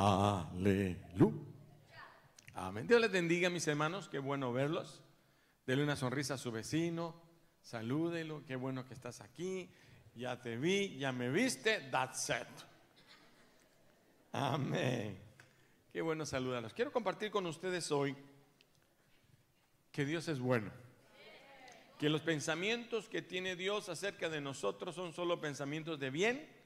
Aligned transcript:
Aleluya. 0.00 1.34
Amén. 2.54 2.86
Dios 2.86 3.00
les 3.00 3.10
bendiga, 3.10 3.50
mis 3.50 3.66
hermanos. 3.66 4.08
Qué 4.08 4.20
bueno 4.20 4.52
verlos. 4.52 5.02
Dele 5.66 5.82
una 5.82 5.96
sonrisa 5.96 6.34
a 6.34 6.38
su 6.38 6.52
vecino. 6.52 7.20
Salúdelo. 7.62 8.44
Qué 8.46 8.54
bueno 8.54 8.86
que 8.86 8.94
estás 8.94 9.20
aquí. 9.20 9.68
Ya 10.14 10.40
te 10.40 10.56
vi, 10.56 10.96
ya 10.98 11.10
me 11.10 11.30
viste. 11.30 11.80
That's 11.90 12.28
it. 12.28 12.46
Amén. 14.30 15.18
Qué 15.92 16.00
bueno 16.00 16.24
saludarlos. 16.24 16.74
Quiero 16.74 16.92
compartir 16.92 17.32
con 17.32 17.44
ustedes 17.46 17.90
hoy 17.90 18.16
que 19.90 20.04
Dios 20.04 20.28
es 20.28 20.38
bueno. 20.38 20.70
Que 21.98 22.08
los 22.08 22.20
pensamientos 22.20 23.08
que 23.08 23.20
tiene 23.20 23.56
Dios 23.56 23.88
acerca 23.88 24.28
de 24.28 24.40
nosotros 24.40 24.94
son 24.94 25.12
solo 25.12 25.40
pensamientos 25.40 25.98
de 25.98 26.10
bien 26.10 26.57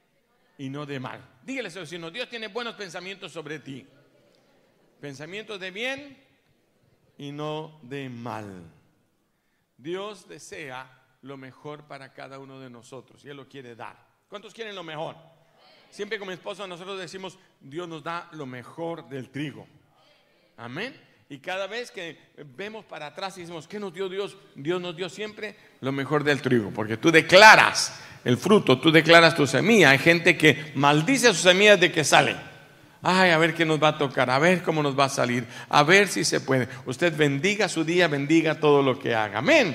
y 0.62 0.70
no 0.70 0.86
de 0.86 1.00
mal. 1.00 1.20
Dígale 1.44 1.66
a 1.66 1.70
su 1.72 1.80
vecino, 1.80 2.08
Dios 2.08 2.28
tiene 2.28 2.46
buenos 2.46 2.76
pensamientos 2.76 3.32
sobre 3.32 3.58
ti. 3.58 3.84
Pensamientos 5.00 5.58
de 5.58 5.72
bien 5.72 6.16
y 7.18 7.32
no 7.32 7.80
de 7.82 8.08
mal. 8.08 8.70
Dios 9.76 10.28
desea 10.28 11.02
lo 11.22 11.36
mejor 11.36 11.88
para 11.88 12.12
cada 12.12 12.38
uno 12.38 12.60
de 12.60 12.70
nosotros 12.70 13.24
y 13.24 13.28
Él 13.28 13.38
lo 13.38 13.48
quiere 13.48 13.74
dar. 13.74 13.96
¿Cuántos 14.28 14.54
quieren 14.54 14.76
lo 14.76 14.84
mejor? 14.84 15.16
Siempre 15.90 16.16
con 16.16 16.28
mi 16.28 16.34
esposo 16.34 16.64
nosotros 16.68 16.96
decimos, 16.96 17.40
Dios 17.60 17.88
nos 17.88 18.04
da 18.04 18.28
lo 18.30 18.46
mejor 18.46 19.08
del 19.08 19.30
trigo. 19.30 19.66
Amén. 20.56 20.94
Y 21.32 21.38
cada 21.38 21.66
vez 21.66 21.90
que 21.90 22.18
vemos 22.58 22.84
para 22.84 23.06
atrás 23.06 23.38
y 23.38 23.40
decimos, 23.40 23.66
¿qué 23.66 23.80
nos 23.80 23.94
dio 23.94 24.10
Dios? 24.10 24.36
Dios 24.54 24.82
nos 24.82 24.94
dio 24.94 25.08
siempre 25.08 25.56
lo 25.80 25.90
mejor 25.90 26.24
del 26.24 26.42
trigo, 26.42 26.70
porque 26.74 26.98
tú 26.98 27.10
declaras 27.10 27.98
el 28.22 28.36
fruto, 28.36 28.78
tú 28.78 28.92
declaras 28.92 29.34
tu 29.34 29.46
semilla. 29.46 29.88
Hay 29.88 29.98
gente 29.98 30.36
que 30.36 30.72
maldice 30.74 31.28
sus 31.28 31.38
semillas 31.38 31.80
de 31.80 31.90
que 31.90 32.04
salen. 32.04 32.36
Ay, 33.00 33.30
a 33.30 33.38
ver 33.38 33.54
qué 33.54 33.64
nos 33.64 33.82
va 33.82 33.88
a 33.88 33.96
tocar, 33.96 34.28
a 34.28 34.38
ver 34.38 34.62
cómo 34.62 34.82
nos 34.82 34.96
va 34.96 35.06
a 35.06 35.08
salir, 35.08 35.46
a 35.70 35.82
ver 35.82 36.08
si 36.08 36.22
se 36.22 36.42
puede. 36.42 36.68
Usted 36.84 37.16
bendiga 37.16 37.66
su 37.66 37.82
día, 37.82 38.08
bendiga 38.08 38.60
todo 38.60 38.82
lo 38.82 38.98
que 38.98 39.14
haga. 39.14 39.38
Amén. 39.38 39.74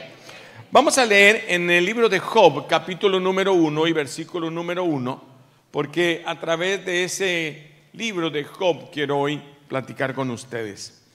Vamos 0.69 0.99
a 0.99 1.07
leer 1.07 1.45
en 1.47 1.71
el 1.71 1.83
libro 1.83 2.07
de 2.07 2.19
Job, 2.19 2.67
capítulo 2.67 3.19
número 3.19 3.53
uno 3.53 3.87
y 3.87 3.93
versículo 3.93 4.51
número 4.51 4.83
uno, 4.83 5.25
porque 5.71 6.21
a 6.23 6.39
través 6.39 6.85
de 6.85 7.03
ese 7.03 7.71
libro 7.93 8.29
de 8.29 8.43
Job 8.43 8.91
quiero 8.91 9.17
hoy 9.17 9.41
platicar 9.67 10.13
con 10.13 10.29
ustedes. 10.29 11.06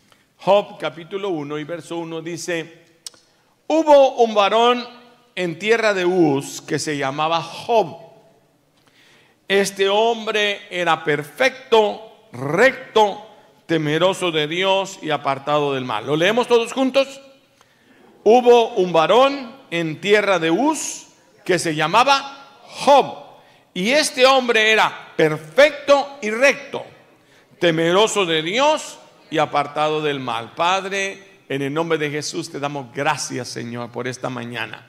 Job 0.45 0.77
capítulo 0.77 1.29
1 1.29 1.57
y 1.61 1.63
verso 1.63 1.99
1 1.99 2.21
dice, 2.21 2.83
hubo 3.69 4.17
un 4.17 4.35
varón 4.35 4.85
en 5.37 5.57
tierra 5.57 5.95
de 5.95 6.05
Uz 6.05 6.61
que 6.61 6.81
se 6.81 6.97
llamaba 6.97 7.41
Job. 7.41 7.97
Este 9.47 9.89
hombre 9.89 10.63
era 10.69 11.05
perfecto, 11.05 12.27
recto, 12.33 13.25
temeroso 13.67 14.33
de 14.33 14.49
Dios 14.49 14.99
y 15.01 15.11
apartado 15.11 15.75
del 15.75 15.85
mal. 15.85 16.07
¿Lo 16.07 16.17
leemos 16.17 16.49
todos 16.49 16.73
juntos? 16.73 17.21
Hubo 18.25 18.71
un 18.71 18.93
varón 18.93 19.55
en 19.71 20.01
tierra 20.01 20.41
de 20.41 20.51
Uz 20.51 21.07
que 21.45 21.61
se 21.61 21.77
llamaba 21.77 22.59
Job. 22.65 23.15
Y 23.75 23.91
este 23.91 24.27
hombre 24.27 24.73
era 24.73 25.13
perfecto 25.15 26.19
y 26.21 26.31
recto, 26.31 26.85
temeroso 27.61 28.27
de 28.27 28.43
Dios 28.43 28.99
y 29.33 29.39
apartado 29.39 30.03
del 30.03 30.21
mal. 30.21 30.53
Padre, 30.55 31.19
en 31.49 31.63
el 31.63 31.73
nombre 31.73 31.97
de 31.97 32.11
Jesús 32.11 32.51
te 32.51 32.61
damos 32.61 32.95
gracias, 32.95 33.49
Señor, 33.49 33.91
por 33.91 34.07
esta 34.07 34.29
mañana. 34.29 34.87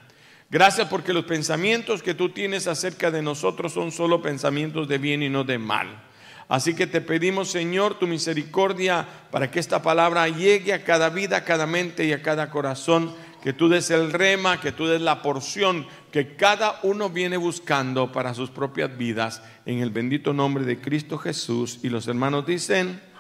Gracias 0.50 0.90
porque 0.90 1.14
los 1.14 1.24
pensamientos 1.24 2.04
que 2.04 2.14
tú 2.14 2.30
tienes 2.30 2.68
acerca 2.68 3.10
de 3.10 3.22
nosotros 3.22 3.72
son 3.72 3.94
solo 3.94 4.22
pensamientos 4.22 4.90
de 4.90 4.98
bien 4.98 5.24
y 5.24 5.30
no 5.30 5.46
de 5.46 5.60
mal. 5.60 6.04
Así 6.50 6.76
que 6.76 6.88
te 6.88 7.00
pedimos, 7.00 7.52
Señor, 7.52 7.98
tu 7.98 8.06
misericordia 8.06 9.08
para 9.32 9.50
que 9.50 9.62
esta 9.62 9.82
palabra 9.82 10.28
llegue 10.28 10.74
a 10.74 10.84
cada 10.84 11.10
vida, 11.10 11.38
a 11.38 11.46
cada 11.46 11.66
mente 11.66 12.04
y 12.04 12.12
a 12.12 12.22
cada 12.22 12.50
corazón. 12.50 13.16
Que 13.42 13.54
tú 13.54 13.70
des 13.70 13.92
el 13.92 14.12
rema, 14.12 14.60
que 14.60 14.74
tú 14.74 14.88
des 14.88 15.02
la 15.02 15.22
porción 15.22 15.88
que 16.12 16.36
cada 16.36 16.80
uno 16.84 17.10
viene 17.10 17.38
buscando 17.38 18.12
para 18.12 18.34
sus 18.34 18.50
propias 18.50 18.98
vidas. 18.98 19.42
En 19.66 19.80
el 19.80 19.90
bendito 19.90 20.34
nombre 20.34 20.66
de 20.66 20.82
Cristo 20.82 21.18
Jesús. 21.18 21.80
Y 21.82 21.88
los 21.88 22.10
hermanos 22.10 22.46
dicen... 22.46 23.13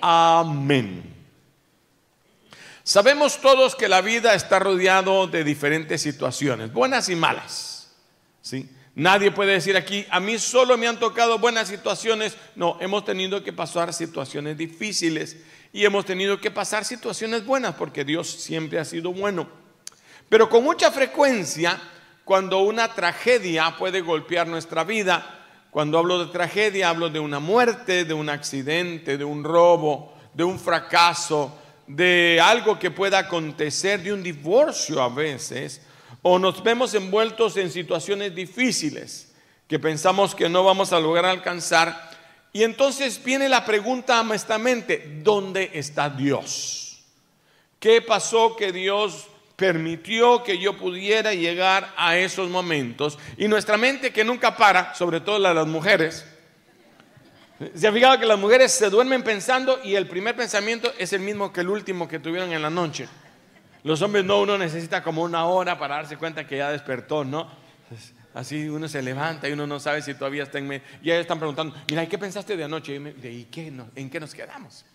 Amén. 0.00 1.10
Sabemos 2.82 3.40
todos 3.40 3.76
que 3.76 3.88
la 3.88 4.00
vida 4.00 4.34
está 4.34 4.58
rodeado 4.58 5.26
de 5.26 5.44
diferentes 5.44 6.02
situaciones, 6.02 6.72
buenas 6.72 7.08
y 7.08 7.16
malas. 7.16 7.92
¿sí? 8.42 8.68
Nadie 8.94 9.30
puede 9.30 9.52
decir 9.52 9.76
aquí, 9.76 10.06
a 10.10 10.18
mí 10.18 10.38
solo 10.38 10.76
me 10.76 10.88
han 10.88 10.98
tocado 10.98 11.38
buenas 11.38 11.68
situaciones. 11.68 12.36
No, 12.56 12.78
hemos 12.80 13.04
tenido 13.04 13.44
que 13.44 13.52
pasar 13.52 13.92
situaciones 13.92 14.58
difíciles 14.58 15.36
y 15.72 15.84
hemos 15.84 16.04
tenido 16.04 16.40
que 16.40 16.50
pasar 16.50 16.84
situaciones 16.84 17.44
buenas 17.44 17.76
porque 17.76 18.04
Dios 18.04 18.28
siempre 18.28 18.78
ha 18.78 18.84
sido 18.84 19.12
bueno. 19.12 19.48
Pero 20.28 20.48
con 20.48 20.64
mucha 20.64 20.90
frecuencia, 20.90 21.80
cuando 22.24 22.58
una 22.58 22.92
tragedia 22.94 23.76
puede 23.78 24.00
golpear 24.00 24.46
nuestra 24.46 24.84
vida, 24.84 25.39
cuando 25.70 25.98
hablo 25.98 26.24
de 26.24 26.32
tragedia, 26.32 26.88
hablo 26.88 27.08
de 27.08 27.20
una 27.20 27.38
muerte, 27.38 28.04
de 28.04 28.14
un 28.14 28.28
accidente, 28.28 29.16
de 29.16 29.24
un 29.24 29.44
robo, 29.44 30.12
de 30.34 30.44
un 30.44 30.58
fracaso, 30.58 31.56
de 31.86 32.40
algo 32.42 32.78
que 32.78 32.90
pueda 32.90 33.18
acontecer, 33.18 34.02
de 34.02 34.12
un 34.12 34.22
divorcio 34.22 35.00
a 35.00 35.08
veces, 35.08 35.82
o 36.22 36.38
nos 36.38 36.62
vemos 36.62 36.94
envueltos 36.94 37.56
en 37.56 37.70
situaciones 37.70 38.34
difíciles 38.34 39.32
que 39.66 39.78
pensamos 39.78 40.34
que 40.34 40.48
no 40.48 40.64
vamos 40.64 40.92
a 40.92 40.98
lograr 40.98 41.26
alcanzar. 41.26 42.10
Y 42.52 42.64
entonces 42.64 43.22
viene 43.22 43.48
la 43.48 43.64
pregunta 43.64 44.20
honestamente, 44.20 45.20
¿dónde 45.22 45.70
está 45.74 46.10
Dios? 46.10 47.04
¿Qué 47.78 48.02
pasó 48.02 48.56
que 48.56 48.72
Dios 48.72 49.28
permitió 49.60 50.42
que 50.42 50.58
yo 50.58 50.78
pudiera 50.78 51.34
llegar 51.34 51.92
a 51.98 52.16
esos 52.16 52.48
momentos. 52.48 53.18
Y 53.36 53.46
nuestra 53.46 53.76
mente 53.76 54.10
que 54.10 54.24
nunca 54.24 54.56
para, 54.56 54.94
sobre 54.94 55.20
todo 55.20 55.38
la 55.38 55.50
de 55.50 55.56
las 55.56 55.66
mujeres, 55.66 56.24
se 57.74 57.86
ha 57.86 57.92
fijado 57.92 58.18
que 58.18 58.24
las 58.24 58.38
mujeres 58.38 58.72
se 58.72 58.88
duermen 58.88 59.22
pensando 59.22 59.78
y 59.84 59.96
el 59.96 60.06
primer 60.08 60.34
pensamiento 60.34 60.90
es 60.96 61.12
el 61.12 61.20
mismo 61.20 61.52
que 61.52 61.60
el 61.60 61.68
último 61.68 62.08
que 62.08 62.18
tuvieron 62.18 62.50
en 62.54 62.62
la 62.62 62.70
noche. 62.70 63.06
Los 63.84 64.00
hombres 64.00 64.24
no, 64.24 64.40
uno 64.40 64.56
necesita 64.56 65.02
como 65.02 65.22
una 65.22 65.44
hora 65.44 65.78
para 65.78 65.96
darse 65.96 66.16
cuenta 66.16 66.46
que 66.46 66.56
ya 66.56 66.70
despertó, 66.70 67.22
¿no? 67.22 67.50
Así 68.32 68.66
uno 68.66 68.88
se 68.88 69.02
levanta 69.02 69.46
y 69.46 69.52
uno 69.52 69.66
no 69.66 69.78
sabe 69.78 70.00
si 70.00 70.14
todavía 70.14 70.44
está 70.44 70.56
en 70.56 70.68
medio. 70.68 70.82
Y 71.02 71.10
ellos 71.10 71.20
están 71.20 71.38
preguntando, 71.38 71.76
mira, 71.86 72.02
¿y 72.02 72.06
qué 72.06 72.16
pensaste 72.16 72.56
de 72.56 72.64
anoche? 72.64 72.94
¿Y 72.94 73.44
qué, 73.44 73.70
en 73.94 74.08
qué 74.08 74.20
nos 74.20 74.34
quedamos? 74.34 74.86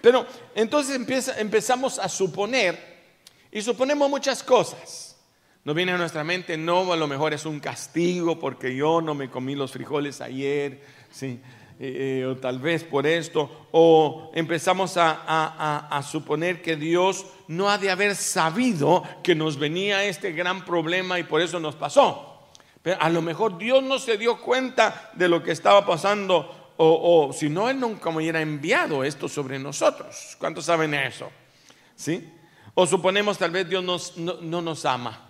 Pero 0.00 0.26
entonces 0.54 0.96
empieza, 0.96 1.38
empezamos 1.38 1.98
a 1.98 2.08
suponer 2.08 2.91
y 3.52 3.60
suponemos 3.60 4.08
muchas 4.08 4.42
cosas. 4.42 5.16
Nos 5.64 5.76
viene 5.76 5.92
a 5.92 5.98
nuestra 5.98 6.24
mente, 6.24 6.56
no, 6.56 6.92
a 6.92 6.96
lo 6.96 7.06
mejor 7.06 7.34
es 7.34 7.46
un 7.46 7.60
castigo 7.60 8.40
porque 8.40 8.74
yo 8.74 9.00
no 9.00 9.14
me 9.14 9.30
comí 9.30 9.54
los 9.54 9.70
frijoles 9.70 10.20
ayer, 10.20 10.82
¿sí? 11.12 11.38
Eh, 11.78 12.20
eh, 12.20 12.26
o 12.26 12.36
tal 12.36 12.58
vez 12.58 12.84
por 12.84 13.06
esto, 13.06 13.68
o 13.72 14.30
empezamos 14.34 14.96
a, 14.96 15.88
a, 15.88 16.02
suponer 16.02 16.62
que 16.62 16.76
Dios 16.76 17.26
no 17.48 17.70
ha 17.70 17.78
de 17.78 17.90
haber 17.90 18.14
sabido 18.14 19.02
que 19.22 19.34
nos 19.34 19.58
venía 19.58 20.04
este 20.04 20.32
gran 20.32 20.64
problema 20.64 21.18
y 21.18 21.24
por 21.24 21.40
eso 21.40 21.58
nos 21.58 21.74
pasó. 21.74 22.50
Pero 22.82 23.00
a 23.00 23.08
lo 23.08 23.22
mejor 23.22 23.58
Dios 23.58 23.82
no 23.82 23.98
se 23.98 24.16
dio 24.16 24.40
cuenta 24.40 25.10
de 25.14 25.28
lo 25.28 25.42
que 25.42 25.52
estaba 25.52 25.84
pasando, 25.84 26.72
o, 26.76 27.28
o 27.28 27.32
si 27.32 27.48
no, 27.48 27.68
Él 27.68 27.80
nunca 27.80 28.10
hubiera 28.10 28.40
enviado 28.40 29.02
esto 29.02 29.28
sobre 29.28 29.58
nosotros. 29.58 30.36
¿Cuántos 30.38 30.66
saben 30.66 30.94
eso? 30.94 31.30
¿Sí? 31.96 32.28
O 32.74 32.86
suponemos 32.86 33.38
tal 33.38 33.50
vez 33.50 33.68
Dios 33.68 34.16
no, 34.16 34.62
nos 34.62 34.84
ama. 34.84 35.28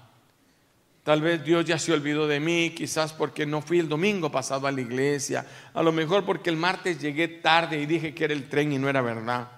Tal 1.02 1.20
vez 1.20 1.44
Dios 1.44 1.64
ya 1.64 1.78
se 1.78 1.92
olvidó 1.92 2.28
de 2.28 2.38
mí, 2.38 2.70
quizás 2.76 3.12
porque 3.12 3.44
no 3.44 3.60
fui 3.60 3.80
el 3.80 3.88
domingo 3.88 4.30
pasado 4.30 4.68
a 4.68 4.72
la 4.72 4.80
iglesia, 4.80 5.44
a 5.74 5.82
lo 5.82 5.90
mejor 5.90 6.24
porque 6.24 6.48
el 6.48 6.56
martes 6.56 7.00
llegué 7.00 7.26
tarde 7.26 7.80
y 7.80 7.86
dije 7.86 8.14
que 8.14 8.24
era 8.24 8.34
el 8.34 8.48
tren 8.48 8.72
y 8.72 8.78
no 8.78 8.88
era 8.88 9.02
verdad. 9.02 9.48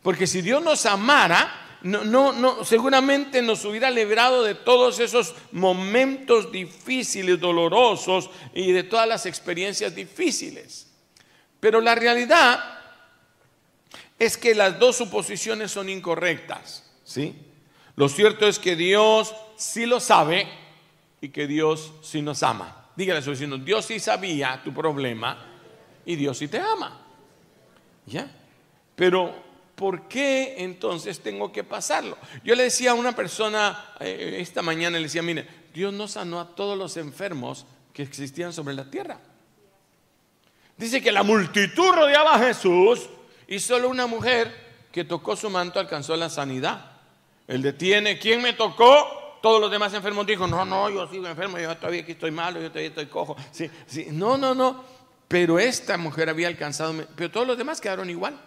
Porque 0.00 0.28
si 0.28 0.42
Dios 0.42 0.62
nos 0.62 0.86
amara, 0.86 1.78
no, 1.82 2.04
no, 2.04 2.32
no, 2.32 2.64
seguramente 2.64 3.42
nos 3.42 3.64
hubiera 3.64 3.90
librado 3.90 4.44
de 4.44 4.54
todos 4.54 5.00
esos 5.00 5.34
momentos 5.50 6.52
difíciles, 6.52 7.40
dolorosos 7.40 8.30
y 8.54 8.70
de 8.70 8.84
todas 8.84 9.08
las 9.08 9.26
experiencias 9.26 9.92
difíciles. 9.92 10.86
Pero 11.58 11.80
la 11.80 11.96
realidad 11.96 12.81
es 14.22 14.36
que 14.36 14.54
las 14.54 14.78
dos 14.78 14.96
suposiciones 14.96 15.72
son 15.72 15.88
incorrectas. 15.88 16.88
¿sí? 17.02 17.34
Lo 17.96 18.08
cierto 18.08 18.46
es 18.46 18.60
que 18.60 18.76
Dios 18.76 19.34
sí 19.56 19.84
lo 19.84 19.98
sabe 19.98 20.48
y 21.20 21.30
que 21.30 21.48
Dios 21.48 21.92
sí 22.02 22.22
nos 22.22 22.44
ama. 22.44 22.86
Dígale 22.94 23.18
a 23.18 23.22
su 23.22 23.30
vecino, 23.30 23.58
Dios 23.58 23.86
sí 23.86 23.98
sabía 23.98 24.60
tu 24.62 24.72
problema 24.72 25.44
y 26.06 26.14
Dios 26.14 26.38
sí 26.38 26.46
te 26.46 26.60
ama. 26.60 27.04
¿Ya? 28.06 28.30
Pero, 28.94 29.34
¿por 29.74 30.06
qué 30.06 30.54
entonces 30.58 31.18
tengo 31.18 31.50
que 31.50 31.64
pasarlo? 31.64 32.16
Yo 32.44 32.54
le 32.54 32.62
decía 32.62 32.92
a 32.92 32.94
una 32.94 33.16
persona 33.16 33.94
eh, 33.98 34.36
esta 34.38 34.62
mañana, 34.62 34.98
le 34.98 35.04
decía, 35.04 35.22
mire, 35.22 35.48
Dios 35.74 35.92
no 35.92 36.06
sanó 36.06 36.38
a 36.38 36.54
todos 36.54 36.78
los 36.78 36.96
enfermos 36.96 37.66
que 37.92 38.04
existían 38.04 38.52
sobre 38.52 38.74
la 38.74 38.88
tierra. 38.88 39.18
Dice 40.76 41.02
que 41.02 41.10
la 41.10 41.24
multitud 41.24 41.90
rodeaba 41.90 42.36
a 42.36 42.38
Jesús 42.38 43.08
y 43.52 43.60
solo 43.60 43.90
una 43.90 44.06
mujer 44.06 44.50
que 44.90 45.04
tocó 45.04 45.36
su 45.36 45.50
manto 45.50 45.78
alcanzó 45.78 46.16
la 46.16 46.30
sanidad. 46.30 46.86
Él 47.46 47.60
detiene, 47.60 48.18
¿quién 48.18 48.40
me 48.40 48.54
tocó? 48.54 49.38
Todos 49.42 49.60
los 49.60 49.70
demás 49.70 49.92
enfermos 49.92 50.26
dijo, 50.26 50.46
no, 50.46 50.64
no, 50.64 50.88
yo 50.88 51.06
sigo 51.06 51.26
enfermo, 51.26 51.58
yo 51.58 51.76
todavía 51.76 52.00
aquí 52.00 52.12
estoy 52.12 52.30
malo, 52.30 52.62
yo 52.62 52.70
todavía 52.70 52.88
estoy 52.88 53.06
cojo. 53.06 53.36
Sí, 53.50 53.70
sí, 53.86 54.06
no, 54.10 54.38
no, 54.38 54.54
no. 54.54 54.82
Pero 55.28 55.58
esta 55.58 55.98
mujer 55.98 56.30
había 56.30 56.48
alcanzado, 56.48 56.94
pero 57.14 57.30
todos 57.30 57.46
los 57.46 57.58
demás 57.58 57.78
quedaron 57.78 58.08
igual. 58.08 58.40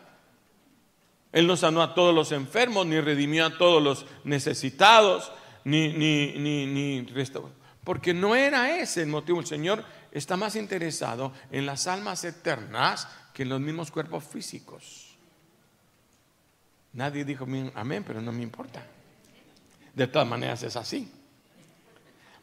Él 1.31 1.45
no 1.45 1.55
sanó 1.55 1.83
a 1.83 1.93
todos 1.93 2.15
los 2.15 2.31
enfermos, 2.31 2.87
ni 2.87 2.99
redimió 2.99 3.45
a 3.45 3.55
todos 3.59 3.83
los 3.83 4.07
necesitados, 4.23 5.31
ni, 5.65 5.89
ni, 5.89 6.33
ni, 6.39 6.65
ni 6.65 7.05
restauró. 7.05 7.51
Porque 7.83 8.11
no 8.15 8.35
era 8.35 8.79
ese 8.79 9.03
el 9.03 9.09
motivo. 9.09 9.39
El 9.39 9.45
Señor 9.45 9.85
está 10.11 10.35
más 10.35 10.55
interesado 10.55 11.31
en 11.51 11.67
las 11.67 11.85
almas 11.85 12.23
eternas 12.23 13.07
que 13.35 13.43
en 13.43 13.49
los 13.49 13.59
mismos 13.59 13.91
cuerpos 13.91 14.23
físicos. 14.23 15.17
Nadie 16.93 17.25
dijo 17.25 17.45
amén, 17.75 18.05
pero 18.07 18.21
no 18.21 18.31
me 18.31 18.41
importa. 18.41 18.81
De 19.93 20.07
todas 20.07 20.25
maneras 20.25 20.63
es 20.63 20.77
así. 20.77 21.11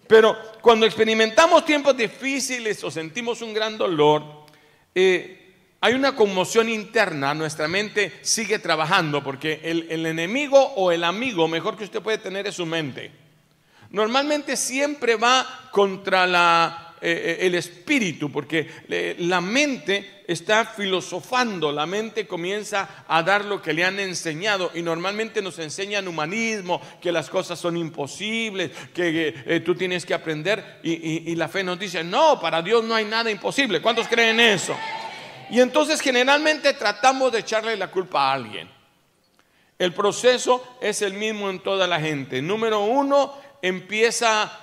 Pero 0.06 0.36
cuando 0.60 0.84
experimentamos 0.84 1.64
tiempos 1.64 1.96
difíciles 1.96 2.84
o 2.84 2.90
sentimos 2.90 3.40
un 3.40 3.54
gran 3.54 3.78
dolor, 3.78 4.44
eh, 4.94 5.54
hay 5.80 5.94
una 5.94 6.14
conmoción 6.14 6.68
interna, 6.68 7.32
nuestra 7.32 7.68
mente 7.68 8.20
sigue 8.20 8.58
trabajando 8.58 9.24
porque 9.24 9.62
el, 9.64 9.86
el, 9.88 10.04
enemigo 10.04 10.60
o 10.74 10.92
el 10.92 11.04
amigo 11.04 11.48
mejor 11.48 11.78
que 11.78 11.84
usted 11.84 12.02
puede 12.02 12.18
tener 12.18 12.46
es 12.46 12.56
su 12.56 12.66
mente. 12.66 13.10
Normalmente 13.88 14.58
siempre 14.58 15.16
va 15.16 15.70
contra 15.72 16.26
la, 16.26 16.91
eh, 17.04 17.40
eh, 17.40 17.46
el 17.46 17.56
espíritu, 17.56 18.30
porque 18.30 18.64
eh, 18.88 19.16
la 19.18 19.40
mente 19.40 20.22
está 20.24 20.64
filosofando, 20.64 21.72
la 21.72 21.84
mente 21.84 22.28
comienza 22.28 23.04
a 23.08 23.24
dar 23.24 23.44
lo 23.44 23.60
que 23.60 23.72
le 23.72 23.84
han 23.84 23.98
enseñado 23.98 24.70
y 24.72 24.82
normalmente 24.82 25.42
nos 25.42 25.58
enseñan 25.58 26.06
humanismo, 26.06 26.80
que 27.00 27.10
las 27.10 27.28
cosas 27.28 27.58
son 27.58 27.76
imposibles, 27.76 28.70
que 28.94 29.60
tú 29.66 29.74
tienes 29.74 30.06
que 30.06 30.14
aprender 30.14 30.78
y, 30.84 31.34
la 31.34 31.48
fe 31.48 31.64
nos 31.64 31.76
dice, 31.76 32.04
no, 32.04 32.40
para 32.40 32.62
Dios 32.62 32.84
no 32.84 32.94
hay 32.94 33.04
nada 33.04 33.32
imposible. 33.32 33.82
¿Cuántos 33.82 34.06
creen 34.06 34.38
eso? 34.38 34.76
Y 35.50 35.58
entonces 35.58 36.00
generalmente 36.00 36.72
tratamos 36.74 37.32
de 37.32 37.40
echarle 37.40 37.76
la 37.76 37.90
culpa 37.90 38.30
a 38.30 38.34
alguien. 38.34 38.70
El 39.76 39.92
proceso 39.92 40.78
es 40.80 41.02
el 41.02 41.14
mismo 41.14 41.50
en 41.50 41.58
toda 41.58 41.88
la 41.88 41.98
gente. 41.98 42.40
Número 42.40 42.84
uno, 42.84 43.34
empieza 43.60 44.60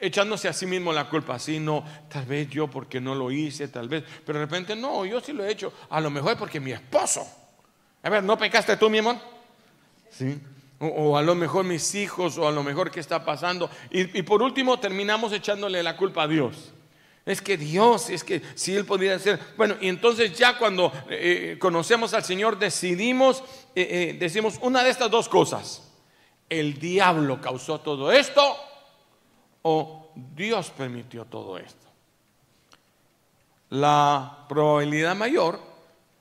echándose 0.00 0.48
a 0.48 0.52
sí 0.52 0.66
mismo 0.66 0.92
la 0.92 1.08
culpa, 1.08 1.36
así 1.36 1.58
no, 1.58 1.84
tal 2.08 2.26
vez 2.26 2.48
yo 2.50 2.68
porque 2.68 3.00
no 3.00 3.14
lo 3.14 3.30
hice, 3.30 3.68
tal 3.68 3.88
vez, 3.88 4.04
pero 4.24 4.38
de 4.38 4.44
repente 4.44 4.76
no, 4.76 5.04
yo 5.04 5.20
sí 5.20 5.32
lo 5.32 5.44
he 5.44 5.50
hecho, 5.50 5.72
a 5.90 6.00
lo 6.00 6.10
mejor 6.10 6.36
porque 6.36 6.60
mi 6.60 6.72
esposo, 6.72 7.26
a 8.02 8.10
ver, 8.10 8.22
¿no 8.22 8.36
pecaste 8.36 8.76
tú, 8.76 8.90
mi 8.90 8.98
amor? 8.98 9.16
Sí. 10.10 10.38
O, 10.78 11.16
a 11.16 11.22
lo 11.22 11.34
mejor 11.34 11.64
mis 11.64 11.94
hijos, 11.94 12.36
o 12.36 12.46
a 12.46 12.52
lo 12.52 12.62
mejor 12.62 12.90
qué 12.90 13.00
está 13.00 13.24
pasando. 13.24 13.70
Y, 13.90 14.22
por 14.22 14.42
último 14.42 14.78
terminamos 14.78 15.32
echándole 15.32 15.82
la 15.82 15.96
culpa 15.96 16.24
a 16.24 16.28
Dios. 16.28 16.72
Es 17.24 17.40
que 17.40 17.56
Dios, 17.56 18.10
es 18.10 18.22
que 18.22 18.42
si 18.54 18.74
Él 18.76 18.84
podría 18.84 19.18
ser. 19.18 19.40
Bueno, 19.56 19.76
y 19.80 19.88
entonces 19.88 20.36
ya 20.36 20.58
cuando 20.58 20.92
eh, 21.08 21.56
conocemos 21.58 22.12
al 22.12 22.22
Señor 22.22 22.58
decidimos, 22.58 23.42
eh, 23.74 23.88
eh, 24.10 24.16
decimos 24.20 24.58
una 24.60 24.84
de 24.84 24.90
estas 24.90 25.10
dos 25.10 25.30
cosas. 25.30 25.90
El 26.50 26.78
diablo 26.78 27.40
causó 27.40 27.80
todo 27.80 28.12
esto 28.12 28.58
o 29.66 30.12
Dios 30.14 30.70
permitió 30.70 31.24
todo 31.24 31.56
esto. 31.58 31.86
La 33.70 34.44
probabilidad 34.48 35.16
mayor 35.16 35.58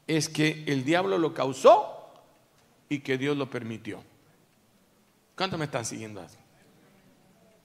es 0.08 0.30
que 0.30 0.64
el 0.66 0.86
diablo 0.86 1.18
lo 1.18 1.34
causó 1.34 2.14
y 2.88 3.00
que 3.00 3.18
Dios 3.18 3.36
lo 3.36 3.50
permitió. 3.50 4.02
¿Cuántos 5.36 5.60
me 5.60 5.66
están 5.66 5.86
siguiendo 5.86 6.22
así? 6.22 6.38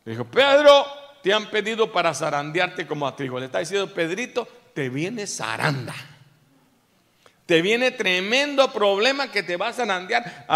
dijo, 0.04 0.24
Pedro, 0.24 0.86
te 1.22 1.32
han 1.32 1.50
pedido 1.50 1.92
para 1.92 2.14
zarandearte 2.14 2.86
como 2.86 3.06
a 3.06 3.14
trigo. 3.14 3.38
Le 3.38 3.46
está 3.46 3.60
diciendo, 3.60 3.92
Pedrito, 3.92 4.48
te 4.74 4.88
viene 4.88 5.26
zaranda. 5.26 5.94
Te 7.46 7.62
viene 7.62 7.92
tremendo 7.92 8.72
problema 8.72 9.30
que 9.30 9.42
te 9.42 9.56
va 9.56 9.68
a 9.68 9.72
zarandear. 9.72 10.46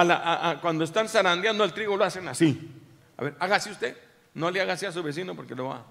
cuando 0.60 0.84
están 0.84 1.08
zarandeando 1.08 1.64
el 1.64 1.72
trigo 1.72 1.96
lo 1.96 2.04
hacen 2.04 2.26
así. 2.28 2.70
A 3.16 3.24
ver, 3.24 3.36
hágase 3.38 3.70
usted. 3.70 4.11
No 4.34 4.50
le 4.50 4.60
haga 4.60 4.74
así 4.74 4.86
a 4.86 4.92
su 4.92 5.02
vecino 5.02 5.34
porque 5.34 5.54
lo 5.54 5.66
va 5.66 5.76
a 5.76 5.84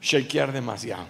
shakear 0.00 0.52
demasiado. 0.52 1.06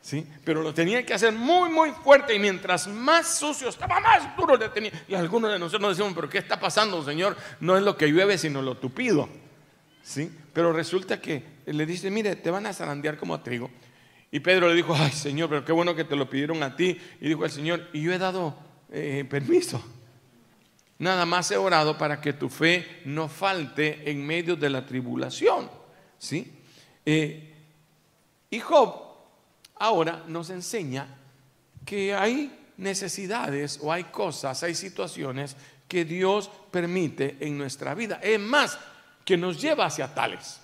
¿Sí? 0.00 0.26
Pero 0.44 0.62
lo 0.62 0.72
tenía 0.72 1.04
que 1.04 1.12
hacer 1.12 1.32
muy, 1.32 1.68
muy 1.70 1.90
fuerte 1.90 2.34
y 2.34 2.38
mientras 2.38 2.88
más 2.88 3.38
sucio 3.38 3.68
estaba, 3.68 4.00
más 4.00 4.34
duro 4.36 4.56
le 4.56 4.68
tenía. 4.70 4.92
Y 5.06 5.14
algunos 5.14 5.52
de 5.52 5.58
nosotros 5.58 5.82
nos 5.82 5.96
decimos, 5.96 6.14
pero 6.14 6.28
¿qué 6.30 6.38
está 6.38 6.58
pasando, 6.58 7.04
Señor? 7.04 7.36
No 7.60 7.76
es 7.76 7.82
lo 7.82 7.96
que 7.96 8.06
llueve, 8.06 8.38
sino 8.38 8.62
lo 8.62 8.76
tupido. 8.76 9.28
¿Sí? 10.02 10.32
Pero 10.54 10.72
resulta 10.72 11.20
que 11.20 11.42
le 11.66 11.84
dice, 11.84 12.10
mire, 12.10 12.36
te 12.36 12.50
van 12.50 12.64
a 12.66 12.72
zarandear 12.72 13.18
como 13.18 13.40
trigo. 13.40 13.70
Y 14.30 14.40
Pedro 14.40 14.68
le 14.68 14.74
dijo, 14.74 14.94
ay, 14.96 15.12
Señor, 15.12 15.50
pero 15.50 15.64
qué 15.64 15.72
bueno 15.72 15.94
que 15.94 16.04
te 16.04 16.16
lo 16.16 16.30
pidieron 16.30 16.62
a 16.62 16.74
ti. 16.74 16.98
Y 17.20 17.28
dijo 17.28 17.44
el 17.44 17.50
Señor, 17.50 17.88
y 17.92 18.00
yo 18.00 18.12
he 18.12 18.18
dado 18.18 18.56
eh, 18.90 19.26
permiso. 19.28 19.84
Nada 20.98 21.24
más 21.26 21.50
he 21.50 21.56
orado 21.56 21.96
para 21.96 22.20
que 22.20 22.32
tu 22.32 22.48
fe 22.48 23.02
no 23.04 23.28
falte 23.28 24.10
en 24.10 24.26
medio 24.26 24.56
de 24.56 24.68
la 24.68 24.84
tribulación. 24.84 25.70
¿sí? 26.18 26.52
Eh, 27.06 27.54
y 28.50 28.58
Job 28.58 28.94
ahora 29.76 30.24
nos 30.26 30.50
enseña 30.50 31.06
que 31.84 32.14
hay 32.14 32.50
necesidades 32.76 33.78
o 33.82 33.92
hay 33.92 34.04
cosas, 34.04 34.62
hay 34.62 34.74
situaciones 34.74 35.56
que 35.86 36.04
Dios 36.04 36.50
permite 36.70 37.36
en 37.40 37.56
nuestra 37.56 37.94
vida. 37.94 38.20
Es 38.22 38.40
más, 38.40 38.78
que 39.24 39.36
nos 39.36 39.60
lleva 39.60 39.84
hacia 39.84 40.14
tales. 40.14 40.58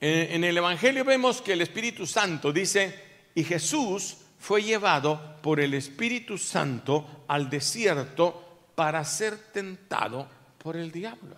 En 0.00 0.42
el 0.42 0.56
Evangelio 0.56 1.04
vemos 1.04 1.40
que 1.40 1.52
el 1.52 1.60
Espíritu 1.60 2.04
Santo 2.04 2.52
dice, 2.52 2.98
y 3.32 3.44
Jesús 3.44 4.16
fue 4.40 4.60
llevado 4.60 5.36
por 5.40 5.60
el 5.60 5.74
Espíritu 5.74 6.36
Santo 6.36 7.24
al 7.28 7.48
desierto 7.48 8.41
para 8.74 9.04
ser 9.04 9.36
tentado 9.52 10.28
por 10.58 10.76
el 10.76 10.90
diablo. 10.90 11.36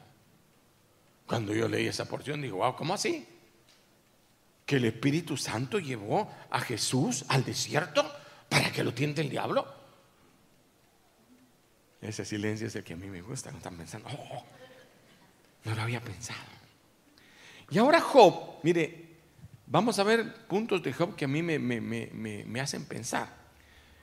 Cuando 1.26 1.54
yo 1.54 1.68
leí 1.68 1.86
esa 1.86 2.04
porción, 2.06 2.42
digo, 2.42 2.58
wow, 2.58 2.76
¿cómo 2.76 2.94
así? 2.94 3.26
Que 4.66 4.76
el 4.76 4.84
Espíritu 4.84 5.36
Santo 5.36 5.78
llevó 5.78 6.30
a 6.50 6.60
Jesús 6.60 7.24
al 7.28 7.44
desierto 7.44 8.04
para 8.48 8.70
que 8.70 8.84
lo 8.84 8.92
tiente 8.92 9.20
el 9.22 9.30
diablo. 9.30 9.66
Ese 12.00 12.24
silencio 12.24 12.66
es 12.66 12.76
el 12.76 12.84
que 12.84 12.92
a 12.92 12.96
mí 12.96 13.08
me 13.08 13.22
gusta, 13.22 13.50
no 13.50 13.56
están 13.56 13.76
pensando, 13.76 14.08
oh, 14.10 14.44
no 15.64 15.74
lo 15.74 15.82
había 15.82 16.00
pensado. 16.00 16.38
Y 17.70 17.78
ahora 17.78 18.00
Job, 18.00 18.60
mire, 18.62 19.16
vamos 19.66 19.98
a 19.98 20.04
ver 20.04 20.46
puntos 20.46 20.82
de 20.82 20.92
Job 20.92 21.16
que 21.16 21.24
a 21.24 21.28
mí 21.28 21.42
me, 21.42 21.58
me, 21.58 22.60
hacen 22.60 22.84
pensar. 22.84 23.28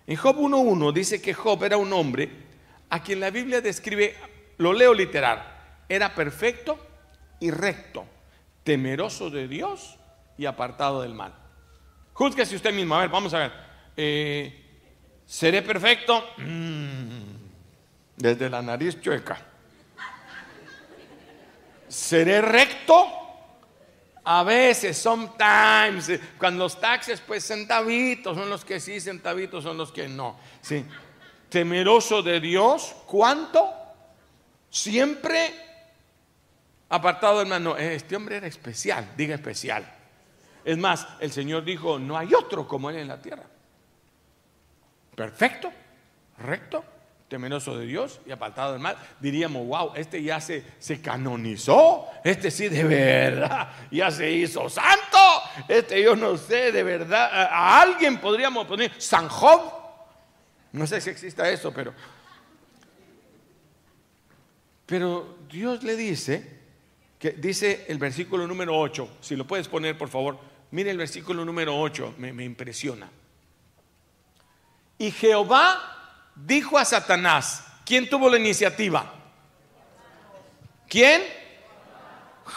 En 0.08 0.18
Job 0.18 0.36
1.1 0.36 0.94
dice 0.94 1.22
que 1.22 1.34
Job 1.34 1.64
era 1.64 1.78
un 1.78 1.94
hombre 1.94 2.51
a 2.92 3.02
quien 3.02 3.22
la 3.22 3.30
Biblia 3.30 3.62
describe, 3.62 4.16
lo 4.58 4.74
leo 4.74 4.94
literal, 4.94 5.42
era 5.88 6.14
perfecto 6.14 6.78
y 7.40 7.50
recto, 7.50 8.06
temeroso 8.64 9.30
de 9.30 9.48
Dios 9.48 9.98
y 10.38 10.46
apartado 10.46 11.02
del 11.02 11.14
mal. 11.14 11.34
Júzguese 12.14 12.58
usted 12.58 12.74
mismo, 12.74 12.96
a 12.96 13.00
ver, 13.00 13.10
vamos 13.10 13.34
a 13.34 13.40
ver. 13.40 13.54
Eh, 13.96 14.84
¿Seré 15.26 15.62
perfecto? 15.62 16.32
Mm, 16.38 17.22
desde 18.18 18.50
la 18.50 18.62
nariz 18.62 19.00
chueca. 19.00 19.40
¿Seré 21.88 22.42
recto? 22.42 23.08
A 24.26 24.44
veces, 24.44 24.98
sometimes, 24.98 26.20
cuando 26.38 26.66
los 26.66 26.80
taxes, 26.80 27.22
pues 27.22 27.48
centavitos 27.48 28.38
son 28.38 28.50
los 28.50 28.66
que 28.66 28.82
sí, 28.82 29.00
centavitos 29.00 29.64
son 29.64 29.78
los 29.78 29.94
que 29.94 30.10
no. 30.10 30.38
Sí 30.60 30.86
temeroso 31.52 32.24
de 32.24 32.40
Dios, 32.40 32.96
¿cuánto? 33.06 33.70
Siempre 34.70 35.54
apartado 36.88 37.40
del 37.40 37.48
mal. 37.50 37.78
este 37.78 38.16
hombre 38.16 38.38
era 38.38 38.48
especial, 38.48 39.12
diga 39.18 39.36
especial. 39.36 39.86
Es 40.64 40.78
más, 40.78 41.06
el 41.20 41.32
Señor 41.32 41.66
dijo, 41.66 42.00
no 42.00 42.18
hay 42.18 42.34
otro 42.34 42.66
como 42.68 42.90
él 42.90 42.96
en 42.96 43.10
la 43.10 43.22
tierra. 43.22 43.44
Perfecto, 45.14 45.72
recto, 46.38 46.86
temeroso 47.28 47.78
de 47.78 47.86
Dios 47.86 48.22
y 48.26 48.32
apartado 48.32 48.72
del 48.72 48.82
mal. 48.82 48.96
Diríamos, 49.20 49.68
wow, 49.68 49.92
este 49.96 50.24
ya 50.24 50.40
se, 50.40 50.64
se 50.80 51.02
canonizó, 51.02 52.08
este 52.24 52.50
sí 52.50 52.70
de 52.70 52.86
verdad, 52.86 53.74
ya 53.92 54.10
se 54.10 54.32
hizo 54.32 54.70
santo. 54.70 55.18
Este 55.68 56.02
yo 56.02 56.16
no 56.16 56.38
sé, 56.38 56.72
de 56.72 56.84
verdad, 56.84 57.30
a, 57.30 57.82
alguien 57.82 58.20
podríamos 58.20 58.66
poner 58.68 58.94
San 59.02 59.28
Job 59.28 59.81
no 60.72 60.88
sé 60.88 61.02
si 61.02 61.10
exista 61.10 61.50
eso, 61.50 61.74
pero... 61.74 61.94
Pero 64.86 65.38
Dios 65.50 65.84
le 65.84 65.96
dice, 65.96 66.60
que 67.18 67.32
dice 67.32 67.86
el 67.88 67.98
versículo 67.98 68.46
número 68.46 68.78
8, 68.78 69.18
si 69.22 69.38
lo 69.38 69.48
puedes 69.48 69.70
poner 69.70 69.98
por 69.98 70.10
favor, 70.10 70.38
Mire 70.72 70.90
el 70.90 70.98
versículo 70.98 71.44
número 71.44 71.78
8, 71.78 72.16
me, 72.18 72.32
me 72.32 72.46
impresiona. 72.46 73.10
Y 74.98 75.12
Jehová 75.12 76.32
dijo 76.34 76.78
a 76.78 76.86
Satanás, 76.86 77.66
¿quién 77.86 78.10
tuvo 78.10 78.30
la 78.30 78.38
iniciativa? 78.38 79.14
¿Quién? 80.88 81.22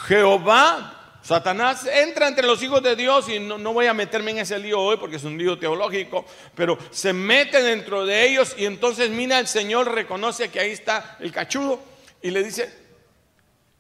Jehová. 0.07 1.04
Satanás 1.25 1.87
entra 1.87 2.29
entre 2.29 2.47
los 2.47 2.63
hijos 2.63 2.83
de 2.83 2.95
Dios 2.95 3.31
y 3.31 3.41
no, 3.41 3.57
no, 3.57 3.73
voy 3.73 3.87
a 3.87 3.95
meterme 3.95 4.33
en 4.33 4.39
ese 4.39 4.59
lío 4.59 4.79
hoy 4.79 4.99
porque 4.99 5.17
es 5.17 5.25
un 5.25 5.39
lío 5.39 5.59
teológico, 5.59 6.27
pero 6.55 6.77
se 6.91 7.15
mete 7.15 7.63
dentro 7.63 8.05
de 8.05 8.29
ellos 8.29 8.55
y 8.59 8.67
entonces 8.67 9.09
mira, 9.09 9.39
el 9.39 9.47
Señor 9.47 9.91
reconoce 9.91 10.51
que 10.51 10.61
ahí 10.61 10.73
está 10.73 11.17
el 11.21 11.33
cachudo 11.33 11.81
y 12.21 12.31
le 12.31 12.43
dice, 12.43 12.71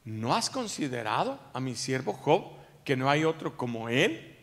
¿no 0.07 0.35
has 0.35 0.49
considerado 0.49 1.39
a 1.53 1.61
mi 1.61 1.75
siervo 1.75 2.15
Job 2.15 2.45
que 2.83 2.97
no 2.97 3.11
hay 3.11 3.25
otro 3.25 3.59
como 3.59 3.91
él 3.91 4.39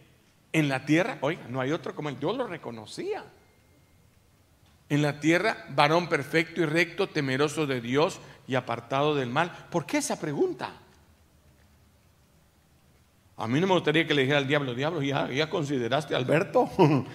en 0.54 0.70
la 0.70 0.86
tierra? 0.86 1.18
Oiga, 1.22 1.48
no 1.50 1.60
hay 1.60 1.72
otro 1.72 1.96
como 1.96 2.10
él, 2.10 2.20
Dios 2.20 2.38
lo 2.38 2.46
reconocía. 2.46 3.24
En 4.90 5.02
la 5.02 5.20
tierra, 5.20 5.66
varón 5.70 6.08
perfecto 6.08 6.62
y 6.62 6.66
recto, 6.66 7.10
temeroso 7.10 7.66
de 7.66 7.82
Dios 7.82 8.20
y 8.48 8.54
apartado 8.54 9.16
del 9.16 9.32
mal. 9.32 9.70
¿Por 9.72 9.88
qué 9.88 9.98
esa 9.98 10.20
pregunta? 10.20 10.82
A 13.42 13.48
mí 13.48 13.60
no 13.60 13.66
me 13.66 13.74
gustaría 13.74 14.06
que 14.06 14.14
le 14.14 14.22
dijera 14.22 14.38
al 14.38 14.46
diablo, 14.48 14.76
diablo, 14.76 15.02
¿ya, 15.02 15.28
ya 15.32 15.50
consideraste 15.50 16.14
a 16.14 16.18
Alberto? 16.18 16.70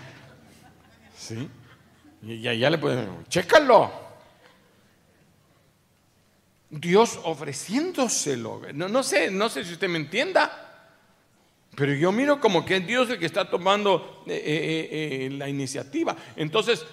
sí. 1.16 1.48
Y 2.20 2.40
ya, 2.40 2.68
le 2.68 2.78
pueden, 2.78 3.24
chécalo. 3.28 3.92
Dios 6.68 7.20
ofreciéndoselo. 7.22 8.62
No, 8.74 8.88
no, 8.88 9.04
sé, 9.04 9.30
no 9.30 9.48
sé 9.48 9.64
si 9.64 9.74
usted 9.74 9.88
me 9.88 9.98
entienda. 9.98 10.90
Pero 11.76 11.94
yo 11.94 12.10
miro 12.10 12.40
como 12.40 12.64
que 12.64 12.78
es 12.78 12.86
Dios 12.88 13.08
el 13.08 13.20
que 13.20 13.26
está 13.26 13.48
tomando 13.48 14.24
eh, 14.26 14.42
eh, 14.44 15.26
eh, 15.26 15.30
la 15.30 15.48
iniciativa. 15.48 16.16
Entonces, 16.34 16.84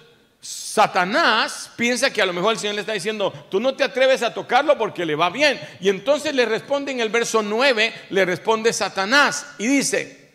Satanás 0.44 1.70
piensa 1.74 2.12
que 2.12 2.20
a 2.20 2.26
lo 2.26 2.34
mejor 2.34 2.52
el 2.52 2.58
Señor 2.58 2.74
le 2.74 2.82
está 2.82 2.92
diciendo, 2.92 3.32
tú 3.50 3.60
no 3.60 3.74
te 3.74 3.82
atreves 3.82 4.22
a 4.22 4.34
tocarlo 4.34 4.76
porque 4.76 5.06
le 5.06 5.14
va 5.14 5.30
bien. 5.30 5.58
Y 5.80 5.88
entonces 5.88 6.34
le 6.34 6.44
responde 6.44 6.92
en 6.92 7.00
el 7.00 7.08
verso 7.08 7.42
9, 7.42 7.94
le 8.10 8.24
responde 8.26 8.70
Satanás 8.74 9.46
y 9.56 9.66
dice, 9.66 10.32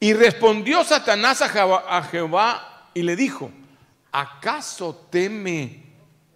y 0.00 0.12
respondió 0.14 0.82
Satanás 0.82 1.42
a 1.42 2.02
Jehová, 2.10 2.90
y 2.92 3.02
le 3.02 3.14
dijo, 3.14 3.52
¿acaso 4.10 5.06
teme 5.10 5.84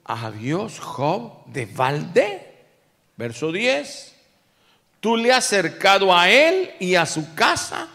a 0.04 0.30
Dios 0.30 0.78
Job 0.78 1.46
de 1.46 1.66
balde? 1.66 2.64
Verso 3.16 3.50
10, 3.50 4.14
tú 5.00 5.16
le 5.16 5.32
has 5.32 5.46
cercado 5.46 6.16
a 6.16 6.30
él 6.30 6.74
y 6.78 6.94
a 6.94 7.06
su 7.06 7.34
casa, 7.34 7.88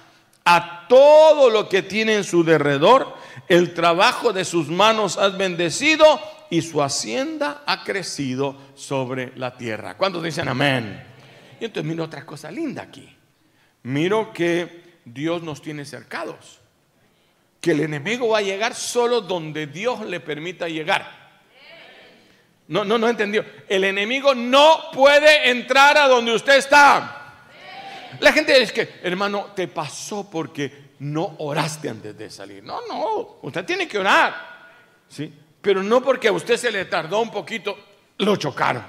a 0.44 0.88
todo 0.90 1.50
lo 1.50 1.70
que 1.70 1.84
tiene 1.84 2.16
en 2.16 2.26
su 2.26 2.44
derredor 2.44 3.24
el 3.48 3.74
trabajo 3.74 4.34
de 4.34 4.46
sus 4.46 4.68
manos 4.70 5.18
has 5.18 5.38
bendecido 5.38 6.20
y 6.50 6.62
su 6.62 6.82
hacienda 6.82 7.64
ha 7.66 7.84
crecido 7.84 8.58
sobre 8.76 9.32
la 9.36 9.58
tierra. 9.58 9.98
¿Cuántos 9.98 10.24
dicen 10.24 10.48
amén? 10.48 11.04
Y 11.60 11.66
entonces 11.66 11.90
miro 11.90 12.04
otra 12.04 12.26
cosa 12.26 12.52
linda 12.52 12.84
aquí. 12.84 13.16
Miro 13.84 14.34
que 14.34 15.00
Dios 15.06 15.44
nos 15.44 15.62
tiene 15.62 15.86
cercados. 15.86 16.60
Que 17.62 17.72
el 17.72 17.82
enemigo 17.82 18.30
va 18.30 18.40
a 18.40 18.42
llegar 18.42 18.76
solo 18.76 19.22
donde 19.22 19.68
Dios 19.68 20.02
le 20.06 20.20
permita 20.20 20.68
llegar. 20.68 21.26
No, 22.68 22.84
no, 22.84 22.98
no 22.98 23.08
entendió. 23.08 23.46
El 23.68 23.84
enemigo 23.84 24.34
no 24.34 24.92
puede 24.92 25.50
entrar 25.50 25.98
a 25.98 26.08
donde 26.08 26.34
usted 26.34 26.58
está. 26.58 27.22
La 28.20 28.32
gente 28.32 28.60
dice 28.60 28.74
que, 28.74 28.90
hermano, 29.04 29.52
te 29.56 29.68
pasó 29.68 30.30
porque 30.30 30.85
no 31.06 31.36
oraste 31.40 31.90
antes 31.90 32.18
de 32.18 32.30
salir. 32.30 32.64
No, 32.64 32.80
no, 32.88 33.38
usted 33.44 33.64
tiene 33.64 33.88
que 33.88 34.00
orar. 34.00 34.34
¿sí? 35.08 35.32
Pero 35.62 35.84
no 35.84 36.02
porque 36.02 36.28
a 36.28 36.32
usted 36.32 36.58
se 36.58 36.72
le 36.72 36.86
tardó 36.86 37.22
un 37.22 37.32
poquito, 37.32 37.78
lo 38.18 38.36
chocaron. 38.36 38.84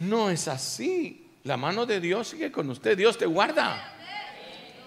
No 0.00 0.30
es 0.30 0.48
así. 0.48 1.20
La 1.44 1.56
mano 1.56 1.84
de 1.86 2.00
Dios 2.00 2.28
sigue 2.28 2.50
con 2.50 2.70
usted. 2.70 2.96
Dios 2.96 3.18
te 3.18 3.26
guarda. 3.26 3.92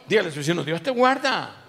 Dígale 0.08 0.30
a 0.30 0.32
su 0.32 0.64
Dios 0.64 0.82
te 0.82 0.92
guarda. 0.92 1.64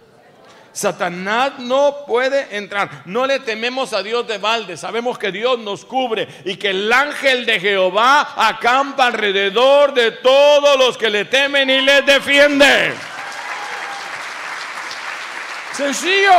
Satanás 0.72 1.58
no 1.58 2.04
puede 2.06 2.56
entrar. 2.56 3.02
No 3.04 3.26
le 3.26 3.40
tememos 3.40 3.92
a 3.92 4.02
Dios 4.02 4.28
de 4.28 4.38
balde. 4.38 4.76
Sabemos 4.76 5.18
que 5.18 5.32
Dios 5.32 5.58
nos 5.58 5.84
cubre 5.84 6.28
y 6.44 6.56
que 6.56 6.70
el 6.70 6.92
ángel 6.92 7.44
de 7.46 7.58
Jehová 7.58 8.34
acampa 8.36 9.06
alrededor 9.06 9.92
de 9.92 10.12
todos 10.12 10.78
los 10.78 10.96
que 10.96 11.10
le 11.10 11.24
temen 11.24 11.68
y 11.68 11.80
les 11.80 12.06
defiende. 12.06 12.94
Sencillo. 15.78 16.32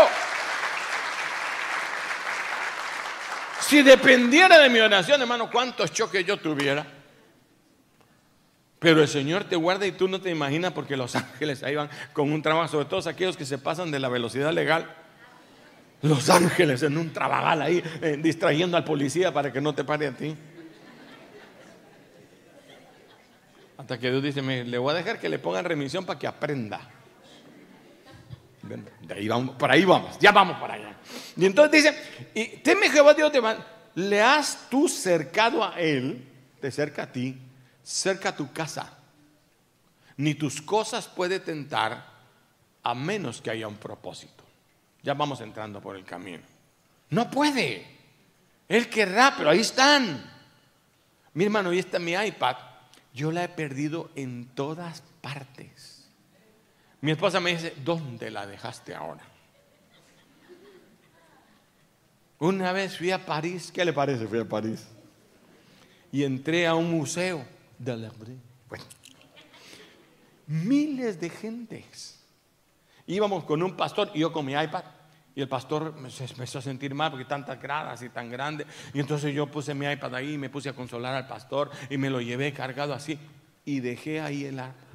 Si 3.62 3.82
dependiera 3.82 4.60
de 4.60 4.68
mi 4.68 4.80
oración, 4.80 5.22
hermano, 5.22 5.50
cuántos 5.50 5.94
choques 5.94 6.26
yo 6.26 6.36
tuviera. 6.36 6.86
Pero 8.80 9.02
el 9.02 9.08
Señor 9.08 9.46
te 9.46 9.56
guarda 9.56 9.88
y 9.88 9.94
tú 9.94 10.10
no 10.10 10.20
te 10.20 10.30
imaginas 10.30 10.74
porque 10.74 10.98
los 10.98 11.16
ángeles 11.16 11.64
ahí 11.64 11.74
van 11.76 11.90
con 12.12 12.34
un 12.34 12.42
trabajo, 12.42 12.68
sobre 12.68 12.88
todo 12.88 13.10
aquellos 13.10 13.38
que 13.38 13.46
se 13.46 13.58
pasan 13.58 13.92
de 13.92 14.00
la 14.00 14.10
velocidad 14.10 14.52
legal. 14.52 14.94
Los 16.02 16.30
ángeles 16.30 16.84
en 16.84 16.98
un 16.98 17.14
trabagal 17.14 17.62
ahí, 17.62 17.82
eh, 18.02 18.20
distrayendo 18.22 18.76
al 18.76 18.84
policía 18.84 19.34
para 19.34 19.54
que 19.54 19.62
no 19.62 19.74
te 19.74 19.86
pare 19.86 20.08
a 20.08 20.12
ti. 20.12 20.36
Hasta 23.78 23.98
que 23.98 24.12
Dios 24.12 24.22
dice, 24.22 24.42
le 24.42 24.78
voy 24.78 24.92
a 24.92 24.98
dejar 24.98 25.18
que 25.18 25.30
le 25.30 25.40
pongan 25.40 25.64
remisión 25.64 26.06
para 26.06 26.20
que 26.20 26.28
aprenda. 26.28 26.99
De 28.70 29.14
ahí 29.14 29.28
vamos, 29.28 29.56
por 29.56 29.72
ahí 29.72 29.84
vamos, 29.86 30.18
ya 30.20 30.32
vamos 30.32 30.60
para 30.60 30.76
allá. 30.76 30.96
Y 31.36 31.46
entonces 31.46 31.84
dice, 31.84 32.30
y 32.34 32.58
teme 32.58 32.90
Jehová 32.90 33.14
Dios 33.14 33.32
te 33.32 33.42
le 33.96 34.22
has 34.22 34.70
tú 34.70 34.88
cercado 34.88 35.64
a 35.64 35.80
él, 35.80 36.26
de 36.62 36.72
cerca 36.72 37.04
a 37.04 37.12
ti, 37.12 37.38
cerca 37.84 38.30
a 38.30 38.36
tu 38.36 38.52
casa. 38.54 38.94
Ni 40.18 40.36
tus 40.36 40.62
cosas 40.62 41.08
puede 41.08 41.40
tentar 41.40 42.06
a 42.84 42.94
menos 42.94 43.42
que 43.42 43.50
haya 43.50 43.68
un 43.68 43.78
propósito. 43.78 44.44
Ya 45.02 45.14
vamos 45.14 45.42
entrando 45.42 45.82
por 45.82 45.96
el 45.96 46.04
camino. 46.04 46.44
No 47.10 47.32
puede. 47.32 47.86
Él 48.68 48.90
querrá, 48.90 49.34
pero 49.38 49.50
ahí 49.50 49.62
están. 49.62 50.30
Mi 51.34 51.46
hermano, 51.46 51.70
ahí 51.70 51.80
está 51.80 52.00
mi 52.00 52.14
iPad. 52.14 52.58
Yo 53.14 53.32
la 53.32 53.44
he 53.44 53.50
perdido 53.50 54.12
en 54.16 54.46
todas 54.54 55.02
partes. 55.22 55.99
Mi 57.02 57.12
esposa 57.12 57.40
me 57.40 57.52
dice, 57.52 57.74
¿dónde 57.84 58.30
la 58.30 58.46
dejaste 58.46 58.94
ahora? 58.94 59.24
Una 62.40 62.72
vez 62.72 62.98
fui 62.98 63.12
a 63.12 63.26
París, 63.26 63.72
¿qué 63.72 63.84
le 63.84 63.94
parece? 63.94 64.28
Fui 64.28 64.40
a 64.40 64.46
París. 64.46 64.88
Y 66.12 66.24
entré 66.24 66.68
a 66.68 66.76
un 66.76 66.90
museo 66.90 67.46
de 67.78 67.98
la 67.98 68.12
bueno, 68.68 68.86
miles 70.48 71.20
de 71.20 71.30
gentes. 71.30 72.20
Íbamos 73.08 73.44
con 73.44 73.64
un 73.64 73.76
pastor 73.76 74.12
y 74.14 74.20
yo 74.20 74.32
con 74.32 74.46
mi 74.46 74.54
iPad. 74.54 74.84
Y 75.36 75.42
el 75.42 75.48
pastor 75.48 75.96
me 75.96 76.10
empezó 76.10 76.60
a 76.60 76.62
sentir 76.62 76.94
mal 76.94 77.12
porque 77.12 77.26
tantas 77.26 77.62
gradas 77.62 78.02
y 78.02 78.10
tan 78.10 78.30
grande. 78.30 78.66
Y 78.94 79.00
entonces 79.00 79.34
yo 79.34 79.48
puse 79.48 79.74
mi 79.74 79.86
iPad 79.86 80.16
ahí 80.16 80.34
y 80.34 80.38
me 80.38 80.50
puse 80.50 80.70
a 80.70 80.74
consolar 80.74 81.16
al 81.16 81.28
pastor 81.28 81.72
y 81.90 81.98
me 81.98 82.10
lo 82.10 82.20
llevé 82.20 82.52
cargado 82.52 82.94
así. 82.94 83.18
Y 83.64 83.80
dejé 83.80 84.22
ahí 84.22 84.46
el 84.46 84.56
iPad. 84.56 84.89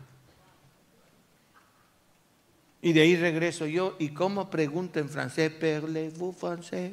Y 2.85 2.93
de 2.93 3.01
ahí 3.01 3.17
regreso 3.17 3.65
yo, 3.65 3.97
¿y 3.99 4.11
cómo 4.11 4.51
pregunto 4.51 5.01
en 5.01 5.09
francés? 5.09 5.51
¿Parlez-vous 5.51 6.37
français? 6.37 6.93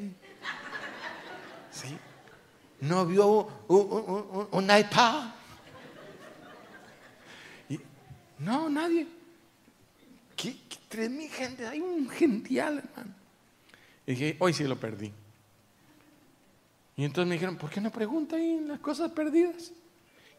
¿Sí? 1.69 1.97
¿No 2.79 3.05
vio 3.05 3.49
un, 3.67 4.63
iPad? 4.63 5.31
no, 8.39 8.69
nadie. 8.69 9.05
¿Qué, 10.37 10.55
tres 10.87 11.09
mil 11.09 11.29
gente, 11.29 11.67
hay 11.67 11.81
un 11.81 12.09
gential, 12.09 12.77
hermano. 12.77 13.13
Y 14.07 14.11
dije, 14.11 14.37
hoy 14.39 14.53
sí 14.53 14.63
lo 14.63 14.79
perdí. 14.79 15.11
Y 16.95 17.03
entonces 17.03 17.27
me 17.27 17.35
dijeron, 17.35 17.57
¿por 17.57 17.69
qué 17.69 17.81
no 17.81 17.91
pregunta 17.91 18.37
ahí 18.37 18.61
las 18.65 18.79
cosas 18.79 19.11
perdidas? 19.11 19.73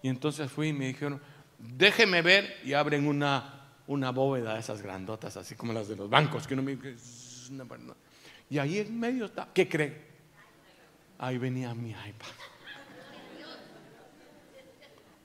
Y 0.02 0.08
entonces 0.08 0.50
fui 0.50 0.68
y 0.68 0.72
me 0.72 0.86
dijeron, 0.86 1.20
déjeme 1.58 2.22
ver 2.22 2.56
y 2.64 2.72
abren 2.72 3.06
una 3.06 3.61
una 3.86 4.10
bóveda 4.10 4.54
de 4.54 4.60
esas 4.60 4.82
grandotas, 4.82 5.36
así 5.36 5.54
como 5.54 5.72
las 5.72 5.88
de 5.88 5.96
los 5.96 6.08
bancos, 6.08 6.46
que 6.46 6.56
no 6.56 6.62
me... 6.62 6.78
Y 8.48 8.58
ahí 8.58 8.78
en 8.78 8.98
medio 8.98 9.26
está, 9.26 9.48
¿qué 9.52 9.68
cree? 9.68 10.12
Ahí 11.18 11.38
venía 11.38 11.74
mi 11.74 11.90
iPad. 11.90 12.28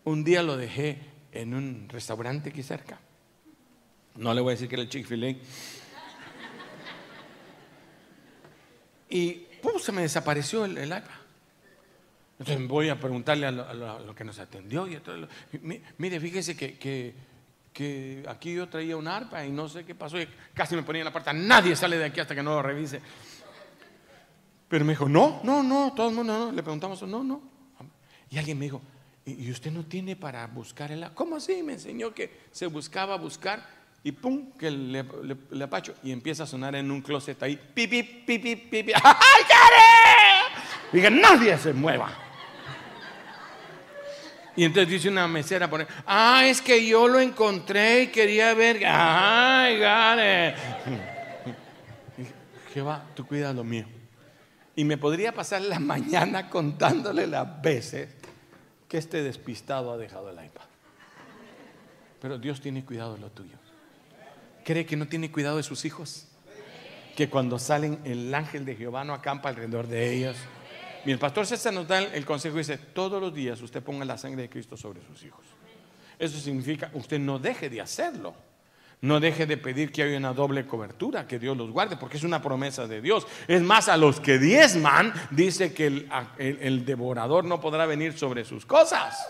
Un 0.05 0.23
día 0.23 0.41
lo 0.41 0.55
dejé 0.55 0.99
en 1.31 1.53
un 1.53 1.89
restaurante 1.89 2.49
aquí 2.49 2.63
cerca. 2.63 2.99
No 4.15 4.33
le 4.33 4.41
voy 4.41 4.51
a 4.51 4.55
decir 4.55 4.69
que 4.69 4.75
era 4.75 4.83
el 4.83 4.89
Chick-fil-A. 4.89 5.35
Y 9.09 9.31
¡pum! 9.61 9.79
se 9.79 9.91
me 9.91 10.01
desapareció 10.01 10.65
el, 10.65 10.85
iPad. 10.85 11.03
Entonces 12.39 12.67
voy 12.67 12.89
a 12.89 12.99
preguntarle 12.99 13.47
a 13.47 13.51
lo, 13.51 14.15
que 14.15 14.23
nos 14.23 14.39
atendió. 14.39 14.87
Y 14.87 14.99
mire, 15.97 16.19
fíjese 16.19 16.55
que 16.55 16.77
que 16.77 17.13
aquí 18.27 18.53
yo 18.53 18.67
traía 18.67 18.97
un 18.97 19.07
arpa 19.07 19.45
y 19.45 19.51
no 19.51 19.67
sé 19.67 19.85
qué 19.85 19.95
pasó. 19.95 20.19
Y 20.19 20.27
casi 20.53 20.75
me 20.75 20.83
ponía 20.83 21.01
en 21.01 21.05
la 21.05 21.11
puerta. 21.11 21.33
Nadie 21.33 21.75
sale 21.75 21.97
de 21.97 22.05
aquí 22.05 22.19
hasta 22.19 22.35
que 22.35 22.43
no 22.43 22.55
lo 22.55 22.61
revise. 22.61 23.01
Pero 24.67 24.83
me 24.83 24.93
dijo, 24.93 25.07
no, 25.07 25.41
no, 25.43 25.63
no, 25.63 25.93
todo 25.95 26.09
el 26.09 26.15
mundo 26.15 26.37
no. 26.37 26.51
Le 26.51 26.63
preguntamos, 26.63 27.01
no, 27.03 27.23
no. 27.23 27.41
Y 28.29 28.37
alguien 28.37 28.59
me 28.59 28.65
dijo, 28.65 28.81
¿y 29.25 29.49
usted 29.51 29.71
no 29.71 29.85
tiene 29.85 30.15
para 30.15 30.45
buscar 30.47 30.91
el 30.91 31.03
arpa? 31.03 31.15
¿Cómo 31.15 31.37
así? 31.37 31.63
Me 31.63 31.73
enseñó 31.73 32.13
que 32.13 32.47
se 32.51 32.67
buscaba 32.67 33.15
buscar 33.17 33.77
y 34.03 34.11
pum, 34.11 34.51
que 34.57 34.71
le, 34.71 35.05
apacho 35.63 35.93
y 36.03 36.11
empieza 36.11 36.43
a 36.43 36.47
sonar 36.47 36.75
en 36.75 36.89
un 36.91 37.01
closet 37.01 37.41
ahí, 37.43 37.59
pipi, 37.73 38.03
pipi, 38.03 38.55
pipi, 38.55 38.91
¡ay, 39.03 39.43
Karen! 39.47 40.63
Dije, 40.93 41.11
nadie 41.11 41.57
se 41.57 41.73
mueva. 41.73 42.26
Y 44.57 44.63
entonces 44.63 44.89
dice 44.89 45.07
una 45.07 45.27
mesera, 45.27 45.69
pone, 45.69 45.85
ah, 46.07 46.41
es 46.47 46.63
que 46.63 46.83
yo 46.83 47.07
lo 47.07 47.19
encontré 47.19 48.01
y 48.01 48.07
quería 48.07 48.55
ver, 48.55 48.83
ay, 48.87 49.77
gane. 49.77 50.55
Jehová, 52.73 53.05
tú 53.13 53.27
cuidas 53.27 53.53
lo 53.55 53.63
mío. 53.63 53.85
Y 54.75 54.83
me 54.83 54.97
podría 54.97 55.31
pasar 55.31 55.61
la 55.61 55.77
mañana 55.79 56.49
contándole 56.49 57.27
las 57.27 57.61
veces 57.61 58.09
que 58.87 58.97
este 58.97 59.21
despistado 59.21 59.93
ha 59.93 59.97
dejado 59.97 60.31
el 60.31 60.43
iPad. 60.43 60.65
Pero 62.19 62.39
Dios 62.39 62.59
tiene 62.59 62.83
cuidado 62.83 63.13
de 63.13 63.21
lo 63.21 63.29
tuyo. 63.29 63.57
¿Cree 64.65 64.87
que 64.87 64.95
no 64.95 65.07
tiene 65.07 65.31
cuidado 65.31 65.57
de 65.57 65.63
sus 65.63 65.85
hijos? 65.85 66.29
Que 67.15 67.29
cuando 67.29 67.59
salen 67.59 67.99
el 68.05 68.33
ángel 68.33 68.65
de 68.65 68.75
Jehová 68.75 69.03
no 69.03 69.13
acampa 69.13 69.49
alrededor 69.49 69.85
de 69.85 70.15
ellos 70.15 70.35
y 71.07 71.11
el 71.11 71.19
pastor 71.19 71.47
César 71.47 71.73
nos 71.73 71.87
da 71.87 71.99
el 71.99 72.25
consejo 72.25 72.57
y 72.57 72.59
dice, 72.59 72.77
todos 72.77 73.21
los 73.21 73.33
días 73.33 73.61
usted 73.61 73.81
ponga 73.81 74.03
la 74.03 74.17
sangre 74.17 74.41
de 74.41 74.49
Cristo 74.49 74.75
sobre 74.75 74.99
sus 75.01 75.23
hijos. 75.23 75.45
Eso 76.19 76.37
significa, 76.37 76.91
usted 76.95 77.17
no 77.17 77.39
deje 77.39 77.69
de 77.69 77.79
hacerlo. 77.79 78.35
No 78.99 79.21
deje 79.21 79.45
de 79.45 79.55
pedir 79.55 79.93
que 79.93 80.03
haya 80.03 80.17
una 80.17 80.33
doble 80.33 80.65
cobertura, 80.65 81.25
que 81.25 81.39
Dios 81.39 81.55
los 81.55 81.71
guarde, 81.71 81.95
porque 81.95 82.17
es 82.17 82.23
una 82.23 82.41
promesa 82.41 82.87
de 82.87 82.99
Dios. 82.99 83.25
Es 83.47 83.61
más, 83.61 83.87
a 83.87 83.95
los 83.95 84.19
que 84.19 84.37
diezman, 84.37 85.13
dice 85.31 85.73
que 85.73 86.09
el, 86.39 86.85
devorador 86.85 87.45
no 87.45 87.61
podrá 87.61 87.85
venir 87.85 88.17
sobre 88.17 88.43
sus 88.43 88.65
cosas. 88.65 89.29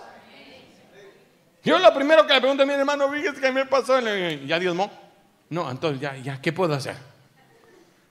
Yo 1.64 1.78
lo 1.78 1.94
primero 1.94 2.26
que 2.26 2.34
le 2.34 2.40
pregunto 2.40 2.64
a 2.64 2.66
mi 2.66 2.74
hermano, 2.74 3.08
fíjese 3.12 3.40
que 3.40 3.52
me 3.52 3.68
pasó, 3.68 4.00
¿ya 4.00 4.58
diezmó? 4.58 4.90
No, 5.52 5.70
entonces 5.70 6.02
ya, 6.02 6.18
ya, 6.18 6.42
¿qué 6.42 6.52
puedo 6.52 6.74
hacer? 6.74 6.96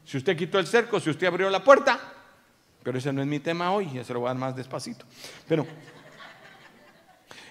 Si 0.04 0.18
usted 0.18 0.36
quitó 0.36 0.60
el 0.60 0.68
cerco, 0.68 1.00
si 1.00 1.10
usted 1.10 1.26
abrió 1.26 1.50
la 1.50 1.64
puerta, 1.64 2.12
pero 2.86 2.98
ese 2.98 3.12
no 3.12 3.20
es 3.20 3.26
mi 3.26 3.40
tema 3.40 3.72
hoy, 3.72 3.90
ya 3.92 4.04
se 4.04 4.12
lo 4.12 4.20
voy 4.20 4.28
a 4.28 4.30
dar 4.30 4.36
más 4.36 4.54
despacito. 4.54 5.04
Pero, 5.48 5.66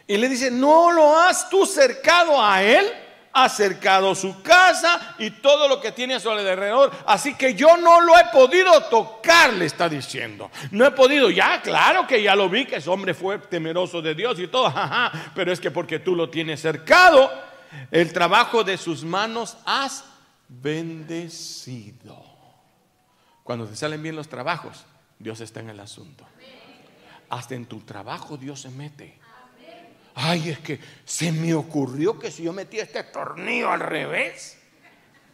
y 0.08 0.16
le 0.16 0.30
dice, 0.30 0.50
no 0.50 0.94
lo 0.94 1.20
has 1.20 1.50
tú 1.50 1.66
cercado 1.66 2.42
a 2.42 2.64
él, 2.64 2.86
has 3.34 3.58
cercado 3.58 4.16
su 4.16 4.42
casa 4.42 5.18
y 5.20 5.32
todo 5.32 5.68
lo 5.68 5.82
que 5.82 5.92
tiene 5.92 6.16
a 6.16 6.22
su 6.22 6.32
alrededor. 6.32 6.90
Así 7.06 7.36
que 7.36 7.54
yo 7.54 7.76
no 7.76 8.00
lo 8.00 8.18
he 8.18 8.24
podido 8.32 8.82
tocar, 8.84 9.52
le 9.52 9.66
está 9.66 9.90
diciendo. 9.90 10.50
No 10.72 10.86
he 10.86 10.92
podido, 10.92 11.30
ya, 11.30 11.62
claro 11.62 12.08
que 12.08 12.24
ya 12.24 12.34
lo 12.34 12.48
vi, 12.48 12.66
que 12.66 12.78
ese 12.78 12.90
hombre 12.90 13.14
fue 13.14 13.38
temeroso 13.38 14.02
de 14.02 14.16
Dios 14.16 14.40
y 14.40 14.48
todo, 14.48 14.74
pero 15.36 15.52
es 15.52 15.60
que 15.60 15.70
porque 15.70 16.00
tú 16.00 16.16
lo 16.16 16.30
tienes 16.30 16.62
cercado, 16.62 17.30
el 17.92 18.14
trabajo 18.14 18.64
de 18.64 18.78
sus 18.78 19.04
manos 19.04 19.58
has 19.66 20.06
bendecido. 20.48 22.24
Cuando 23.44 23.68
te 23.68 23.76
salen 23.76 24.02
bien 24.02 24.16
los 24.16 24.30
trabajos, 24.30 24.86
Dios 25.20 25.42
está 25.42 25.60
en 25.60 25.70
el 25.70 25.80
asunto. 25.80 26.26
Hasta 27.30 27.56
en 27.56 27.66
tu 27.66 27.80
trabajo 27.82 28.38
Dios 28.38 28.62
se 28.62 28.70
mete. 28.70 29.18
Ay, 30.16 30.50
es 30.50 30.60
que 30.60 30.80
se 31.04 31.32
me 31.32 31.54
ocurrió 31.54 32.18
que 32.18 32.32
si 32.32 32.44
yo 32.44 32.54
metía 32.54 32.84
este 32.84 33.04
tornillo 33.04 33.70
al 33.70 33.82
revés, 33.82 34.58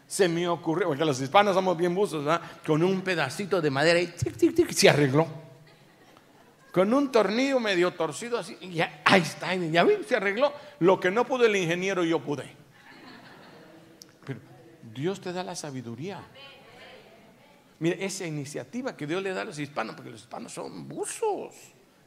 se 0.08 0.28
me 0.28 0.48
ocurrió, 0.48 0.88
porque 0.88 1.06
los 1.06 1.22
hispanos 1.22 1.54
somos 1.54 1.78
bien 1.78 1.94
buzos, 1.94 2.26
¿verdad? 2.26 2.42
Con 2.66 2.84
un 2.84 3.02
pedacito 3.02 3.62
de 3.62 3.70
madera 3.70 4.00
y 4.00 4.14
se 4.74 4.90
arregló. 4.90 5.28
Con 6.72 6.94
un 6.94 7.12
tornillo 7.12 7.60
medio 7.60 7.94
torcido 7.94 8.38
así, 8.40 8.58
y 8.62 8.72
ya, 8.72 9.02
ahí 9.06 9.22
está, 9.22 9.54
ya 9.56 9.84
vi, 9.84 10.04
se 10.08 10.16
arregló. 10.16 10.52
Lo 10.80 11.00
que 11.00 11.12
no 11.12 11.26
pudo 11.26 11.46
el 11.46 11.56
ingeniero, 11.56 12.04
yo 12.04 12.20
pude. 12.20 12.50
Pero 14.26 14.40
Dios 14.94 15.22
te 15.22 15.32
da 15.32 15.44
la 15.44 15.56
sabiduría. 15.56 16.24
Mire, 17.82 18.06
esa 18.06 18.28
iniciativa 18.28 18.96
que 18.96 19.08
Dios 19.08 19.24
le 19.24 19.34
da 19.34 19.42
a 19.42 19.46
los 19.46 19.58
hispanos, 19.58 19.96
porque 19.96 20.12
los 20.12 20.22
hispanos 20.22 20.54
son 20.54 20.88
buzos, 20.88 21.56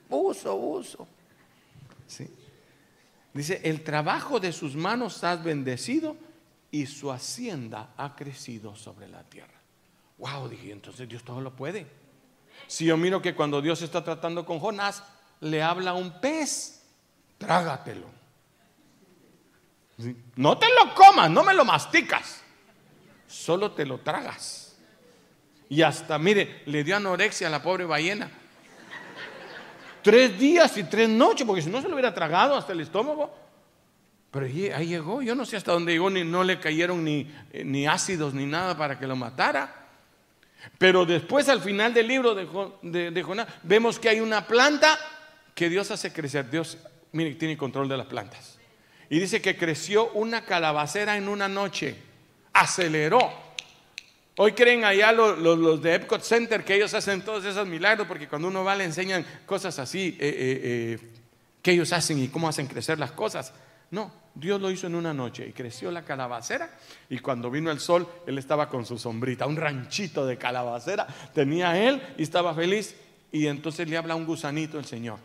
buzo, 0.09 0.57
buzo. 0.57 1.09
¿Sí? 2.07 2.29
Dice, 3.33 3.61
el 3.65 3.83
trabajo 3.83 4.39
de 4.39 4.53
sus 4.53 4.77
manos 4.77 5.25
has 5.25 5.43
bendecido 5.43 6.17
y 6.71 6.87
su 6.87 7.11
hacienda 7.11 7.93
ha 7.97 8.15
crecido 8.15 8.77
sobre 8.77 9.09
la 9.09 9.25
tierra. 9.25 9.61
Wow, 10.19 10.49
dije, 10.49 10.71
entonces 10.71 11.09
Dios 11.09 11.25
todo 11.25 11.41
lo 11.41 11.57
puede. 11.57 11.89
Si 12.69 12.85
yo 12.85 12.97
miro 12.97 13.21
que 13.21 13.35
cuando 13.35 13.61
Dios 13.61 13.83
está 13.83 14.05
tratando 14.05 14.47
con 14.47 14.61
Jonás, 14.61 15.03
le 15.41 15.61
habla 15.61 15.91
a 15.91 15.95
un 15.95 16.21
pez, 16.21 16.85
trágatelo. 17.37 18.07
No 20.37 20.57
te 20.57 20.67
lo 20.69 20.95
comas, 20.95 21.29
no 21.33 21.43
me 21.43 21.53
lo 21.53 21.65
masticas, 21.65 22.43
solo 23.27 23.73
te 23.73 23.85
lo 23.85 23.99
tragas. 23.99 24.74
Y 25.75 25.83
hasta, 25.83 26.21
mire, 26.21 26.63
le 26.67 26.85
dio 26.85 26.95
anorexia 26.95 27.49
a 27.49 27.51
la 27.51 27.61
pobre 27.61 27.85
ballena. 27.85 28.31
Tres 30.03 30.39
días 30.39 30.77
y 30.77 30.85
tres 30.85 31.09
noches, 31.09 31.45
porque 31.45 31.63
si 31.63 31.69
no 31.69 31.83
se 31.83 31.89
lo 31.89 31.95
hubiera 31.95 32.15
tragado 32.15 32.55
hasta 32.55 32.73
el 32.73 32.79
estómago. 32.79 33.37
Pero 34.31 34.47
ahí 34.47 34.87
llegó, 34.87 35.21
yo 35.21 35.35
no 35.35 35.45
sé 35.45 35.57
hasta 35.57 35.73
dónde 35.73 35.91
llegó, 35.91 36.11
ni 36.11 36.23
no 36.23 36.45
le 36.45 36.61
cayeron 36.61 37.03
ni, 37.03 37.29
eh, 37.53 37.65
ni 37.65 37.89
ácidos 37.89 38.35
ni 38.35 38.47
nada 38.47 38.77
para 38.77 39.01
que 39.01 39.09
lo 39.09 39.17
matara. 39.17 39.89
Pero 40.79 41.05
después 41.05 41.49
al 41.49 41.61
final 41.61 41.93
del 41.93 42.07
libro 42.07 42.37
de, 42.37 43.11
de, 43.11 43.23
Jonás 43.25 43.49
vemos 43.65 43.99
que 43.99 44.09
hay 44.09 44.21
una 44.21 44.47
planta 44.47 44.97
que 45.57 45.69
Dios 45.69 45.91
hace 45.91 46.13
crecer. 46.13 46.49
Dios, 46.51 46.79
mire, 47.11 47.35
tiene 47.35 47.57
control 47.57 47.89
de 47.89 47.97
las 47.97 48.07
plantas. 48.07 48.61
Y 49.11 49.19
dice 49.19 49.43
que 49.43 49.57
creció 49.57 50.13
una 50.13 50.45
calabacera 50.45 51.17
en 51.17 51.29
una 51.29 51.49
noche. 51.49 51.97
Aceleró. 52.53 53.44
Hoy 54.37 54.53
creen 54.53 54.85
allá 54.85 55.13
los, 55.13 55.81
de 55.81 55.95
Epcot 55.95 56.23
Center 56.23 56.65
que 56.65 56.75
ellos 56.75 56.93
hacen 56.93 57.23
todos 57.23 57.45
esos 57.45 57.69
milagros 57.69 58.09
porque 58.09 58.27
cuando 58.27 58.49
uno 58.49 58.65
va 58.65 58.75
le 58.75 58.85
enseñan 58.85 59.25
cosas 59.47 59.79
así 59.79 60.17
eh, 60.19 60.29
eh, 60.29 60.61
eh, 61.01 61.11
que 61.63 61.71
ellos 61.71 61.93
hacen 61.93 62.19
y 62.19 62.29
cómo 62.29 62.49
hacen 62.49 62.67
crecer 62.67 62.99
las 62.99 63.13
cosas. 63.13 63.53
No, 63.93 64.11
Dios 64.35 64.61
lo 64.61 64.73
hizo 64.73 64.89
en 64.89 64.97
una 64.97 65.15
noche 65.15 65.47
y 65.47 65.53
creció 65.53 65.93
la 65.93 66.05
calabacera 66.05 66.69
y 67.09 67.21
cuando 67.21 67.49
vino 67.49 67.71
el 67.71 67.79
sol 67.79 68.09
él 68.27 68.37
estaba 68.39 68.69
con 68.69 68.85
su 68.85 68.99
sombrita, 68.99 69.47
un 69.47 69.57
ranchito 69.57 70.27
de 70.27 70.37
calabacera 70.37 71.07
tenía 71.33 71.79
él 71.79 72.03
y 72.19 72.25
estaba 72.25 72.55
feliz 72.55 72.97
y 73.31 73.47
entonces 73.47 73.89
le 73.89 73.97
habla 73.97 74.17
un 74.17 74.27
gusanito 74.27 74.81
el 74.81 74.85
Señor. 74.85 75.21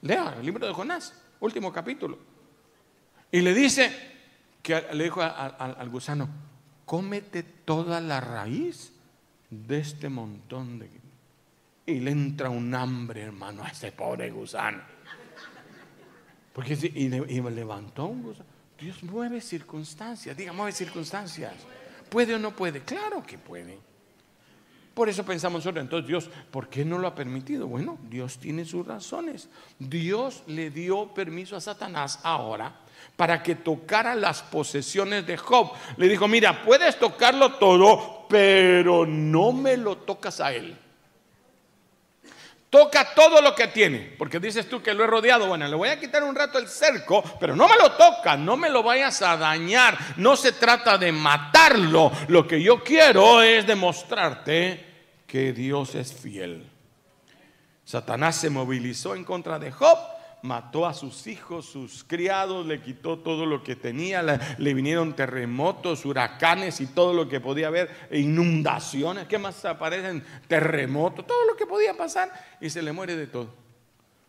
Lea 0.00 0.36
el 0.38 0.46
libro 0.46 0.66
de 0.66 0.72
Jonás, 0.72 1.14
último 1.40 1.70
capítulo. 1.70 2.18
Y 3.30 3.42
le 3.42 3.52
dice 3.52 3.92
que 4.62 4.86
le 4.92 5.04
dijo 5.04 5.20
al 5.20 5.88
gusano, 5.90 6.53
cómete 6.84 7.42
toda 7.42 8.00
la 8.00 8.20
raíz 8.20 8.92
de 9.50 9.78
este 9.78 10.08
montón 10.08 10.78
de... 10.78 10.90
Y 11.86 12.00
le 12.00 12.10
entra 12.10 12.48
un 12.48 12.74
hambre, 12.74 13.22
hermano, 13.22 13.62
a 13.62 13.68
ese 13.68 13.92
pobre 13.92 14.30
gusano. 14.30 14.82
Porque 16.52 16.74
y, 16.94 17.40
me 17.40 17.50
levantó 17.50 18.06
un 18.06 18.22
gusano. 18.22 18.48
Dios 18.78 19.02
mueve 19.02 19.40
circunstancias, 19.40 20.36
diga, 20.36 20.52
mueve 20.52 20.72
circunstancias. 20.72 21.54
¿Puede 22.08 22.34
o 22.34 22.38
no 22.38 22.54
puede? 22.54 22.80
Claro 22.82 23.22
que 23.22 23.38
puede. 23.38 23.78
Por 24.94 25.08
eso 25.08 25.24
pensamos 25.24 25.64
nosotros, 25.64 25.82
entonces 25.82 26.06
Dios, 26.06 26.30
¿por 26.50 26.68
qué 26.68 26.84
no 26.84 26.98
lo 26.98 27.08
ha 27.08 27.14
permitido? 27.14 27.66
Bueno, 27.66 27.98
Dios 28.08 28.38
tiene 28.38 28.64
sus 28.64 28.86
razones. 28.86 29.48
Dios 29.78 30.44
le 30.46 30.70
dio 30.70 31.12
permiso 31.12 31.56
a 31.56 31.60
Satanás 31.60 32.20
ahora 32.22 32.83
para 33.16 33.42
que 33.42 33.54
tocara 33.54 34.14
las 34.14 34.42
posesiones 34.42 35.26
de 35.26 35.36
Job. 35.36 35.72
Le 35.96 36.08
dijo, 36.08 36.28
mira, 36.28 36.62
puedes 36.64 36.98
tocarlo 36.98 37.54
todo, 37.54 38.26
pero 38.28 39.06
no 39.06 39.52
me 39.52 39.76
lo 39.76 39.98
tocas 39.98 40.40
a 40.40 40.52
él. 40.52 40.76
Toca 42.74 43.14
todo 43.14 43.40
lo 43.40 43.54
que 43.54 43.68
tiene, 43.68 44.16
porque 44.18 44.40
dices 44.40 44.68
tú 44.68 44.82
que 44.82 44.94
lo 44.94 45.04
he 45.04 45.06
rodeado. 45.06 45.46
Bueno, 45.46 45.68
le 45.68 45.76
voy 45.76 45.90
a 45.90 46.00
quitar 46.00 46.24
un 46.24 46.34
rato 46.34 46.58
el 46.58 46.66
cerco, 46.66 47.22
pero 47.38 47.54
no 47.54 47.68
me 47.68 47.76
lo 47.76 47.92
toca, 47.92 48.36
no 48.36 48.56
me 48.56 48.68
lo 48.68 48.82
vayas 48.82 49.22
a 49.22 49.36
dañar. 49.36 49.96
No 50.16 50.34
se 50.34 50.50
trata 50.50 50.98
de 50.98 51.12
matarlo. 51.12 52.10
Lo 52.26 52.48
que 52.48 52.60
yo 52.60 52.82
quiero 52.82 53.42
es 53.42 53.64
demostrarte 53.64 54.84
que 55.24 55.52
Dios 55.52 55.94
es 55.94 56.12
fiel. 56.12 56.68
Satanás 57.84 58.36
se 58.36 58.50
movilizó 58.50 59.14
en 59.14 59.22
contra 59.22 59.60
de 59.60 59.70
Job 59.70 60.13
mató 60.44 60.86
a 60.86 60.92
sus 60.92 61.26
hijos, 61.26 61.64
sus 61.64 62.04
criados, 62.04 62.66
le 62.66 62.82
quitó 62.82 63.18
todo 63.18 63.46
lo 63.46 63.64
que 63.64 63.76
tenía, 63.76 64.22
le, 64.22 64.74
vinieron 64.74 65.16
terremotos, 65.16 66.04
huracanes 66.04 66.82
y 66.82 66.86
todo 66.86 67.14
lo 67.14 67.30
que 67.30 67.40
podía 67.40 67.68
haber, 67.68 67.90
e 68.10 68.20
inundaciones, 68.20 69.26
¿qué 69.26 69.38
más 69.38 69.64
aparecen? 69.64 70.22
Terremotos, 70.46 71.26
todo 71.26 71.46
lo 71.46 71.56
que 71.56 71.64
podía 71.64 71.96
pasar 71.96 72.30
y 72.60 72.68
se 72.68 72.82
le 72.82 72.92
muere 72.92 73.16
de 73.16 73.26
todo. 73.26 73.54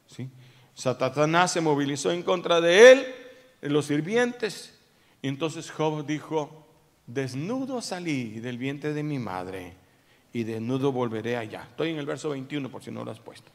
¿Sí? 0.07 0.29
Satanás 0.73 1.51
se 1.51 1.59
movilizó 1.59 2.11
en 2.11 2.23
contra 2.23 2.61
de 2.61 2.93
él, 2.93 3.15
de 3.61 3.69
los 3.69 3.87
sirvientes, 3.87 4.73
Y 5.21 5.27
entonces 5.27 5.69
Job 5.69 6.05
dijo, 6.05 6.65
desnudo 7.07 7.81
salí 7.81 8.39
del 8.39 8.57
vientre 8.57 8.93
de 8.93 9.03
mi 9.03 9.19
madre 9.19 9.75
y 10.31 10.45
desnudo 10.45 10.93
volveré 10.93 11.35
allá. 11.35 11.67
Estoy 11.71 11.89
en 11.89 11.97
el 11.97 12.05
verso 12.05 12.29
21 12.29 12.71
por 12.71 12.81
si 12.81 12.89
no 12.89 13.03
lo 13.03 13.11
has 13.11 13.19
puesto. 13.19 13.54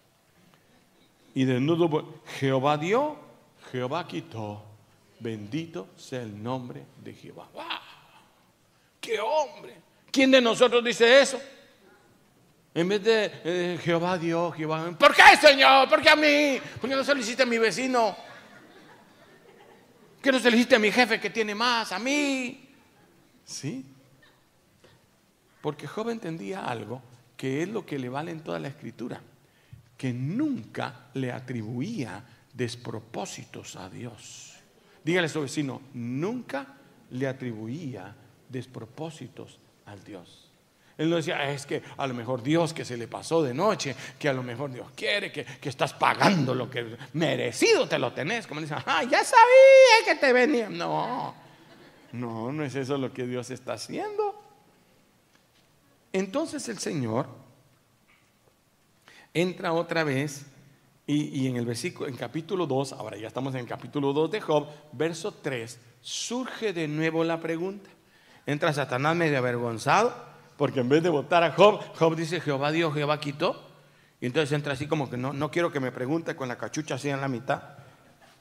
Y 1.35 1.45
desnudo 1.45 2.23
Jehová 2.39 2.77
dio, 2.77 3.17
Jehová 3.71 4.07
quitó. 4.07 4.65
Bendito 5.19 5.89
sea 5.97 6.23
el 6.23 6.43
nombre 6.43 6.85
de 7.03 7.13
Jehová. 7.13 7.49
¡Wow! 7.53 7.65
¡Qué 9.01 9.21
hombre! 9.21 9.77
¿Quién 10.11 10.31
de 10.31 10.41
nosotros 10.41 10.83
dice 10.83 11.21
eso? 11.21 11.41
En 12.73 12.89
vez 12.89 13.03
de 13.03 13.33
eh, 13.45 13.79
Jehová 13.83 14.17
dio, 14.17 14.51
Jehová. 14.53 14.97
¿Por 14.99 15.15
qué, 15.15 15.23
Señor? 15.41 15.89
¿Por 15.89 16.01
qué 16.01 16.11
a 16.11 16.17
mí? 16.17 16.61
¿Por 16.81 16.89
qué 16.89 16.97
no 16.97 17.05
se 17.05 17.15
lo 17.15 17.21
hiciste 17.21 17.43
a 17.43 17.47
mi 17.47 17.59
vecino? 17.59 18.17
¿Por 20.15 20.23
qué 20.23 20.33
no 20.33 20.39
se 20.39 20.51
lo 20.51 20.57
hiciste 20.57 20.77
a 20.77 20.79
mi 20.79 20.91
jefe 20.91 21.21
que 21.21 21.31
tiene 21.31 21.55
más? 21.55 21.93
A 21.93 21.99
mí. 21.99 22.69
¿Sí? 23.45 23.85
Porque 25.61 25.87
Job 25.87 26.11
entendía 26.11 26.65
algo 26.65 27.03
que 27.37 27.63
es 27.63 27.69
lo 27.69 27.85
que 27.85 27.99
le 27.99 28.09
vale 28.09 28.31
en 28.31 28.41
toda 28.41 28.59
la 28.59 28.69
escritura, 28.69 29.21
que 30.01 30.15
nunca 30.15 31.11
le 31.13 31.31
atribuía 31.31 32.25
despropósitos 32.55 33.77
a 33.77 33.91
Dios. 33.91 34.55
Dígale 35.05 35.27
a 35.27 35.29
su 35.29 35.43
vecino, 35.43 35.83
nunca 35.93 36.67
le 37.11 37.29
atribuía 37.29 38.17
despropósitos 38.49 39.59
al 39.85 40.03
Dios. 40.03 40.51
Él 40.97 41.11
no 41.11 41.17
decía, 41.17 41.53
es 41.53 41.67
que 41.67 41.83
a 41.99 42.07
lo 42.07 42.15
mejor 42.15 42.43
Dios 42.43 42.73
que 42.73 42.83
se 42.83 42.97
le 42.97 43.09
pasó 43.09 43.43
de 43.43 43.53
noche, 43.53 43.95
que 44.19 44.31
a 44.31 44.33
lo 44.33 44.43
mejor 44.43 44.73
Dios 44.73 44.91
quiere, 44.97 45.31
que, 45.31 45.45
estás 45.69 45.93
pagando 45.93 46.55
lo 46.55 46.71
que 46.71 46.97
merecido 47.13 47.87
te 47.87 47.99
lo 47.99 48.11
tenés. 48.15 48.47
Como 48.47 48.63
dicen, 48.63 48.79
ah, 48.87 49.03
ya 49.05 49.23
sabía 49.23 50.07
que 50.07 50.15
te 50.15 50.33
venía. 50.33 50.71
No, 50.71 51.35
no, 52.13 52.51
no 52.51 52.65
es 52.65 52.75
eso 52.75 52.97
lo 52.97 53.13
que 53.13 53.27
Dios 53.27 53.51
está 53.51 53.75
haciendo. 53.75 54.43
Entonces 56.11 56.67
el 56.71 56.79
Señor 56.79 57.40
entra 59.35 59.73
otra 59.73 60.05
vez 60.05 60.47
y, 61.07 61.49
en 61.49 61.57
el 61.57 61.67
versículo, 61.67 62.09
en 62.09 62.17
capítulo 62.17 62.67
2, 62.67 62.93
ahora 62.93 63.17
ya 63.17 63.27
estamos 63.27 63.55
en 63.55 63.61
el 63.61 63.67
capítulo 63.67 64.13
2 64.13 64.31
de 64.31 64.41
Job, 64.41 64.69
verso 64.93 65.35
3, 65.35 65.81
surge 66.01 66.73
de 66.73 66.87
nuevo 66.87 67.25
la 67.25 67.41
pregunta. 67.41 67.91
Entra 68.47 68.73
Satanás 68.73 69.17
medio 69.17 69.39
avergonzado, 69.39 70.15
porque 70.57 70.81
en 70.81 70.89
vez 70.89 71.03
de 71.03 71.09
votar 71.09 71.43
a 71.43 71.51
Job, 71.51 71.81
Job 71.99 72.15
dice, 72.15 72.41
Jehová 72.41 72.71
dio, 72.71 72.93
Jehová 72.93 73.19
quitó. 73.19 73.61
Y 74.21 74.27
entonces 74.27 74.53
entra 74.53 74.75
así 74.75 74.87
como 74.87 75.11
que 75.11 75.17
no, 75.17 75.33
no 75.33 75.51
quiero 75.51 75.73
que 75.73 75.81
me 75.81 75.91
pregunte 75.91 76.37
con 76.37 76.47
la 76.47 76.57
cachucha 76.57 76.95
así 76.95 77.09
en 77.09 77.21
la 77.21 77.27
mitad, 77.27 77.61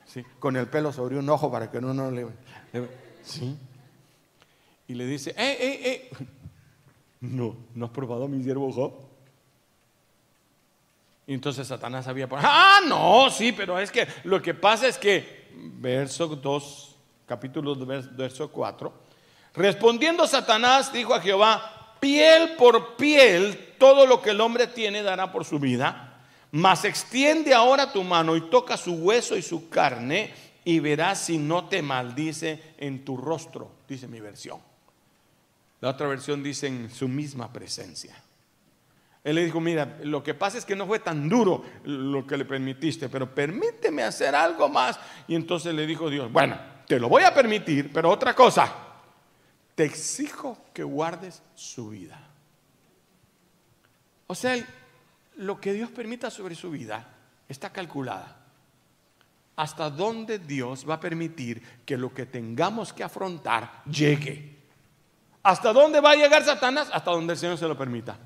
¿sí? 0.05 0.23
con 0.37 0.55
el 0.55 0.67
pelo 0.67 0.93
sobre 0.93 1.17
un 1.17 1.27
ojo 1.27 1.51
para 1.51 1.71
que 1.71 1.81
no, 1.81 1.91
no 1.93 2.11
le, 2.11 2.27
le... 2.73 2.87
¿sí? 3.23 3.57
Y 4.87 4.93
le 4.93 5.07
dice, 5.07 5.31
¡eh, 5.31 5.57
eh, 5.59 5.81
eh! 5.85 6.09
No, 7.21 7.57
¿no 7.73 7.85
has 7.85 7.91
probado 7.91 8.25
a 8.25 8.27
mi 8.27 8.41
siervo 8.43 8.71
Job? 8.71 9.08
Y 11.29 11.35
entonces 11.35 11.67
Satanás 11.67 12.07
había 12.07 12.27
por 12.27 12.39
ah, 12.41 12.79
no, 12.87 13.29
sí, 13.29 13.51
pero 13.51 13.77
es 13.77 13.91
que 13.91 14.07
lo 14.23 14.41
que 14.41 14.55
pasa 14.55 14.87
es 14.87 14.97
que, 14.97 15.47
verso 15.53 16.25
2, 16.25 16.95
capítulo 17.27 17.75
2, 17.75 18.17
verso 18.17 18.49
4, 18.49 18.91
respondiendo 19.53 20.25
Satanás 20.25 20.91
dijo 20.91 21.13
a 21.13 21.21
Jehová, 21.21 21.97
piel 21.99 22.55
por 22.57 22.95
piel, 22.95 23.75
todo 23.77 24.07
lo 24.07 24.23
que 24.23 24.31
el 24.31 24.41
hombre 24.41 24.65
tiene 24.65 25.03
dará 25.03 25.31
por 25.31 25.45
su 25.45 25.59
vida, 25.59 26.19
mas 26.49 26.83
extiende 26.83 27.53
ahora 27.53 27.93
tu 27.93 28.03
mano 28.03 28.35
y 28.35 28.49
toca 28.49 28.75
su 28.75 28.93
hueso 28.95 29.37
y 29.37 29.43
su 29.43 29.69
carne 29.69 30.33
y 30.65 30.79
verás 30.79 31.19
si 31.25 31.37
no 31.37 31.65
te 31.65 31.83
maldice 31.83 32.73
en 32.79 33.05
tu 33.05 33.17
rostro, 33.17 33.69
dice 33.87 34.07
mi 34.07 34.19
versión. 34.19 34.57
La 35.79 35.89
otra 35.89 36.07
versión 36.07 36.41
dice 36.41 36.65
en 36.65 36.89
su 36.89 37.07
misma 37.07 37.53
presencia. 37.53 38.19
Él 39.23 39.35
le 39.35 39.45
dijo, 39.45 39.59
mira, 39.59 39.97
lo 40.03 40.23
que 40.23 40.33
pasa 40.33 40.57
es 40.57 40.65
que 40.65 40.75
no 40.75 40.87
fue 40.87 40.99
tan 40.99 41.27
duro 41.27 41.63
lo 41.83 42.25
que 42.25 42.37
le 42.37 42.45
permitiste, 42.45 43.09
pero 43.09 43.33
permíteme 43.33 44.03
hacer 44.03 44.33
algo 44.33 44.69
más. 44.69 44.99
Y 45.27 45.35
entonces 45.35 45.73
le 45.73 45.85
dijo 45.85 46.09
Dios, 46.09 46.31
bueno, 46.31 46.57
te 46.87 46.99
lo 46.99 47.09
voy 47.09 47.23
a 47.23 47.33
permitir, 47.33 47.91
pero 47.91 48.09
otra 48.09 48.33
cosa, 48.33 48.73
te 49.75 49.83
exijo 49.83 50.57
que 50.73 50.83
guardes 50.83 51.43
su 51.53 51.89
vida. 51.89 52.29
O 54.27 54.35
sea, 54.35 54.55
lo 55.35 55.59
que 55.59 55.73
Dios 55.73 55.89
permita 55.89 56.29
sobre 56.29 56.55
su 56.55 56.71
vida 56.71 57.07
está 57.47 57.71
calculada. 57.71 58.37
Hasta 59.57 59.89
dónde 59.89 60.39
Dios 60.39 60.89
va 60.89 60.95
a 60.95 60.99
permitir 60.99 61.61
que 61.85 61.97
lo 61.97 62.13
que 62.13 62.25
tengamos 62.25 62.93
que 62.93 63.03
afrontar 63.03 63.83
llegue. 63.83 64.57
¿Hasta 65.43 65.73
dónde 65.73 65.99
va 65.99 66.11
a 66.11 66.15
llegar 66.15 66.45
Satanás? 66.45 66.89
Hasta 66.93 67.11
donde 67.11 67.33
el 67.33 67.39
Señor 67.39 67.57
se 67.57 67.67
lo 67.67 67.77
permita. 67.77 68.17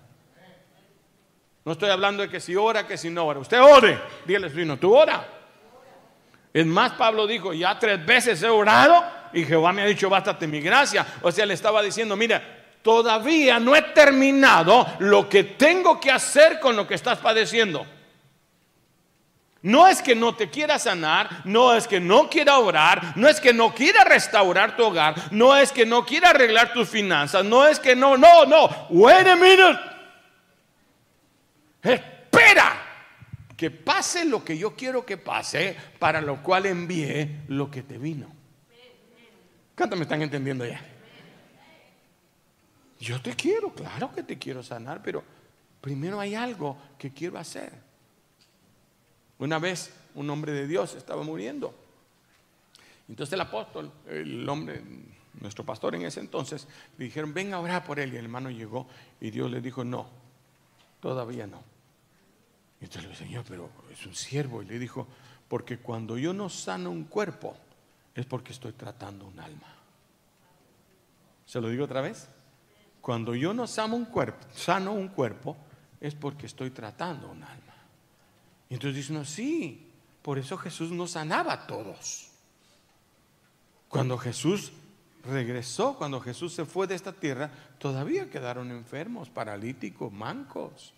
No 1.65 1.71
estoy 1.71 1.89
hablando 1.89 2.23
de 2.23 2.29
que 2.29 2.39
si 2.39 2.55
ora, 2.55 2.85
que 2.85 2.97
si 2.97 3.09
no 3.09 3.25
ora. 3.25 3.39
Usted 3.39 3.61
ore. 3.61 3.99
Dígale, 4.25 4.49
no, 4.65 4.77
tú 4.77 4.95
ora. 4.95 5.25
Es 6.53 6.65
más, 6.65 6.91
Pablo 6.93 7.25
dijo, 7.25 7.53
ya 7.53 7.79
tres 7.79 8.05
veces 8.05 8.43
he 8.43 8.49
orado 8.49 9.03
y 9.33 9.43
Jehová 9.43 9.71
me 9.71 9.81
ha 9.81 9.85
dicho, 9.85 10.09
bástate 10.09 10.45
mi 10.45 10.61
gracia. 10.61 11.05
O 11.21 11.31
sea, 11.31 11.45
le 11.45 11.53
estaba 11.53 11.81
diciendo, 11.81 12.15
mira, 12.15 12.41
todavía 12.83 13.59
no 13.59 13.75
he 13.75 13.81
terminado 13.81 14.85
lo 14.99 15.27
que 15.27 15.43
tengo 15.43 15.99
que 15.99 16.11
hacer 16.11 16.59
con 16.59 16.75
lo 16.75 16.85
que 16.85 16.93
estás 16.93 17.17
padeciendo. 17.19 17.85
No 19.63 19.87
es 19.87 20.01
que 20.01 20.13
no 20.13 20.35
te 20.35 20.49
quiera 20.49 20.77
sanar, 20.77 21.41
no 21.45 21.73
es 21.73 21.87
que 21.87 22.01
no 22.01 22.29
quiera 22.29 22.59
orar, 22.59 23.13
no 23.15 23.29
es 23.29 23.39
que 23.39 23.53
no 23.53 23.73
quiera 23.73 24.03
restaurar 24.03 24.75
tu 24.75 24.83
hogar, 24.83 25.15
no 25.31 25.55
es 25.55 25.71
que 25.71 25.85
no 25.85 26.05
quiera 26.05 26.31
arreglar 26.31 26.73
tus 26.73 26.89
finanzas, 26.89 27.45
no 27.45 27.65
es 27.65 27.79
que 27.79 27.95
no, 27.95 28.17
no, 28.17 28.45
no. 28.45 28.69
Wait 28.89 29.25
a 29.25 29.37
minute. 29.37 29.92
Que 33.63 33.71
pase 33.71 34.25
lo 34.25 34.43
que 34.43 34.57
yo 34.57 34.75
quiero 34.75 35.05
que 35.05 35.15
pase, 35.15 35.73
para 35.97 36.19
lo 36.19 36.43
cual 36.43 36.65
envié 36.65 37.43
lo 37.47 37.71
que 37.71 37.81
te 37.81 37.97
vino. 37.97 38.27
¿Cuántos 39.73 39.97
me 39.97 40.03
están 40.03 40.21
entendiendo 40.21 40.65
ya? 40.65 40.85
Yo 42.99 43.21
te 43.21 43.33
quiero, 43.37 43.73
claro 43.73 44.11
que 44.11 44.23
te 44.23 44.37
quiero 44.37 44.61
sanar, 44.63 45.01
pero 45.01 45.23
primero 45.79 46.19
hay 46.19 46.35
algo 46.35 46.77
que 46.97 47.13
quiero 47.13 47.37
hacer. 47.37 47.71
Una 49.39 49.59
vez 49.59 49.93
un 50.15 50.29
hombre 50.29 50.51
de 50.51 50.67
Dios 50.67 50.95
estaba 50.95 51.23
muriendo. 51.23 51.73
Entonces 53.07 53.31
el 53.31 53.39
apóstol, 53.39 53.89
el 54.09 54.49
hombre, 54.49 54.81
nuestro 55.39 55.63
pastor 55.63 55.95
en 55.95 56.01
ese 56.01 56.19
entonces, 56.19 56.67
le 56.97 57.05
dijeron, 57.05 57.33
ven 57.33 57.53
a 57.53 57.61
orar 57.61 57.85
por 57.85 57.97
él. 57.97 58.13
Y 58.13 58.17
el 58.17 58.25
hermano 58.25 58.51
llegó 58.51 58.87
y 59.21 59.31
Dios 59.31 59.49
le 59.49 59.61
dijo, 59.61 59.85
no, 59.85 60.09
todavía 60.99 61.47
no. 61.47 61.72
Entonces 62.83 63.03
le 63.03 63.09
dijo, 63.09 63.23
Señor, 63.23 63.45
pero 63.47 63.69
es 63.91 64.05
un 64.05 64.13
siervo. 64.13 64.61
Y 64.61 64.65
le 64.65 64.77
dijo, 64.77 65.07
porque 65.47 65.77
cuando 65.77 66.17
yo 66.17 66.33
no 66.33 66.49
sano 66.49 66.91
un 66.91 67.05
cuerpo, 67.05 67.55
es 68.13 68.25
porque 68.25 68.51
estoy 68.51 68.73
tratando 68.73 69.25
un 69.25 69.39
alma. 69.39 69.73
¿Se 71.45 71.61
lo 71.61 71.69
digo 71.69 71.85
otra 71.85 72.01
vez? 72.01 72.27
Cuando 73.01 73.35
yo 73.35 73.53
no 73.53 73.67
sano 73.67 73.95
un 73.95 74.05
cuerpo, 74.05 74.45
sano 74.53 74.93
un 74.93 75.07
cuerpo, 75.09 75.55
es 75.99 76.13
porque 76.13 76.45
estoy 76.45 76.71
tratando 76.71 77.29
un 77.29 77.43
alma. 77.43 77.73
Y 78.69 78.73
entonces 78.73 78.95
dice 78.95 79.13
no, 79.13 79.23
sí, 79.23 79.89
por 80.21 80.37
eso 80.37 80.57
Jesús 80.57 80.91
no 80.91 81.07
sanaba 81.07 81.53
a 81.53 81.67
todos. 81.67 82.29
Cuando 83.87 84.17
Jesús 84.17 84.73
regresó, 85.23 85.95
cuando 85.97 86.19
Jesús 86.19 86.53
se 86.53 86.65
fue 86.65 86.87
de 86.87 86.95
esta 86.95 87.13
tierra, 87.13 87.49
todavía 87.77 88.29
quedaron 88.29 88.71
enfermos, 88.71 89.29
paralíticos, 89.29 90.11
mancos 90.11 90.93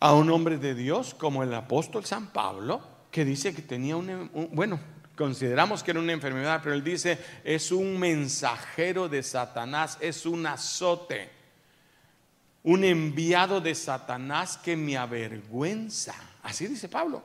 a 0.00 0.14
un 0.14 0.30
hombre 0.30 0.58
de 0.58 0.74
Dios 0.74 1.14
como 1.14 1.42
el 1.42 1.54
apóstol 1.54 2.04
San 2.04 2.28
Pablo, 2.28 2.80
que 3.10 3.24
dice 3.24 3.54
que 3.54 3.62
tenía 3.62 3.96
un, 3.96 4.30
bueno, 4.52 4.78
consideramos 5.16 5.82
que 5.82 5.92
era 5.92 6.00
una 6.00 6.12
enfermedad, 6.12 6.60
pero 6.62 6.74
él 6.74 6.84
dice, 6.84 7.18
es 7.42 7.72
un 7.72 7.98
mensajero 7.98 9.08
de 9.08 9.22
Satanás, 9.22 9.96
es 10.00 10.26
un 10.26 10.46
azote, 10.46 11.30
un 12.62 12.84
enviado 12.84 13.60
de 13.60 13.74
Satanás 13.74 14.58
que 14.58 14.76
me 14.76 14.96
avergüenza. 14.96 16.14
Así 16.42 16.66
dice 16.66 16.88
Pablo. 16.88 17.22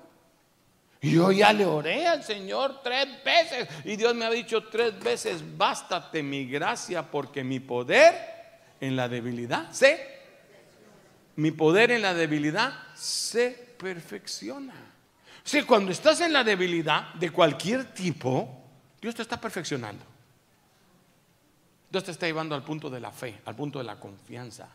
Yo 1.01 1.31
ya 1.31 1.51
le 1.51 1.65
oré 1.65 2.07
al 2.07 2.23
Señor 2.23 2.81
tres 2.83 3.07
veces 3.25 3.67
y 3.85 3.95
Dios 3.95 4.13
me 4.13 4.25
ha 4.25 4.29
dicho 4.29 4.65
tres 4.65 4.97
veces, 4.99 5.43
bástate 5.57 6.21
mi 6.21 6.45
gracia 6.45 7.09
porque 7.09 7.43
mi 7.43 7.59
poder 7.59 8.13
en 8.79 8.95
la 8.95 9.09
debilidad 9.09 9.71
se 9.71 10.20
mi 11.35 11.51
poder 11.51 11.91
en 11.91 12.01
la 12.01 12.13
debilidad 12.13 12.73
se 12.95 13.75
perfecciona. 13.77 14.73
Si 15.43 15.63
cuando 15.63 15.91
estás 15.91 16.21
en 16.21 16.33
la 16.33 16.43
debilidad 16.43 17.13
de 17.15 17.31
cualquier 17.31 17.93
tipo, 17.93 18.63
Dios 19.01 19.15
te 19.15 19.21
está 19.21 19.39
perfeccionando. 19.39 20.03
Dios 21.89 22.03
te 22.03 22.11
está 22.11 22.25
llevando 22.25 22.55
al 22.55 22.63
punto 22.63 22.89
de 22.89 22.99
la 22.99 23.11
fe, 23.11 23.41
al 23.45 23.55
punto 23.55 23.79
de 23.79 23.85
la 23.85 23.99
confianza. 23.99 24.69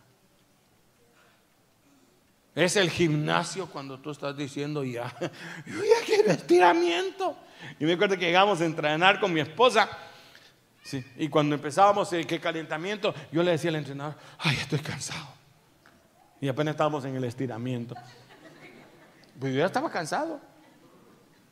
Es 2.54 2.76
el 2.76 2.90
gimnasio 2.90 3.66
cuando 3.66 4.00
tú 4.00 4.10
estás 4.10 4.36
diciendo 4.36 4.82
ya, 4.82 5.14
yo 5.66 5.84
ya 5.84 6.04
quiero 6.04 6.32
estiramiento. 6.32 7.36
Y 7.78 7.84
me 7.84 7.92
acuerdo 7.92 8.18
que 8.18 8.26
llegamos 8.26 8.60
a 8.60 8.64
entrenar 8.64 9.20
con 9.20 9.32
mi 9.32 9.40
esposa 9.40 9.88
Sí. 10.86 11.04
Y 11.16 11.28
cuando 11.28 11.56
empezábamos 11.56 12.12
el 12.12 12.28
que 12.28 12.38
calentamiento, 12.38 13.12
yo 13.32 13.42
le 13.42 13.50
decía 13.50 13.70
al 13.70 13.76
entrenador, 13.76 14.14
ay, 14.38 14.56
estoy 14.56 14.78
cansado. 14.78 15.26
Y 16.40 16.49
apenas 16.49 16.72
estábamos 16.72 17.05
en 17.05 17.16
el 17.16 17.25
estiramiento. 17.25 17.94
Pues 19.38 19.53
yo 19.53 19.61
ya 19.61 19.66
estaba 19.66 19.90
cansado. 19.90 20.40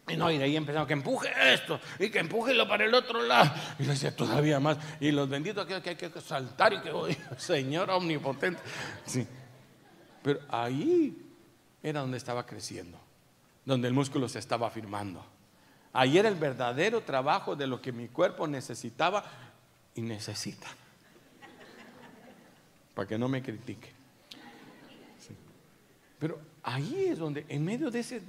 Y 0.06 0.16
no, 0.16 0.30
y 0.30 0.36
de 0.36 0.44
ahí 0.44 0.56
empezamos 0.56 0.86
que 0.86 0.92
empuje 0.92 1.30
esto 1.54 1.80
y 1.98 2.10
que 2.10 2.18
empújelo 2.18 2.68
para 2.68 2.84
el 2.84 2.92
otro 2.92 3.22
lado. 3.22 3.50
Y 3.78 3.84
le 3.84 3.90
decía 3.90 4.14
todavía 4.14 4.60
más. 4.60 4.76
Y 5.00 5.10
los 5.10 5.28
benditos 5.28 5.64
que, 5.66 5.74
hay 5.74 5.96
que 5.96 6.10
saltar 6.20 6.74
y 6.74 6.80
que, 6.80 6.90
hoy 6.90 7.16
Señor 7.38 7.90
omnipotente. 7.90 8.60
Sí. 9.06 9.26
Pero 10.22 10.40
ahí 10.50 11.16
era 11.82 12.00
donde 12.00 12.18
estaba 12.18 12.44
creciendo, 12.44 12.98
donde 13.64 13.88
el 13.88 13.94
músculo 13.94 14.28
se 14.28 14.38
estaba 14.38 14.66
afirmando. 14.66 15.24
Ahí 15.92 16.18
era 16.18 16.28
el 16.28 16.34
verdadero 16.34 17.02
trabajo 17.02 17.56
de 17.56 17.66
lo 17.66 17.80
que 17.80 17.92
mi 17.92 18.08
cuerpo 18.08 18.46
necesitaba 18.46 19.24
y 19.94 20.02
necesita. 20.02 20.66
Para 22.94 23.08
que 23.08 23.16
no 23.16 23.28
me 23.28 23.42
critique. 23.42 23.93
Pero 26.24 26.40
ahí 26.62 27.08
es 27.10 27.18
donde, 27.18 27.44
en 27.50 27.62
medio 27.62 27.90
de 27.90 28.00
ese, 28.00 28.22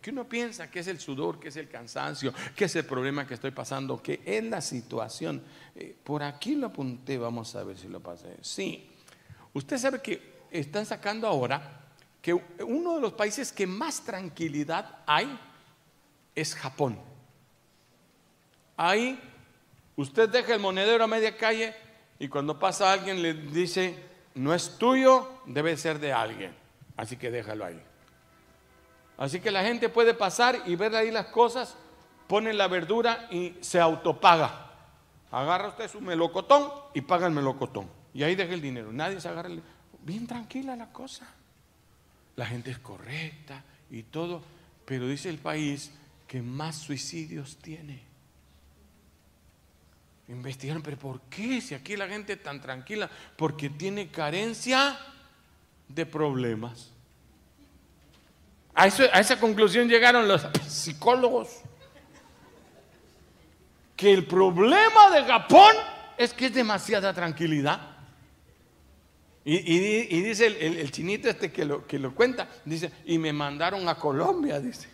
que 0.00 0.10
uno 0.10 0.26
piensa 0.26 0.70
que 0.70 0.78
es 0.78 0.86
el 0.86 0.98
sudor, 0.98 1.38
que 1.38 1.48
es 1.48 1.56
el 1.56 1.68
cansancio, 1.68 2.32
que 2.56 2.64
es 2.64 2.74
el 2.76 2.86
problema 2.86 3.26
que 3.26 3.34
estoy 3.34 3.50
pasando, 3.50 4.02
que 4.02 4.22
es 4.24 4.42
la 4.42 4.62
situación. 4.62 5.42
Eh, 5.74 5.94
por 6.02 6.22
aquí 6.22 6.54
lo 6.54 6.68
apunté, 6.68 7.18
vamos 7.18 7.54
a 7.54 7.62
ver 7.62 7.76
si 7.76 7.88
lo 7.88 8.00
pasé. 8.00 8.38
Sí, 8.40 8.88
usted 9.52 9.76
sabe 9.76 10.00
que 10.00 10.46
están 10.50 10.86
sacando 10.86 11.26
ahora 11.26 11.90
que 12.22 12.32
uno 12.32 12.94
de 12.94 13.02
los 13.02 13.12
países 13.12 13.52
que 13.52 13.66
más 13.66 14.02
tranquilidad 14.02 15.00
hay 15.06 15.38
es 16.34 16.54
Japón. 16.54 16.98
Ahí 18.78 19.20
usted 19.94 20.30
deja 20.30 20.54
el 20.54 20.60
monedero 20.60 21.04
a 21.04 21.06
media 21.06 21.36
calle 21.36 21.74
y 22.18 22.28
cuando 22.28 22.58
pasa 22.58 22.90
alguien 22.90 23.20
le 23.20 23.34
dice, 23.34 23.94
no 24.36 24.54
es 24.54 24.78
tuyo, 24.78 25.42
debe 25.44 25.76
ser 25.76 25.98
de 25.98 26.14
alguien. 26.14 26.64
Así 26.96 27.16
que 27.16 27.30
déjalo 27.30 27.64
ahí. 27.64 27.82
Así 29.18 29.40
que 29.40 29.50
la 29.50 29.62
gente 29.62 29.88
puede 29.88 30.14
pasar 30.14 30.62
y 30.66 30.76
ver 30.76 30.94
ahí 30.94 31.10
las 31.10 31.26
cosas, 31.26 31.76
pone 32.26 32.52
la 32.52 32.68
verdura 32.68 33.28
y 33.30 33.54
se 33.60 33.80
autopaga. 33.80 34.70
Agarra 35.30 35.68
usted 35.68 35.90
su 35.90 36.00
melocotón 36.00 36.70
y 36.94 37.00
paga 37.00 37.26
el 37.26 37.32
melocotón. 37.32 37.88
Y 38.14 38.22
ahí 38.22 38.34
deja 38.34 38.54
el 38.54 38.60
dinero. 38.60 38.92
Nadie 38.92 39.20
se 39.20 39.28
agarra. 39.28 39.48
El... 39.48 39.62
Bien 40.02 40.26
tranquila 40.26 40.76
la 40.76 40.92
cosa. 40.92 41.26
La 42.36 42.46
gente 42.46 42.70
es 42.70 42.78
correcta 42.78 43.62
y 43.90 44.02
todo. 44.04 44.42
Pero 44.84 45.08
dice 45.08 45.28
el 45.28 45.38
país 45.38 45.92
que 46.26 46.42
más 46.42 46.76
suicidios 46.76 47.56
tiene. 47.56 48.02
Investigaron, 50.28 50.82
pero 50.82 50.96
¿por 50.96 51.20
qué? 51.22 51.60
Si 51.60 51.74
aquí 51.74 51.96
la 51.96 52.08
gente 52.08 52.34
es 52.34 52.42
tan 52.42 52.60
tranquila, 52.60 53.08
porque 53.36 53.70
tiene 53.70 54.08
carencia 54.08 54.98
de 55.88 56.06
problemas. 56.06 56.92
A, 58.74 58.86
esa 58.86 59.40
conclusión 59.40 59.88
llegaron 59.88 60.28
los 60.28 60.46
psicólogos. 60.66 61.48
Que 63.96 64.12
el 64.12 64.26
problema 64.26 65.10
de 65.10 65.24
Japón 65.24 65.74
es 66.18 66.34
que 66.34 66.46
es 66.46 66.54
demasiada 66.54 67.14
tranquilidad. 67.14 67.80
Y, 69.48 69.78
dice 70.22 70.46
el, 70.46 70.90
chinito 70.90 71.28
este 71.28 71.52
que 71.52 71.64
lo, 71.64 71.86
que 71.86 72.00
lo 72.00 72.14
cuenta, 72.14 72.48
dice, 72.64 72.90
y 73.04 73.16
me 73.16 73.32
mandaron 73.32 73.88
a 73.88 73.94
Colombia, 73.94 74.58
dice. 74.58 74.88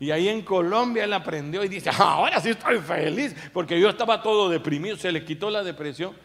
Y 0.00 0.10
ahí 0.10 0.28
en 0.28 0.42
Colombia 0.42 1.04
él 1.04 1.12
aprendió 1.12 1.62
y 1.62 1.68
dice, 1.68 1.90
ahora 1.98 2.40
sí 2.40 2.50
estoy 2.50 2.78
feliz, 2.80 3.34
porque 3.52 3.78
yo 3.78 3.90
estaba 3.90 4.22
todo 4.22 4.48
deprimido, 4.48 4.96
se 4.96 5.12
le 5.12 5.24
quitó 5.24 5.50
la 5.50 5.62
depresión. 5.62 6.16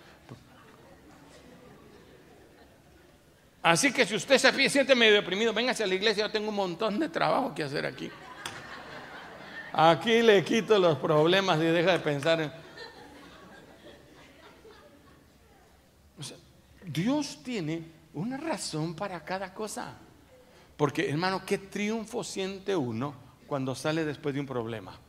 Así 3.64 3.94
que 3.94 4.06
si 4.06 4.16
usted 4.16 4.38
se 4.38 4.70
siente 4.70 4.96
medio 4.96 5.14
deprimido, 5.14 5.54
véngase 5.54 5.84
a 5.84 5.88
la 5.88 5.94
iglesia, 5.94 6.26
yo 6.26 6.32
tengo 6.32 6.50
un 6.50 6.56
montón 6.56 6.98
de 7.00 7.10
trabajo 7.10 7.54
que 7.54 7.64
hacer 7.64 7.86
aquí. 7.86 8.10
Aquí 9.74 10.22
le 10.22 10.44
quito 10.44 10.78
los 10.80 10.98
problemas 10.98 11.60
y 11.60 11.66
deja 11.66 11.92
de 11.94 12.00
pensar 12.00 12.42
en... 12.42 12.52
Dios 16.84 17.42
tiene 17.44 17.86
una 18.14 18.38
razón 18.38 18.96
para 18.96 19.24
cada 19.24 19.54
cosa. 19.54 19.94
Porque 20.76 21.10
hermano, 21.10 21.46
qué 21.46 21.60
triunfo 21.60 22.24
siente 22.24 22.76
uno 22.76 23.14
cuando 23.46 23.76
sale 23.76 24.04
después 24.04 24.34
de 24.34 24.42
un 24.42 24.48
problema. 24.48 25.00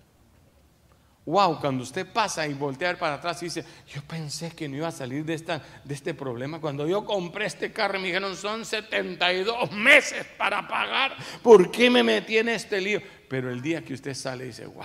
Wow, 1.25 1.61
cuando 1.61 1.85
usted 1.85 2.07
pasa 2.13 2.47
y 2.47 2.55
voltea 2.55 2.99
para 2.99 3.15
atrás 3.15 3.41
y 3.43 3.47
dice, 3.47 3.65
yo 3.87 4.03
pensé 4.03 4.51
que 4.51 4.69
no 4.69 4.77
iba 4.77 4.89
a 4.89 4.93
salir 4.93 5.25
de, 5.25 5.35
esta, 5.35 5.63
de 5.85 5.95
este 5.95 6.15
problema. 6.15 6.61
Cuando 6.61 6.87
yo 6.87 7.05
compré 7.05 7.47
este 7.47 7.73
carro 7.73 8.01
me 8.01 8.07
dijeron, 8.07 8.37
son 8.37 8.65
72 8.65 9.71
meses 9.73 10.27
para 10.37 10.67
pagar. 10.67 11.17
¿Por 11.43 11.71
qué 11.71 11.89
me 11.89 12.03
metí 12.03 12.39
en 12.39 12.49
este 12.49 12.81
lío? 12.81 13.01
Pero 13.29 13.51
el 13.51 13.63
día 13.63 13.85
que 13.85 13.95
usted 13.95 14.15
sale 14.15 14.47
dice, 14.47 14.67
wow, 14.67 14.85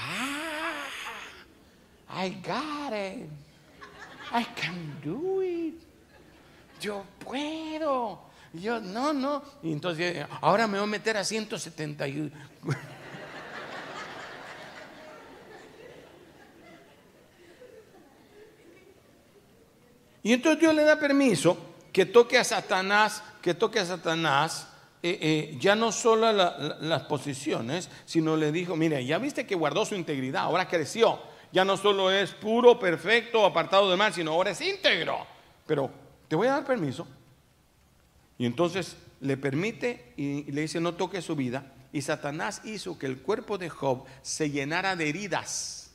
I 2.10 2.30
got 2.46 2.94
it. 2.94 3.30
I 4.32 4.46
can 4.56 5.00
do 5.04 5.42
it 5.42 5.88
yo 6.80 7.04
puedo. 7.24 8.20
yo, 8.54 8.80
no, 8.80 9.14
no. 9.14 9.44
Y 9.64 9.72
entonces, 9.72 10.26
ahora 10.42 10.68
me 10.68 10.78
voy 10.78 10.88
a 10.88 10.92
meter 10.92 11.18
a 11.18 11.24
171. 11.24 12.32
Y 20.24 20.34
entonces 20.34 20.60
Dios 20.60 20.76
le 20.76 20.84
da 20.84 21.00
permiso 21.00 21.58
que 21.92 22.06
toque 22.06 22.38
a 22.38 22.44
Satanás, 22.44 23.24
que 23.42 23.54
toque 23.54 23.80
a 23.80 23.86
Satanás, 23.86 24.68
eh, 25.04 25.18
eh, 25.22 25.58
ya 25.60 25.76
no 25.76 25.92
solo 25.92 26.32
las 26.32 27.04
posiciones, 27.04 27.90
sino 28.06 28.36
le 28.36 28.52
dijo, 28.52 28.76
mire, 28.76 29.06
ya 29.06 29.20
viste 29.20 29.46
que 29.46 29.56
guardó 29.56 29.86
su 29.86 29.96
integridad, 29.96 30.44
ahora 30.44 30.68
creció. 30.68 31.20
Ya 31.52 31.64
no 31.64 31.78
solo 31.78 32.12
es 32.12 32.32
puro, 32.32 32.78
perfecto, 32.78 33.46
apartado 33.46 33.90
de 33.90 33.96
mal, 33.96 34.14
sino 34.14 34.34
ahora 34.34 34.52
es 34.52 34.60
íntegro. 34.60 35.26
Pero 35.66 35.90
te 36.28 36.36
voy 36.36 36.48
a 36.48 36.52
dar 36.52 36.66
permiso. 36.66 37.08
Y 38.38 38.46
entonces 38.46 38.98
le 39.22 39.38
permite 39.38 40.14
y 40.18 40.52
le 40.52 40.62
dice, 40.62 40.80
no 40.80 40.96
toque 40.96 41.22
su 41.22 41.36
vida. 41.36 41.74
Y 41.94 42.02
Satanás 42.02 42.62
hizo 42.66 43.00
que 43.00 43.06
el 43.06 43.20
cuerpo 43.20 43.58
de 43.58 43.70
Job 43.70 44.04
se 44.22 44.52
llenara 44.52 44.96
de 44.96 45.10
heridas, 45.10 45.92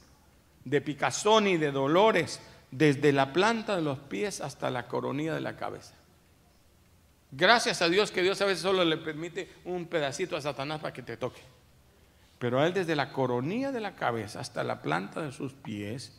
de 0.65 0.81
picazón 0.81 1.47
y 1.47 1.57
de 1.59 1.71
dolores, 1.71 2.41
desde 2.73 3.13
la 3.13 3.33
planta 3.33 3.77
de 3.77 3.83
los 3.83 3.99
pies 3.99 4.41
hasta 4.41 4.71
la 4.71 4.89
coronilla 4.89 5.35
de 5.35 5.41
la 5.41 5.57
cabeza. 5.57 5.95
Gracias 7.31 7.81
a 7.83 7.89
Dios 7.89 8.11
que 8.11 8.23
Dios 8.23 8.41
a 8.41 8.47
veces 8.47 8.63
solo 8.63 8.85
le 8.85 8.97
permite 8.97 9.49
un 9.65 9.87
pedacito 9.87 10.37
a 10.37 10.41
Satanás 10.41 10.81
para 10.81 10.93
que 10.93 11.03
te 11.03 11.17
toque. 11.17 11.41
Pero 12.39 12.61
a 12.61 12.67
él 12.67 12.75
desde 12.75 12.97
la 12.97 13.13
coronilla 13.13 13.71
de 13.71 13.81
la 13.81 13.95
cabeza 13.95 14.41
hasta 14.41 14.65
la 14.65 14.83
planta 14.83 15.23
de 15.23 15.33
sus 15.33 15.53
pies 15.53 16.19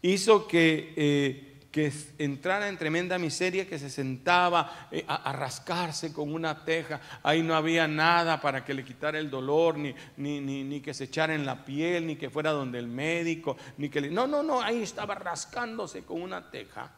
hizo 0.00 0.48
que 0.48 0.94
eh, 0.96 1.47
que 1.70 1.92
entrara 2.18 2.68
en 2.68 2.78
tremenda 2.78 3.18
miseria, 3.18 3.68
que 3.68 3.78
se 3.78 3.90
sentaba 3.90 4.88
eh, 4.90 5.04
a, 5.06 5.32
rascarse 5.32 6.12
con 6.12 6.32
una 6.32 6.64
teja. 6.64 7.00
Ahí 7.22 7.42
no 7.42 7.54
había 7.54 7.86
nada 7.86 8.40
para 8.40 8.64
que 8.64 8.72
le 8.72 8.84
quitara 8.84 9.18
el 9.18 9.30
dolor, 9.30 9.76
ni, 9.76 9.94
ni, 10.16 10.40
ni, 10.40 10.80
que 10.80 10.94
se 10.94 11.04
echara 11.04 11.34
en 11.34 11.44
la 11.44 11.64
piel, 11.64 12.06
ni 12.06 12.16
que 12.16 12.30
fuera 12.30 12.52
donde 12.52 12.78
el 12.78 12.88
médico, 12.88 13.56
ni 13.76 13.90
que 13.90 14.00
le... 14.00 14.10
No, 14.10 14.26
no, 14.26 14.42
no, 14.42 14.62
ahí 14.62 14.82
estaba 14.82 15.14
rascándose 15.14 16.04
con 16.04 16.22
una 16.22 16.50
teja. 16.50 16.90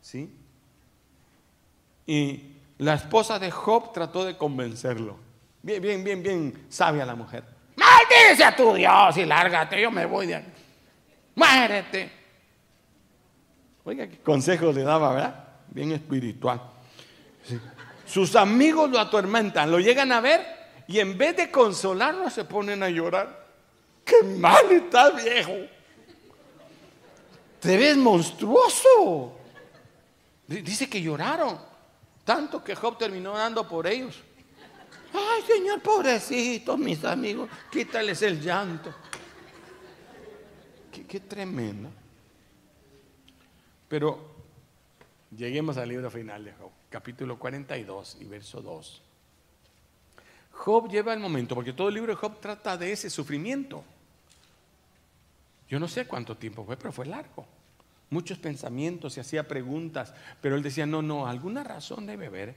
¿Sí? 0.00 0.30
Y 2.06 2.52
la 2.78 2.94
esposa 2.94 3.38
de 3.38 3.50
Job 3.50 3.92
trató 3.92 4.24
de 4.24 4.36
convencerlo. 4.36 5.16
Bien, 5.62 5.80
bien, 5.80 6.04
bien, 6.04 6.22
bien 6.22 6.66
sabia 6.68 7.06
la 7.06 7.14
mujer. 7.14 7.44
Maldice 7.76 8.44
a 8.44 8.54
tu 8.54 8.74
Dios 8.74 9.16
y 9.16 9.24
lárgate, 9.24 9.80
yo 9.80 9.90
me 9.90 10.04
voy 10.04 10.26
de 10.26 10.36
aquí. 10.36 10.50
Muérete. 11.34 12.17
Oiga, 13.88 14.06
qué 14.06 14.18
consejo 14.18 14.70
le 14.70 14.82
daba, 14.82 15.14
¿verdad? 15.14 15.44
Bien 15.68 15.92
espiritual. 15.92 16.60
Sus 18.04 18.36
amigos 18.36 18.90
lo 18.90 18.98
atormentan, 18.98 19.70
lo 19.70 19.80
llegan 19.80 20.12
a 20.12 20.20
ver 20.20 20.44
y 20.86 20.98
en 20.98 21.16
vez 21.16 21.34
de 21.38 21.50
consolarlo 21.50 22.28
se 22.28 22.44
ponen 22.44 22.82
a 22.82 22.90
llorar. 22.90 23.46
¡Qué 24.04 24.22
mal 24.22 24.70
está 24.72 25.08
viejo! 25.08 25.54
Te 27.60 27.78
ves 27.78 27.96
monstruoso. 27.96 29.38
Dice 30.46 30.86
que 30.90 31.00
lloraron, 31.00 31.58
tanto 32.24 32.62
que 32.62 32.74
Job 32.74 32.98
terminó 32.98 33.32
dando 33.32 33.66
por 33.66 33.86
ellos. 33.86 34.20
Ay, 35.14 35.42
Señor, 35.46 35.80
pobrecitos, 35.80 36.78
mis 36.78 37.02
amigos, 37.06 37.48
quítales 37.72 38.20
el 38.20 38.38
llanto. 38.38 38.94
Qué 41.08 41.20
tremendo. 41.20 41.88
Pero 43.88 44.18
lleguemos 45.36 45.76
al 45.78 45.88
libro 45.88 46.10
final 46.10 46.44
de 46.44 46.52
Job, 46.52 46.70
capítulo 46.90 47.38
42 47.38 48.18
y 48.20 48.24
verso 48.24 48.60
2. 48.60 49.02
Job 50.52 50.90
lleva 50.90 51.14
el 51.14 51.20
momento, 51.20 51.54
porque 51.54 51.72
todo 51.72 51.88
el 51.88 51.94
libro 51.94 52.12
de 52.12 52.16
Job 52.16 52.40
trata 52.40 52.76
de 52.76 52.92
ese 52.92 53.08
sufrimiento. 53.08 53.84
Yo 55.68 55.78
no 55.78 55.88
sé 55.88 56.06
cuánto 56.06 56.36
tiempo 56.36 56.64
fue, 56.64 56.76
pero 56.76 56.92
fue 56.92 57.06
largo. 57.06 57.46
muchos 58.10 58.38
pensamientos 58.38 59.16
y 59.16 59.20
hacía 59.20 59.46
preguntas, 59.46 60.14
pero 60.40 60.56
él 60.56 60.62
decía, 60.62 60.86
no, 60.86 61.02
no, 61.02 61.26
alguna 61.26 61.62
razón 61.62 62.06
debe 62.06 62.26
haber. 62.26 62.54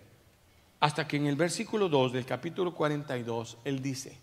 Hasta 0.79 1.07
que 1.07 1.17
en 1.17 1.27
el 1.27 1.35
versículo 1.35 1.89
2 1.89 2.13
del 2.13 2.25
capítulo 2.25 2.73
42, 2.73 3.57
él 3.65 3.81
dice, 3.81 4.17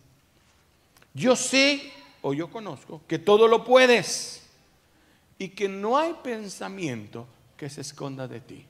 yo 1.12 1.36
sé 1.36 1.92
o 2.22 2.32
yo 2.32 2.50
conozco 2.50 3.02
que 3.06 3.18
todo 3.18 3.46
lo 3.46 3.62
puedes 3.62 4.47
y 5.38 5.50
que 5.50 5.68
no 5.68 5.96
hay 5.96 6.14
pensamiento 6.22 7.26
que 7.56 7.70
se 7.70 7.82
esconda 7.82 8.26
de 8.26 8.40
ti. 8.40 8.66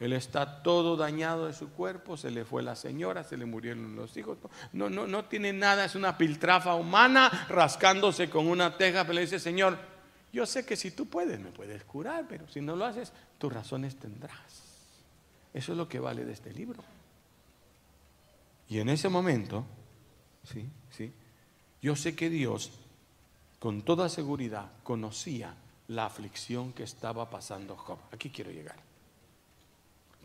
Él 0.00 0.14
está 0.14 0.62
todo 0.62 0.96
dañado 0.96 1.46
de 1.46 1.52
su 1.52 1.70
cuerpo, 1.70 2.16
se 2.16 2.30
le 2.30 2.46
fue 2.46 2.62
la 2.62 2.74
señora, 2.74 3.22
se 3.22 3.36
le 3.36 3.44
murieron 3.44 3.94
los 3.94 4.16
hijos. 4.16 4.38
No, 4.72 4.88
no, 4.88 5.06
no 5.06 5.26
tiene 5.26 5.52
nada, 5.52 5.84
es 5.84 5.94
una 5.94 6.16
piltrafa 6.16 6.74
humana 6.74 7.46
rascándose 7.50 8.30
con 8.30 8.48
una 8.48 8.78
teja, 8.78 9.02
pero 9.02 9.14
le 9.14 9.20
dice, 9.20 9.38
Señor, 9.38 9.78
yo 10.32 10.46
sé 10.46 10.64
que 10.64 10.74
si 10.76 10.92
tú 10.92 11.06
puedes, 11.06 11.38
me 11.38 11.50
puedes 11.50 11.84
curar, 11.84 12.24
pero 12.26 12.48
si 12.48 12.62
no 12.62 12.76
lo 12.76 12.86
haces, 12.86 13.12
tus 13.36 13.52
razones 13.52 13.96
tendrás. 13.96 14.62
Eso 15.52 15.72
es 15.72 15.78
lo 15.78 15.86
que 15.86 16.00
vale 16.00 16.24
de 16.24 16.32
este 16.32 16.52
libro. 16.52 16.82
Y 18.68 18.78
en 18.78 18.88
ese 18.88 19.10
momento, 19.10 19.66
sí, 20.44 20.66
sí, 20.90 21.12
yo 21.82 21.94
sé 21.94 22.14
que 22.14 22.30
Dios, 22.30 22.70
con 23.60 23.82
toda 23.82 24.08
seguridad, 24.08 24.72
conocía 24.82 25.54
la 25.88 26.06
aflicción 26.06 26.72
que 26.72 26.82
estaba 26.82 27.28
pasando 27.28 27.76
Job. 27.76 27.98
Aquí 28.10 28.30
quiero 28.30 28.50
llegar. 28.50 28.76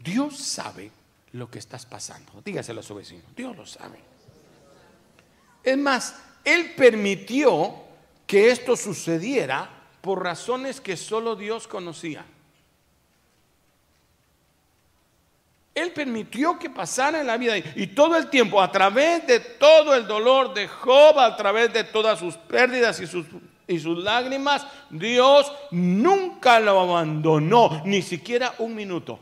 Dios 0.04 0.38
sabe 0.38 0.90
lo 1.34 1.52
que 1.52 1.60
estás 1.60 1.86
pasando. 1.86 2.42
Dígaselo 2.44 2.80
a 2.80 2.84
su 2.84 2.96
vecino. 2.96 3.24
Dios 3.36 3.56
lo 3.56 3.66
sabe. 3.66 4.00
Es 5.64 5.78
más, 5.78 6.16
Él 6.46 6.74
permitió 6.78 7.76
que 8.26 8.52
esto 8.52 8.78
sucediera 8.78 9.70
por 10.02 10.24
razones 10.24 10.80
que 10.80 10.96
solo 10.96 11.36
Dios 11.36 11.68
conocía. 11.68 12.26
Él 15.76 15.92
permitió 15.92 16.58
que 16.58 16.70
pasara 16.70 17.20
en 17.20 17.28
la 17.28 17.36
vida 17.36 17.58
y 17.58 17.88
todo 17.88 18.16
el 18.16 18.30
tiempo, 18.30 18.62
a 18.62 18.72
través 18.72 19.28
de 19.28 19.42
todo 19.42 19.94
el 19.94 20.08
dolor 20.08 20.54
de 20.54 20.70
Job, 20.70 21.20
a 21.20 21.36
través 21.36 21.74
de 21.74 21.84
todas 21.84 22.18
sus 22.18 22.38
pérdidas 22.38 23.02
y 23.02 23.08
sus, 23.08 23.26
y 23.68 23.78
sus 23.80 24.02
lágrimas, 24.02 24.66
Dios 24.90 25.52
nunca 25.72 26.62
lo 26.62 26.80
abandonó, 26.80 27.82
ni 27.84 28.02
siquiera 28.02 28.54
un 28.60 28.74
minuto. 28.74 29.20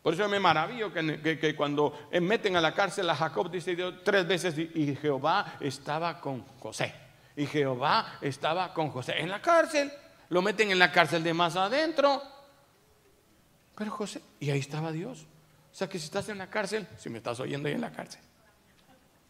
Por 0.00 0.14
eso 0.14 0.28
me 0.28 0.38
maravillo 0.38 0.92
que, 0.92 1.54
cuando 1.56 2.08
meten 2.20 2.54
a 2.54 2.60
la 2.60 2.72
cárcel 2.72 3.10
a 3.10 3.16
Jacob, 3.16 3.50
dice 3.50 3.74
Dios 3.74 3.94
tres 4.04 4.28
veces, 4.28 4.56
y 4.56 4.94
Jehová 4.94 5.56
estaba 5.58 6.20
con 6.20 6.42
José. 6.60 6.94
Y 7.36 7.46
Jehová 7.46 8.18
estaba 8.20 8.72
con 8.72 8.90
José. 8.90 9.18
En 9.18 9.28
la 9.28 9.42
cárcel, 9.42 9.92
lo 10.28 10.40
meten 10.40 10.70
en 10.70 10.78
la 10.78 10.92
cárcel 10.92 11.22
de 11.24 11.34
más 11.34 11.56
adentro. 11.56 12.22
Pero 13.80 13.92
José, 13.92 14.20
y 14.38 14.50
ahí 14.50 14.58
estaba 14.58 14.92
Dios. 14.92 15.20
O 15.72 15.74
sea 15.74 15.88
que 15.88 15.98
si 15.98 16.04
estás 16.04 16.28
en 16.28 16.36
la 16.36 16.50
cárcel, 16.50 16.86
si 16.98 17.08
me 17.08 17.16
estás 17.16 17.40
oyendo 17.40 17.66
ahí 17.66 17.74
en 17.74 17.80
la 17.80 17.90
cárcel, 17.90 18.20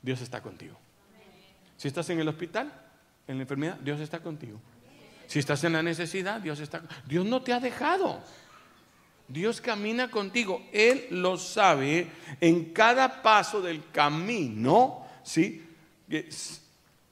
Dios 0.03 0.21
está 0.23 0.43
contigo. 0.43 0.77
Si 1.77 1.87
estás 1.87 2.11
en 2.11 2.19
el 2.19 2.27
hospital, 2.27 2.73
en 3.29 3.37
la 3.37 3.43
enfermedad, 3.43 3.77
Dios 3.77 4.01
está 4.01 4.19
contigo. 4.19 4.61
Si 5.29 5.39
estás 5.39 5.63
en 5.63 5.75
la 5.75 5.85
necesidad, 5.85 6.41
Dios 6.41 6.59
está 6.59 6.83
Dios 7.07 7.25
no 7.27 7.43
te 7.43 7.53
ha 7.53 7.61
dejado. 7.61 8.21
Dios 9.29 9.61
camina 9.61 10.11
contigo. 10.11 10.61
Él 10.73 11.07
lo 11.13 11.37
sabe 11.37 12.11
en 12.41 12.73
cada 12.73 13.23
paso 13.23 13.63
del 13.63 13.89
camino, 13.93 15.07
¿sí? 15.23 15.65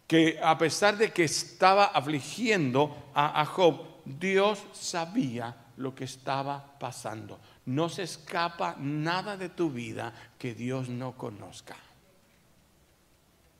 Que, 0.09 0.41
a 0.43 0.59
pesar 0.59 0.97
de 0.97 1.13
que 1.13 1.23
estaba 1.23 1.85
afligiendo 1.85 3.13
a 3.15 3.45
Job, 3.47 3.81
Dios 4.05 4.61
sabía 4.73 5.68
lo 5.79 5.95
que 5.95 6.05
estaba 6.05 6.79
pasando. 6.79 7.41
No 7.67 7.89
se 7.89 8.03
escapa 8.03 8.77
nada 8.79 9.37
de 9.37 9.49
tu 9.49 9.71
vida 9.71 10.13
que 10.39 10.55
Dios 10.55 10.89
no 10.89 11.17
conozca. 11.17 11.77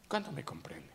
¿Cuánto 0.09 0.33
me 0.33 0.45
comprende? 0.45 0.91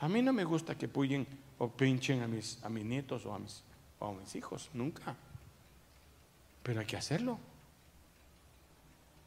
A 0.00 0.08
mí 0.08 0.22
no 0.22 0.32
me 0.32 0.44
gusta 0.44 0.76
que 0.76 0.88
puyen 0.88 1.26
o 1.58 1.68
pinchen 1.68 2.22
a 2.22 2.28
mis, 2.28 2.62
a 2.62 2.68
mis 2.68 2.84
nietos 2.84 3.26
o 3.26 3.34
a 3.34 3.38
mis, 3.38 3.62
o 3.98 4.06
a 4.06 4.12
mis 4.12 4.34
hijos, 4.36 4.70
nunca. 4.72 5.16
Pero 6.62 6.80
hay 6.80 6.86
que 6.86 6.96
hacerlo. 6.96 7.38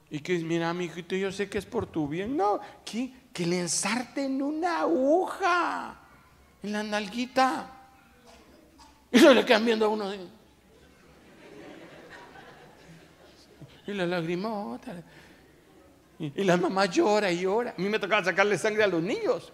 Y 0.09 0.19
que 0.19 0.39
mira, 0.39 0.73
mi 0.73 0.85
hijito, 0.85 1.15
yo 1.15 1.31
sé 1.31 1.49
que 1.49 1.57
es 1.57 1.65
por 1.65 1.85
tu 1.87 2.07
bien. 2.07 2.37
No, 2.37 2.59
que, 2.85 3.11
que 3.33 3.45
le 3.45 3.59
ensarten 3.59 4.41
una 4.41 4.81
aguja 4.81 5.99
en 6.63 6.71
la 6.71 6.83
nalguita. 6.83 7.73
Y 9.11 9.19
se 9.19 9.33
le 9.33 9.43
quedan 9.43 9.65
viendo 9.65 9.85
a 9.85 9.89
uno. 9.89 10.36
Y 13.87 13.93
la 13.93 14.05
lagrimota. 14.05 14.93
Y, 16.19 16.43
la 16.43 16.57
mamá 16.57 16.85
llora 16.85 17.31
y 17.31 17.39
llora. 17.41 17.73
A 17.77 17.81
mí 17.81 17.89
me 17.89 17.99
tocaba 17.99 18.23
sacarle 18.23 18.57
sangre 18.57 18.83
a 18.83 18.87
los 18.87 19.01
niños. 19.01 19.51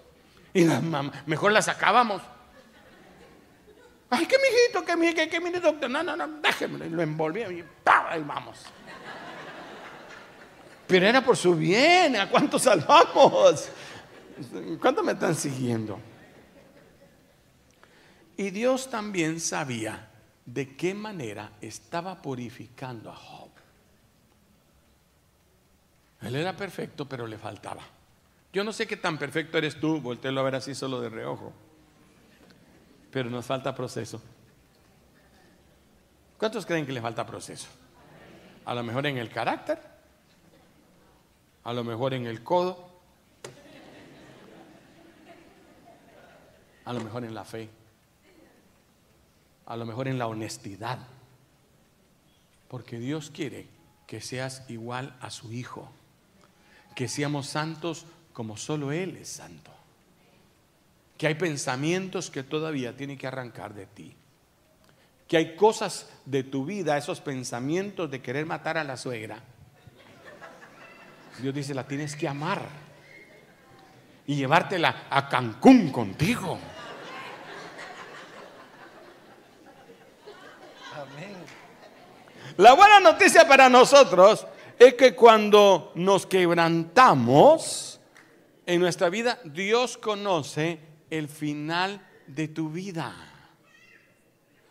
Y 0.53 0.65
la 0.65 0.81
mamá, 0.81 1.23
mejor 1.25 1.51
la 1.51 1.61
sacábamos. 1.61 2.21
Ay, 4.09 4.25
qué 4.25 4.37
mijito, 4.37 4.85
qué 4.85 4.95
mijito, 4.95 5.21
qué 5.29 5.39
mijito, 5.39 5.71
doctor. 5.71 5.89
No, 5.89 6.03
no, 6.03 6.15
no, 6.15 6.27
déjeme. 6.41 6.89
Lo 6.89 7.01
envolvía 7.01 7.51
y 7.51 7.63
ahí 7.85 8.23
vamos. 8.25 8.59
Pero 10.87 11.07
era 11.07 11.23
por 11.23 11.37
su 11.37 11.55
bien. 11.55 12.15
¿A 12.15 12.29
cuánto 12.29 12.57
salvamos? 12.57 13.69
¿Cuánto 14.79 15.03
me 15.03 15.13
están 15.13 15.35
siguiendo? 15.35 15.99
Y 18.37 18.49
Dios 18.49 18.89
también 18.89 19.39
sabía 19.39 20.09
de 20.45 20.75
qué 20.75 20.93
manera 20.93 21.51
estaba 21.61 22.21
purificando 22.21 23.11
a 23.11 23.15
Job. 23.15 23.42
Él 26.23 26.35
era 26.35 26.55
perfecto, 26.55 27.07
pero 27.07 27.27
le 27.27 27.37
faltaba. 27.37 27.81
Yo 28.53 28.63
no 28.63 28.71
sé 28.71 28.87
qué 28.87 28.97
tan 28.97 29.17
perfecto 29.17 29.57
eres 29.57 29.79
tú, 29.79 29.99
volteelo 29.99 30.39
a 30.39 30.43
ver 30.43 30.55
así 30.55 30.73
solo 30.73 31.01
de 31.01 31.09
reojo. 31.09 31.51
Pero 33.11 33.29
nos 33.29 33.45
falta 33.45 33.75
proceso. 33.75 34.21
¿Cuántos 36.37 36.65
creen 36.65 36.85
que 36.85 36.93
le 36.93 37.01
falta 37.01 37.25
proceso? 37.25 37.67
A 38.65 38.73
lo 38.73 38.83
mejor 38.83 39.05
en 39.05 39.17
el 39.17 39.29
carácter, 39.29 39.79
a 41.63 41.73
lo 41.73 41.83
mejor 41.83 42.13
en 42.13 42.25
el 42.25 42.43
codo, 42.43 42.89
a 46.85 46.93
lo 46.93 46.99
mejor 47.01 47.25
en 47.25 47.33
la 47.33 47.43
fe, 47.43 47.69
a 49.65 49.75
lo 49.75 49.85
mejor 49.85 50.07
en 50.07 50.17
la 50.17 50.27
honestidad. 50.27 50.99
Porque 52.69 52.97
Dios 52.97 53.29
quiere 53.29 53.67
que 54.07 54.21
seas 54.21 54.63
igual 54.69 55.15
a 55.19 55.29
su 55.29 55.51
Hijo 55.51 55.91
que 56.95 57.07
seamos 57.07 57.47
santos 57.47 58.05
como 58.33 58.57
solo 58.57 58.91
Él 58.91 59.17
es 59.17 59.29
santo. 59.29 59.71
Que 61.17 61.27
hay 61.27 61.35
pensamientos 61.35 62.29
que 62.29 62.43
todavía 62.43 62.95
tiene 62.95 63.17
que 63.17 63.27
arrancar 63.27 63.73
de 63.73 63.85
ti. 63.85 64.15
Que 65.27 65.37
hay 65.37 65.55
cosas 65.55 66.09
de 66.25 66.43
tu 66.43 66.65
vida, 66.65 66.97
esos 66.97 67.21
pensamientos 67.21 68.09
de 68.11 68.21
querer 68.21 68.45
matar 68.45 68.77
a 68.77 68.83
la 68.83 68.97
suegra. 68.97 69.41
Dios 71.39 71.53
dice, 71.53 71.73
la 71.73 71.87
tienes 71.87 72.15
que 72.15 72.27
amar 72.27 72.61
y 74.25 74.35
llevártela 74.35 75.07
a 75.09 75.27
Cancún 75.27 75.91
contigo. 75.91 76.59
Amén. 80.95 81.35
La 82.57 82.73
buena 82.73 82.99
noticia 82.99 83.47
para 83.47 83.67
nosotros 83.69 84.45
es 84.83 84.93
que 84.95 85.15
cuando 85.15 85.91
nos 85.95 86.25
quebrantamos 86.25 87.99
en 88.65 88.79
nuestra 88.79 89.09
vida, 89.09 89.39
Dios 89.43 89.97
conoce 89.97 90.79
el 91.09 91.27
final 91.27 92.05
de 92.27 92.47
tu 92.47 92.69
vida. 92.69 93.13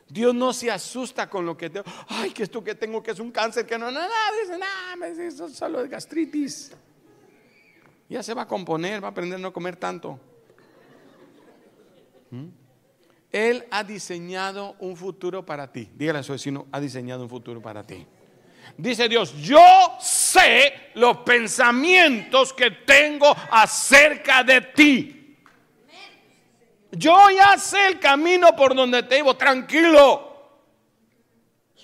Dios 0.09 0.35
no 0.35 0.53
se 0.53 0.71
asusta 0.71 1.31
con 1.31 1.47
lo 1.47 1.57
que 1.57 1.71
te... 1.71 1.83
Ay, 2.09 2.33
que 2.33 2.43
esto 2.43 2.63
que 2.63 2.75
tengo 2.75 3.03
que 3.03 3.13
es 3.13 3.19
un 3.19 3.31
cáncer, 3.31 3.65
que 3.65 3.79
no, 3.79 3.91
no, 3.91 4.01
no, 4.01 4.09
dice, 4.43 4.59
no, 4.59 5.07
eso 5.07 5.49
solo 5.49 5.83
es 5.83 5.89
gastritis. 5.89 6.73
Ya 8.11 8.23
se 8.23 8.35
va 8.35 8.43
a 8.43 8.47
componer, 8.47 9.03
va 9.03 9.09
a 9.09 9.11
aprender 9.11 9.39
a 9.39 9.43
no 9.43 9.53
comer 9.53 9.77
tanto. 9.77 10.21
¿Mm? 12.31 12.49
Él 13.31 13.65
ha 13.71 13.83
diseñado 13.85 14.77
un 14.81 14.97
futuro 14.97 15.47
para 15.47 15.73
ti. 15.73 15.89
Dígale 15.95 16.19
a 16.19 16.23
su 16.23 16.33
vecino, 16.33 16.67
ha 16.71 16.81
diseñado 16.81 17.23
un 17.23 17.31
futuro 17.31 17.63
para 17.63 17.83
ti. 17.83 18.07
Dice 18.77 19.09
Dios, 19.09 19.35
yo 19.41 19.97
sé 20.01 20.91
los 20.95 21.19
pensamientos 21.19 22.53
que 22.53 22.71
tengo 22.71 23.35
acerca 23.51 24.43
de 24.43 24.61
ti. 24.61 25.37
Yo 26.93 27.31
ya 27.31 27.57
sé 27.59 27.89
el 27.89 28.01
camino 28.01 28.55
por 28.55 28.75
donde 28.75 29.03
te 29.03 29.19
iba, 29.19 29.37
tranquilo. 29.37 30.29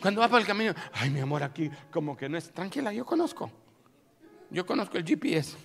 Cuando 0.00 0.20
vas 0.20 0.30
por 0.30 0.40
el 0.40 0.46
camino, 0.46 0.74
ay 0.92 1.10
mi 1.10 1.20
amor, 1.20 1.42
aquí 1.42 1.70
como 1.90 2.16
que 2.16 2.28
no 2.28 2.38
es 2.38 2.52
tranquila, 2.52 2.92
yo 2.92 3.04
conozco. 3.04 3.50
Yo 4.50 4.64
conozco 4.64 4.96
el 4.96 5.04
GPS. 5.04 5.56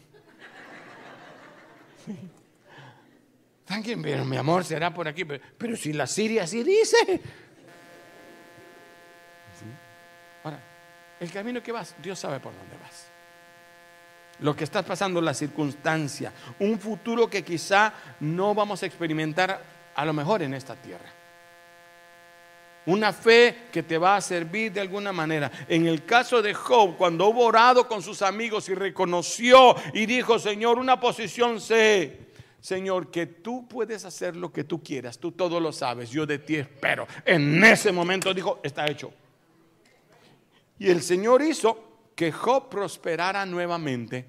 Tranquilo, 3.65 4.01
pero 4.03 4.25
mi 4.25 4.37
amor 4.37 4.65
será 4.65 4.93
por 4.93 5.07
aquí. 5.07 5.23
Pero, 5.25 5.75
si 5.77 5.93
la 5.93 6.05
Siria 6.05 6.43
así 6.43 6.63
dice. 6.63 7.21
El 11.23 11.31
camino 11.31 11.63
que 11.63 11.71
vas, 11.71 11.95
Dios 12.01 12.19
sabe 12.19 12.39
por 12.39 12.53
dónde 12.53 12.75
vas. 12.81 13.07
Lo 14.39 14.55
que 14.55 14.63
estás 14.63 14.83
pasando, 14.83 15.21
la 15.21 15.33
circunstancia, 15.33 16.33
un 16.59 16.79
futuro 16.79 17.29
que 17.29 17.43
quizá 17.43 17.93
no 18.19 18.53
vamos 18.53 18.83
a 18.83 18.85
experimentar 18.85 19.63
a 19.95 20.05
lo 20.05 20.13
mejor 20.13 20.41
en 20.41 20.53
esta 20.53 20.75
tierra. 20.75 21.11
Una 22.85 23.13
fe 23.13 23.69
que 23.71 23.83
te 23.83 23.97
va 23.97 24.17
a 24.17 24.21
servir 24.21 24.73
de 24.73 24.81
alguna 24.81 25.13
manera. 25.13 25.49
En 25.69 25.87
el 25.87 26.03
caso 26.03 26.41
de 26.41 26.53
Job, 26.53 26.97
cuando 26.97 27.27
hubo 27.27 27.45
orado 27.45 27.87
con 27.87 28.01
sus 28.01 28.21
amigos 28.21 28.67
y 28.67 28.75
reconoció 28.75 29.75
y 29.93 30.05
dijo, 30.05 30.37
Señor, 30.37 30.77
una 30.77 30.99
posición 30.99 31.61
sé, 31.61 32.19
Señor, 32.59 33.09
que 33.11 33.27
tú 33.27 33.65
puedes 33.69 34.03
hacer 34.03 34.35
lo 34.35 34.51
que 34.51 34.65
tú 34.65 34.83
quieras, 34.83 35.17
tú 35.17 35.31
todo 35.31 35.61
lo 35.61 35.71
sabes, 35.71 36.09
yo 36.09 36.25
de 36.25 36.39
ti 36.39 36.57
espero. 36.57 37.07
En 37.23 37.63
ese 37.63 37.93
momento 37.93 38.33
dijo, 38.33 38.59
está 38.63 38.85
hecho. 38.87 39.13
Y 40.83 40.89
el 40.89 41.01
Señor 41.01 41.41
hizo 41.41 42.11
que 42.13 42.33
Job 42.33 42.67
prosperara 42.67 43.45
nuevamente, 43.45 44.27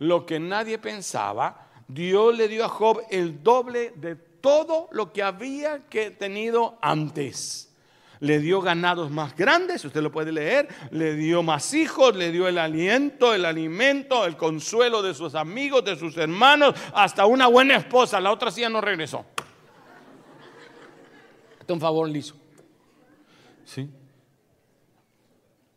lo 0.00 0.26
que 0.26 0.40
nadie 0.40 0.76
pensaba. 0.78 1.68
Dios 1.86 2.36
le 2.36 2.48
dio 2.48 2.64
a 2.64 2.68
Job 2.68 3.02
el 3.08 3.40
doble 3.40 3.92
de 3.94 4.16
todo 4.16 4.88
lo 4.90 5.12
que 5.12 5.22
había 5.22 5.86
que 5.86 6.10
tenido 6.10 6.76
antes. 6.82 7.72
Le 8.18 8.40
dio 8.40 8.60
ganados 8.60 9.12
más 9.12 9.36
grandes, 9.36 9.84
usted 9.84 10.02
lo 10.02 10.10
puede 10.10 10.32
leer, 10.32 10.66
le 10.90 11.14
dio 11.14 11.44
más 11.44 11.72
hijos, 11.72 12.16
le 12.16 12.32
dio 12.32 12.48
el 12.48 12.58
aliento, 12.58 13.32
el 13.32 13.44
alimento, 13.44 14.26
el 14.26 14.36
consuelo 14.36 15.02
de 15.02 15.14
sus 15.14 15.36
amigos, 15.36 15.84
de 15.84 15.94
sus 15.94 16.16
hermanos, 16.16 16.74
hasta 16.94 17.26
una 17.26 17.46
buena 17.46 17.76
esposa. 17.76 18.20
La 18.20 18.32
otra 18.32 18.50
sí 18.50 18.64
no 18.68 18.80
regresó. 18.80 19.24
Este 21.60 21.72
un 21.72 21.80
favor 21.80 22.08
liso. 22.08 22.34
¿Sí? 23.64 23.88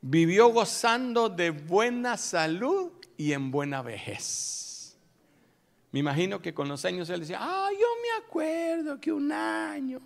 Vivió 0.07 0.49
gozando 0.49 1.29
de 1.29 1.49
buena 1.49 2.15
salud 2.15 2.91
y 3.17 3.33
en 3.33 3.49
buena 3.49 3.81
vejez. 3.81 4.95
Me 5.91 5.99
imagino 5.99 6.41
que 6.41 6.53
con 6.53 6.67
los 6.67 6.85
años 6.85 7.09
él 7.09 7.21
decía, 7.21 7.39
ah, 7.41 7.69
yo 7.71 7.87
me 8.01 8.23
acuerdo 8.23 8.99
que 8.99 9.11
un 9.11 9.31
año 9.31 9.99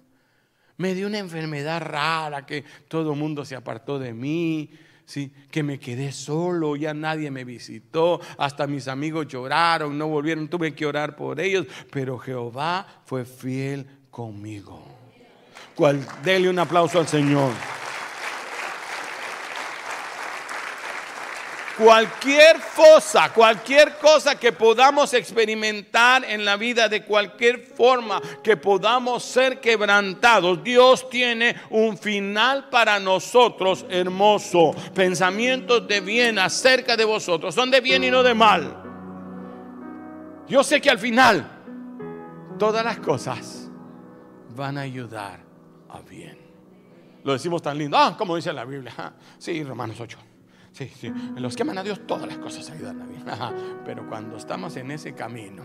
me 0.77 0.95
dio 0.95 1.07
una 1.07 1.17
enfermedad 1.17 1.81
rara, 1.81 2.45
que 2.45 2.63
todo 2.87 3.11
el 3.11 3.19
mundo 3.19 3.43
se 3.43 3.57
apartó 3.57 3.99
de 3.99 4.13
mí, 4.13 4.69
¿sí? 5.05 5.33
que 5.51 5.63
me 5.63 5.79
quedé 5.79 6.13
solo, 6.13 6.77
ya 6.77 6.93
nadie 6.93 7.29
me 7.29 7.43
visitó, 7.43 8.21
hasta 8.37 8.67
mis 8.67 8.87
amigos 8.87 9.27
lloraron, 9.27 9.97
no 9.97 10.07
volvieron, 10.07 10.47
tuve 10.47 10.73
que 10.73 10.85
orar 10.85 11.17
por 11.17 11.41
ellos, 11.41 11.67
pero 11.91 12.17
Jehová 12.17 13.01
fue 13.03 13.25
fiel 13.25 13.85
conmigo. 14.09 14.81
Cual, 15.75 16.07
dele 16.23 16.49
un 16.49 16.59
aplauso 16.59 16.99
al 16.99 17.07
Señor. 17.07 17.51
Cualquier 21.81 22.59
fosa, 22.59 23.31
cualquier 23.31 23.97
cosa 23.99 24.37
que 24.37 24.51
podamos 24.51 25.13
experimentar 25.13 26.25
en 26.25 26.43
la 26.43 26.57
vida 26.57 26.89
de 26.89 27.05
cualquier 27.05 27.57
forma 27.61 28.21
que 28.43 28.57
podamos 28.57 29.23
ser 29.23 29.61
quebrantados, 29.61 30.61
Dios 30.61 31.09
tiene 31.09 31.55
un 31.69 31.97
final 31.97 32.67
para 32.69 32.99
nosotros 32.99 33.85
hermoso. 33.89 34.75
Pensamientos 34.93 35.87
de 35.87 36.01
bien 36.01 36.37
acerca 36.37 36.97
de 36.97 37.05
vosotros, 37.05 37.55
son 37.55 37.71
de 37.71 37.79
bien 37.79 38.03
y 38.03 38.11
no 38.11 38.23
de 38.23 38.33
mal. 38.33 38.83
Yo 40.49 40.65
sé 40.65 40.81
que 40.81 40.89
al 40.89 40.99
final 40.99 41.49
todas 42.59 42.83
las 42.83 42.99
cosas 42.99 43.69
van 44.53 44.77
a 44.77 44.81
ayudar 44.81 45.39
a 45.87 46.01
bien. 46.01 46.37
Lo 47.23 47.31
decimos 47.31 47.61
tan 47.61 47.77
lindo. 47.77 47.97
Ah, 47.97 48.15
como 48.17 48.35
dice 48.35 48.51
la 48.51 48.65
Biblia. 48.65 48.93
Ah, 48.97 49.13
sí, 49.37 49.63
Romanos 49.63 49.97
8. 49.97 50.28
Sí, 50.79 50.87
sí. 50.87 51.13
Los 51.35 51.57
que 51.57 51.63
aman 51.63 51.77
a 51.77 51.83
Dios, 51.83 52.07
todas 52.07 52.25
las 52.25 52.37
cosas 52.37 52.69
ayudan 52.69 53.01
a 53.01 53.05
bien. 53.05 53.25
Pero 53.83 54.07
cuando 54.07 54.37
estamos 54.37 54.77
en 54.77 54.91
ese 54.91 55.13
camino, 55.13 55.63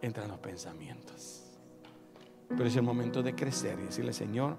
entran 0.00 0.28
los 0.28 0.38
pensamientos. 0.38 1.44
Pero 2.48 2.64
es 2.64 2.74
el 2.76 2.84
momento 2.84 3.22
de 3.22 3.34
crecer 3.34 3.78
y 3.78 3.82
decirle, 3.82 4.14
Señor, 4.14 4.56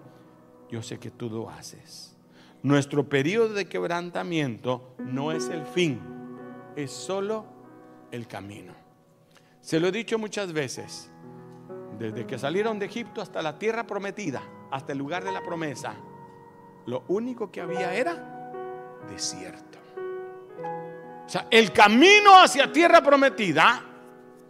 yo 0.70 0.84
sé 0.84 1.00
que 1.00 1.10
tú 1.10 1.32
lo 1.32 1.50
haces. 1.50 2.16
Nuestro 2.62 3.10
periodo 3.10 3.56
de 3.56 3.66
quebrantamiento 3.66 4.94
no 5.00 5.32
es 5.32 5.50
el 5.50 5.66
fin, 5.66 6.00
es 6.76 6.92
solo 6.92 7.46
el 8.12 8.28
camino. 8.28 8.74
Se 9.62 9.80
lo 9.80 9.88
he 9.88 9.92
dicho 9.92 10.20
muchas 10.20 10.54
veces, 10.54 11.10
desde 11.98 12.28
que 12.28 12.38
salieron 12.38 12.78
de 12.78 12.86
Egipto 12.86 13.20
hasta 13.20 13.42
la 13.42 13.58
tierra 13.58 13.88
prometida, 13.88 14.44
hasta 14.70 14.92
el 14.92 15.00
lugar 15.00 15.24
de 15.24 15.32
la 15.32 15.42
promesa, 15.42 15.96
lo 16.86 17.04
único 17.08 17.52
que 17.52 17.62
había 17.62 17.96
era 17.96 18.39
desierto. 19.08 19.78
O 21.26 21.30
sea, 21.30 21.48
el 21.52 21.72
camino 21.72 22.40
hacia 22.40 22.72
tierra 22.72 23.02
prometida, 23.02 23.84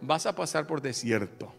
vas 0.00 0.24
a 0.26 0.34
pasar 0.34 0.66
por 0.66 0.80
desierto. 0.80 1.52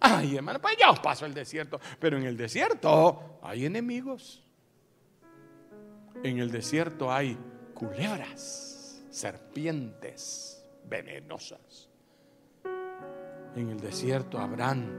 Ay, 0.00 0.36
hermano, 0.36 0.60
pues 0.60 0.76
ya 0.78 0.90
os 0.90 1.00
paso 1.00 1.26
el 1.26 1.34
desierto. 1.34 1.80
Pero 1.98 2.16
en 2.16 2.24
el 2.24 2.36
desierto 2.36 3.40
hay 3.42 3.66
enemigos. 3.66 4.42
En 6.22 6.38
el 6.38 6.50
desierto 6.50 7.12
hay 7.12 7.36
culebras, 7.74 9.02
serpientes 9.10 10.64
venenosas. 10.84 11.88
En 13.56 13.70
el 13.70 13.80
desierto 13.80 14.38
habrán 14.38 14.96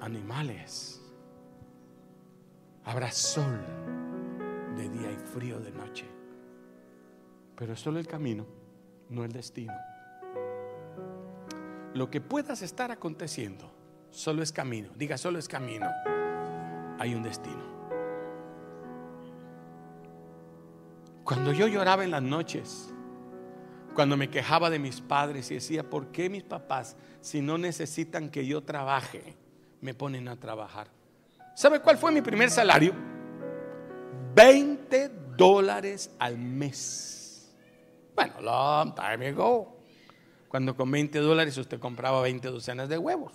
animales. 0.00 1.00
Habrá 2.84 3.10
sol 3.10 3.64
de 4.74 4.88
día 4.88 5.10
y 5.10 5.16
frío 5.16 5.60
de 5.60 5.70
noche. 5.70 6.06
Pero 7.56 7.72
es 7.72 7.80
solo 7.80 7.98
el 7.98 8.06
camino, 8.06 8.46
no 9.08 9.24
el 9.24 9.32
destino. 9.32 9.74
Lo 11.94 12.10
que 12.10 12.20
puedas 12.20 12.62
estar 12.62 12.90
aconteciendo, 12.90 13.72
solo 14.10 14.42
es 14.42 14.52
camino. 14.52 14.90
Diga, 14.96 15.16
solo 15.16 15.38
es 15.38 15.46
camino. 15.46 15.88
Hay 16.98 17.14
un 17.14 17.22
destino. 17.22 17.74
Cuando 21.22 21.52
yo 21.52 21.68
lloraba 21.68 22.04
en 22.04 22.10
las 22.10 22.22
noches, 22.22 22.92
cuando 23.94 24.16
me 24.16 24.28
quejaba 24.28 24.70
de 24.70 24.78
mis 24.78 25.00
padres 25.00 25.50
y 25.50 25.54
decía, 25.54 25.88
¿por 25.88 26.08
qué 26.08 26.28
mis 26.28 26.42
papás, 26.42 26.96
si 27.20 27.40
no 27.40 27.56
necesitan 27.56 28.28
que 28.28 28.44
yo 28.44 28.62
trabaje, 28.62 29.36
me 29.80 29.94
ponen 29.94 30.28
a 30.28 30.36
trabajar? 30.36 30.88
¿Sabe 31.54 31.80
cuál 31.80 31.96
fue 31.96 32.10
mi 32.10 32.20
primer 32.20 32.50
salario? 32.50 33.13
20 34.34 35.10
dólares 35.36 36.10
al 36.18 36.38
mes. 36.38 37.52
Bueno, 38.14 38.40
long 38.40 38.94
time 38.94 39.28
ago. 39.28 39.76
Cuando 40.48 40.76
con 40.76 40.90
20 40.90 41.18
dólares 41.18 41.56
usted 41.58 41.80
compraba 41.80 42.22
20 42.22 42.48
docenas 42.48 42.88
de 42.88 42.98
huevos. 42.98 43.32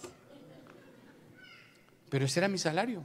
Pero 2.09 2.25
ese 2.25 2.39
era 2.39 2.47
mi 2.47 2.57
salario. 2.57 3.03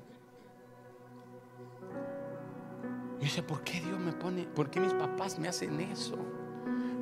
Yo 3.21 3.29
sé, 3.29 3.43
¿por 3.43 3.63
qué 3.65 3.81
Dios 3.81 3.99
me 3.99 4.13
pone, 4.13 4.45
por 4.45 4.71
qué 4.71 4.81
mis 4.81 4.93
papás 4.93 5.39
me 5.39 5.49
hacen 5.49 5.81
eso? 5.81 6.17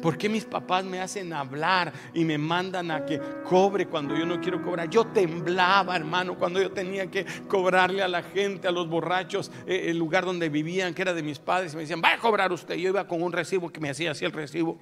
¿Por 0.02 0.18
qué 0.18 0.28
mis 0.28 0.44
papás 0.44 0.84
me 0.84 1.00
hacen 1.00 1.32
hablar 1.32 1.92
y 2.12 2.24
me 2.24 2.36
mandan 2.36 2.90
a 2.90 3.06
que 3.06 3.20
cobre 3.44 3.86
cuando 3.86 4.16
yo 4.16 4.26
no 4.26 4.40
quiero 4.40 4.60
cobrar? 4.60 4.90
Yo 4.90 5.06
temblaba, 5.06 5.94
hermano, 5.94 6.36
cuando 6.36 6.60
yo 6.60 6.72
tenía 6.72 7.08
que 7.08 7.24
cobrarle 7.46 8.02
a 8.02 8.08
la 8.08 8.24
gente, 8.24 8.66
a 8.66 8.72
los 8.72 8.88
borrachos, 8.88 9.52
eh, 9.64 9.84
el 9.90 9.98
lugar 9.98 10.24
donde 10.24 10.48
vivían, 10.48 10.92
que 10.92 11.02
era 11.02 11.14
de 11.14 11.22
mis 11.22 11.38
padres. 11.38 11.76
Me 11.76 11.82
decían, 11.82 12.02
va 12.04 12.14
a 12.14 12.18
cobrar 12.18 12.50
usted. 12.50 12.74
Yo 12.74 12.88
iba 12.88 13.06
con 13.06 13.22
un 13.22 13.30
recibo 13.30 13.70
que 13.70 13.78
me 13.78 13.90
hacía 13.90 14.10
así 14.10 14.24
el 14.24 14.32
recibo. 14.32 14.76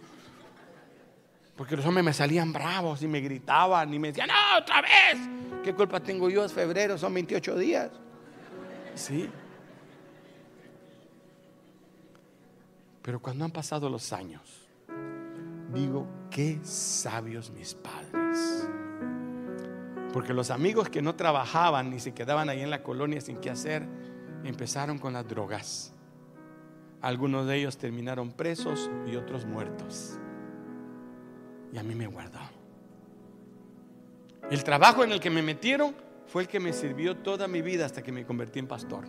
Porque 1.55 1.77
los 1.77 1.85
hombres 1.85 2.03
me 2.03 2.15
salían 2.15 2.51
bravos 2.55 3.03
y 3.03 3.07
me 3.07 3.21
gritaban 3.21 3.93
y 3.93 3.99
me 3.99 4.09
decían, 4.09 4.29
no, 4.29 4.59
otra 4.59 4.81
vez. 4.81 5.19
¿Qué 5.63 5.75
culpa 5.75 6.01
tengo 6.01 6.31
yo? 6.31 6.47
Es 6.47 6.55
febrero, 6.55 6.97
son 6.97 7.13
28 7.13 7.59
días. 7.59 7.91
Sí. 8.95 9.29
Pero 13.03 13.21
cuando 13.21 13.45
han 13.45 13.51
pasado 13.51 13.91
los 13.91 14.15
años, 14.15 14.60
digo, 15.73 16.07
qué 16.31 16.59
sabios 16.63 17.51
mis 17.51 17.75
padres. 17.75 18.69
Porque 20.13 20.35
los 20.35 20.51
amigos 20.51 20.89
que 20.89 21.03
no 21.03 21.15
trabajaban 21.15 21.91
ni 21.91 22.01
se 22.01 22.13
quedaban 22.13 22.49
ahí 22.49 22.61
en 22.61 22.71
la 22.71 22.83
colonia 22.83 23.21
sin 23.21 23.37
qué 23.37 23.51
hacer, 23.51 23.87
empezaron 24.45 24.99
con 24.99 25.13
las 25.13 25.27
drogas. 25.29 25.93
Algunos 27.01 27.47
de 27.47 27.57
ellos 27.57 27.79
terminaron 27.79 28.33
presos 28.33 28.91
y 29.07 29.17
otros 29.17 29.47
muertos. 29.47 30.19
Y 31.73 31.79
a 31.79 31.83
mí 31.83 31.95
me 31.95 32.07
guardó. 32.07 32.41
El 34.51 34.65
trabajo 34.65 35.05
en 35.05 35.13
el 35.13 35.21
que 35.21 35.31
me 35.31 35.43
metieron 35.43 35.95
fue 36.27 36.43
el 36.43 36.49
que 36.49 36.61
me 36.61 36.73
sirvió 36.73 37.17
toda 37.17 37.47
mi 37.47 37.63
vida 37.63 37.87
hasta 37.87 38.03
que 38.03 38.13
me 38.13 38.25
convertí 38.25 38.59
en 38.59 38.67
pastor. 38.67 39.05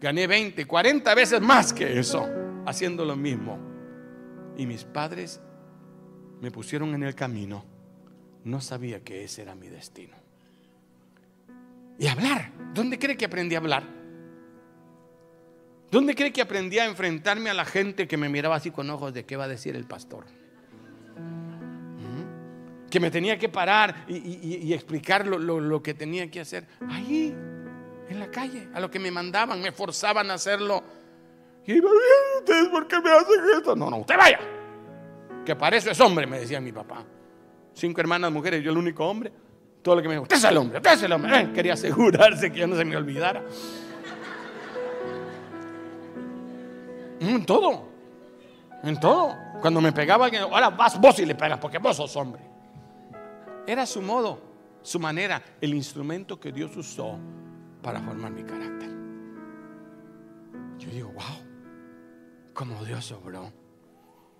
Gané 0.00 0.26
20, 0.26 0.66
40 0.66 1.14
veces 1.14 1.40
más 1.40 1.72
que 1.72 1.98
eso, 1.98 2.26
haciendo 2.66 3.04
lo 3.04 3.16
mismo. 3.16 3.58
Y 4.58 4.66
mis 4.66 4.84
padres 4.84 5.40
me 6.42 6.50
pusieron 6.50 6.94
en 6.94 7.02
el 7.04 7.14
camino. 7.14 7.64
no 8.44 8.60
sabía 8.60 9.00
que 9.00 9.24
ese 9.24 9.42
era 9.42 9.54
mi 9.54 9.68
destino. 9.68 10.16
Y 11.98 12.06
hablar. 12.06 12.52
¿Dónde 12.74 12.98
cree 12.98 13.16
que 13.16 13.24
aprendí 13.24 13.54
a 13.54 13.58
hablar? 13.58 13.82
¿Dónde 15.90 16.14
cree 16.14 16.32
que 16.32 16.42
aprendí 16.42 16.78
a 16.78 16.84
enfrentarme 16.84 17.50
a 17.50 17.54
la 17.54 17.64
gente 17.64 18.06
que 18.06 18.16
me 18.16 18.28
miraba 18.28 18.56
así 18.56 18.70
con 18.70 18.90
ojos 18.90 19.14
de 19.14 19.24
qué 19.24 19.36
va 19.36 19.44
a 19.44 19.48
decir 19.48 19.74
el 19.74 19.84
pastor? 19.84 20.26
¿Mm? 21.16 22.88
Que 22.90 23.00
me 23.00 23.10
tenía 23.10 23.38
que 23.38 23.48
parar 23.48 24.04
y, 24.06 24.72
explicar 24.72 25.26
lo, 25.26 25.82
que 25.82 25.94
tenía 25.94 26.30
que 26.30 26.40
hacer. 26.40 26.66
Ahí, 26.88 27.34
en 28.08 28.20
la 28.20 28.30
calle, 28.30 28.68
a 28.74 28.80
lo 28.80 28.90
que 28.90 28.98
me 28.98 29.10
mandaban, 29.10 29.60
me 29.60 29.72
forzaban 29.72 30.30
a 30.30 30.34
hacerlo. 30.34 30.84
Y 31.68 31.74
iba, 31.74 31.90
¿ustedes 32.38 32.68
por 32.70 32.88
qué 32.88 32.98
me 32.98 33.10
hacen 33.10 33.40
esto? 33.54 33.76
No, 33.76 33.90
no, 33.90 33.98
usted 33.98 34.16
vaya. 34.16 34.40
Que 35.44 35.54
para 35.54 35.76
eso 35.76 35.90
es 35.90 36.00
hombre, 36.00 36.26
me 36.26 36.40
decía 36.40 36.62
mi 36.62 36.72
papá. 36.72 37.04
Cinco 37.74 38.00
hermanas 38.00 38.32
mujeres, 38.32 38.64
yo 38.64 38.70
el 38.70 38.78
único 38.78 39.06
hombre. 39.06 39.30
Todo 39.82 39.96
lo 39.96 40.00
que 40.00 40.08
me 40.08 40.14
dijo, 40.14 40.22
usted 40.22 40.36
es 40.36 40.44
el 40.44 40.56
hombre, 40.56 40.78
usted 40.78 40.92
es 40.94 41.02
el 41.02 41.12
hombre. 41.12 41.52
Quería 41.52 41.74
asegurarse 41.74 42.50
que 42.50 42.60
yo 42.60 42.66
no 42.66 42.74
se 42.74 42.86
me 42.86 42.96
olvidara. 42.96 43.44
En 47.20 47.44
todo. 47.44 47.86
En 48.82 48.98
todo. 48.98 49.36
Cuando 49.60 49.82
me 49.82 49.92
pegaba 49.92 50.24
alguien, 50.24 50.44
ahora 50.44 50.70
vas 50.70 50.98
vos 50.98 51.18
y 51.18 51.26
le 51.26 51.34
pegas 51.34 51.58
porque 51.58 51.76
vos 51.76 51.98
sos 51.98 52.16
hombre. 52.16 52.40
Era 53.66 53.84
su 53.84 54.00
modo, 54.00 54.40
su 54.80 54.98
manera, 54.98 55.42
el 55.60 55.74
instrumento 55.74 56.40
que 56.40 56.50
Dios 56.50 56.74
usó 56.78 57.18
para 57.82 58.00
formar 58.00 58.32
mi 58.32 58.42
carácter. 58.42 58.88
Yo 60.78 60.90
digo, 60.90 61.08
wow, 61.08 61.47
como 62.58 62.84
Dios 62.84 63.12
obró. 63.12 63.52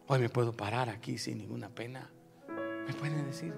Hoy 0.09 0.19
me 0.19 0.29
puedo 0.29 0.53
parar 0.53 0.89
aquí 0.89 1.19
sin 1.19 1.39
ninguna 1.39 1.69
pena. 1.69 2.11
Me 2.85 2.93
pueden 2.93 3.25
decir, 3.25 3.55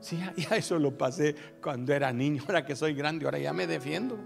sí, 0.00 0.20
ya 0.36 0.54
eso 0.54 0.78
lo 0.78 0.98
pasé 0.98 1.34
cuando 1.62 1.94
era 1.94 2.12
niño, 2.12 2.42
ahora 2.46 2.62
que 2.66 2.76
soy 2.76 2.92
grande, 2.92 3.24
ahora 3.24 3.38
ya 3.38 3.54
me 3.54 3.66
defiendo. 3.66 4.18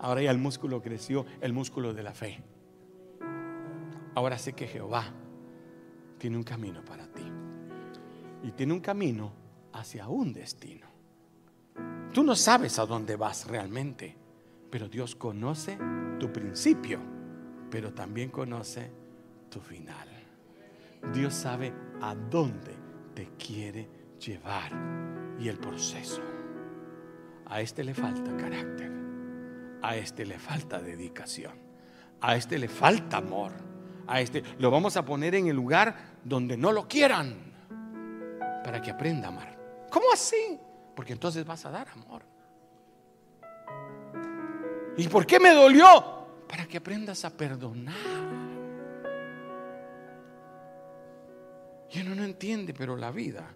Ahora 0.00 0.22
ya 0.22 0.32
el 0.32 0.38
músculo 0.38 0.82
creció, 0.82 1.26
el 1.40 1.52
músculo 1.52 1.94
de 1.94 2.02
la 2.02 2.12
fe. 2.12 2.42
Ahora 4.16 4.36
sé 4.36 4.54
que 4.54 4.66
Jehová 4.66 5.04
tiene 6.18 6.38
un 6.38 6.42
camino 6.42 6.84
para 6.84 7.06
ti. 7.06 7.22
Y 8.42 8.50
tiene 8.50 8.72
un 8.72 8.80
camino 8.80 9.32
hacia 9.74 10.08
un 10.08 10.32
destino. 10.32 10.88
Tú 12.12 12.24
no 12.24 12.34
sabes 12.34 12.80
a 12.80 12.86
dónde 12.86 13.14
vas 13.14 13.46
realmente, 13.46 14.16
pero 14.70 14.88
Dios 14.88 15.16
conoce 15.16 15.78
tu 16.18 16.32
principio, 16.32 17.00
pero 17.70 17.92
también 17.92 18.30
conoce 18.30 18.90
tu 19.50 19.60
final. 19.60 20.08
Dios 21.12 21.34
sabe 21.34 21.72
a 22.00 22.14
dónde 22.14 22.76
te 23.14 23.30
quiere 23.36 23.88
llevar 24.18 24.70
y 25.38 25.48
el 25.48 25.58
proceso. 25.58 26.22
A 27.46 27.60
este 27.60 27.82
le 27.82 27.94
falta 27.94 28.36
carácter. 28.36 28.92
A 29.82 29.96
este 29.96 30.24
le 30.24 30.38
falta 30.38 30.80
dedicación. 30.80 31.54
A 32.20 32.36
este 32.36 32.58
le 32.58 32.68
falta 32.68 33.16
amor. 33.16 33.52
A 34.06 34.20
este 34.20 34.42
lo 34.58 34.70
vamos 34.70 34.96
a 34.96 35.04
poner 35.04 35.34
en 35.34 35.48
el 35.48 35.56
lugar 35.56 35.96
donde 36.24 36.56
no 36.56 36.70
lo 36.70 36.86
quieran 36.86 37.34
para 38.62 38.80
que 38.80 38.90
aprenda 38.90 39.28
a 39.28 39.30
amar. 39.30 39.58
¿Cómo 39.90 40.06
así? 40.12 40.58
Porque 40.94 41.12
entonces 41.12 41.44
vas 41.44 41.64
a 41.66 41.70
dar 41.70 41.88
amor. 41.88 42.22
¿Y 45.00 45.08
por 45.08 45.24
qué 45.24 45.40
me 45.40 45.54
dolió? 45.54 45.86
Para 46.46 46.66
que 46.66 46.76
aprendas 46.76 47.24
a 47.24 47.30
perdonar. 47.30 47.94
Y 51.90 52.00
uno 52.02 52.14
no 52.14 52.24
entiende, 52.24 52.74
pero 52.74 52.96
la 52.96 53.10
vida, 53.10 53.48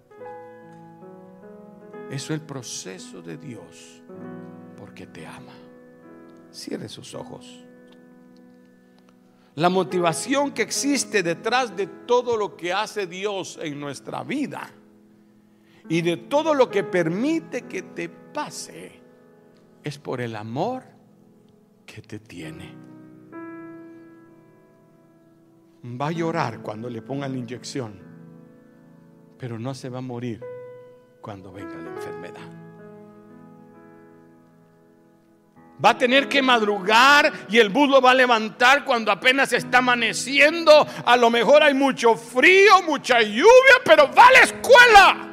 eso 2.10 2.32
es 2.32 2.40
el 2.40 2.40
proceso 2.40 3.20
de 3.20 3.36
Dios 3.36 4.02
porque 4.74 5.06
te 5.06 5.26
ama. 5.26 5.52
Cierre 6.50 6.88
sus 6.88 7.14
ojos. 7.14 7.62
La 9.56 9.68
motivación 9.68 10.52
que 10.52 10.62
existe 10.62 11.22
detrás 11.22 11.76
de 11.76 11.86
todo 11.86 12.38
lo 12.38 12.56
que 12.56 12.72
hace 12.72 13.06
Dios 13.06 13.58
en 13.60 13.78
nuestra 13.78 14.24
vida 14.24 14.70
y 15.90 16.00
de 16.00 16.16
todo 16.16 16.54
lo 16.54 16.70
que 16.70 16.84
permite 16.84 17.62
que 17.62 17.82
te 17.82 18.08
pase 18.08 18.98
es 19.82 19.98
por 19.98 20.22
el 20.22 20.34
amor 20.36 20.93
que 21.94 22.02
te 22.02 22.18
tiene. 22.18 22.74
Va 25.84 26.08
a 26.08 26.10
llorar 26.10 26.60
cuando 26.60 26.90
le 26.90 27.02
pongan 27.02 27.30
la 27.30 27.38
inyección, 27.38 28.02
pero 29.38 29.60
no 29.60 29.74
se 29.74 29.88
va 29.90 29.98
a 29.98 30.02
morir 30.02 30.42
cuando 31.20 31.52
venga 31.52 31.76
la 31.76 31.90
enfermedad. 31.90 32.50
Va 35.84 35.90
a 35.90 35.98
tener 35.98 36.28
que 36.28 36.42
madrugar 36.42 37.32
y 37.48 37.58
el 37.58 37.68
bus 37.68 37.88
va 38.04 38.10
a 38.10 38.14
levantar 38.14 38.84
cuando 38.84 39.12
apenas 39.12 39.52
está 39.52 39.78
amaneciendo. 39.78 40.84
A 41.04 41.16
lo 41.16 41.30
mejor 41.30 41.62
hay 41.62 41.74
mucho 41.74 42.16
frío, 42.16 42.82
mucha 42.84 43.22
lluvia, 43.22 43.76
pero 43.84 44.10
va 44.12 44.26
a 44.26 44.32
la 44.32 44.40
escuela. 44.40 45.30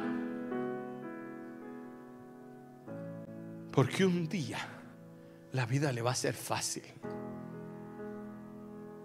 Porque 3.72 4.04
un 4.04 4.28
día 4.28 4.71
la 5.52 5.66
vida 5.66 5.92
le 5.92 6.02
va 6.02 6.12
a 6.12 6.14
ser 6.14 6.34
fácil. 6.34 6.84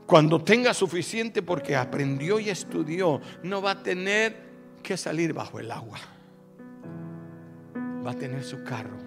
Cuando 0.06 0.42
tenga 0.42 0.74
suficiente 0.74 1.42
porque 1.42 1.76
aprendió 1.76 2.40
y 2.40 2.50
estudió, 2.50 3.20
no 3.44 3.62
va 3.62 3.72
a 3.72 3.84
tener 3.84 4.48
que 4.82 4.96
salir 4.96 5.34
bajo 5.34 5.60
el 5.60 5.70
agua. 5.72 6.00
Va 8.06 8.12
a 8.12 8.16
tener 8.16 8.44
su 8.44 8.64
carro, 8.64 8.98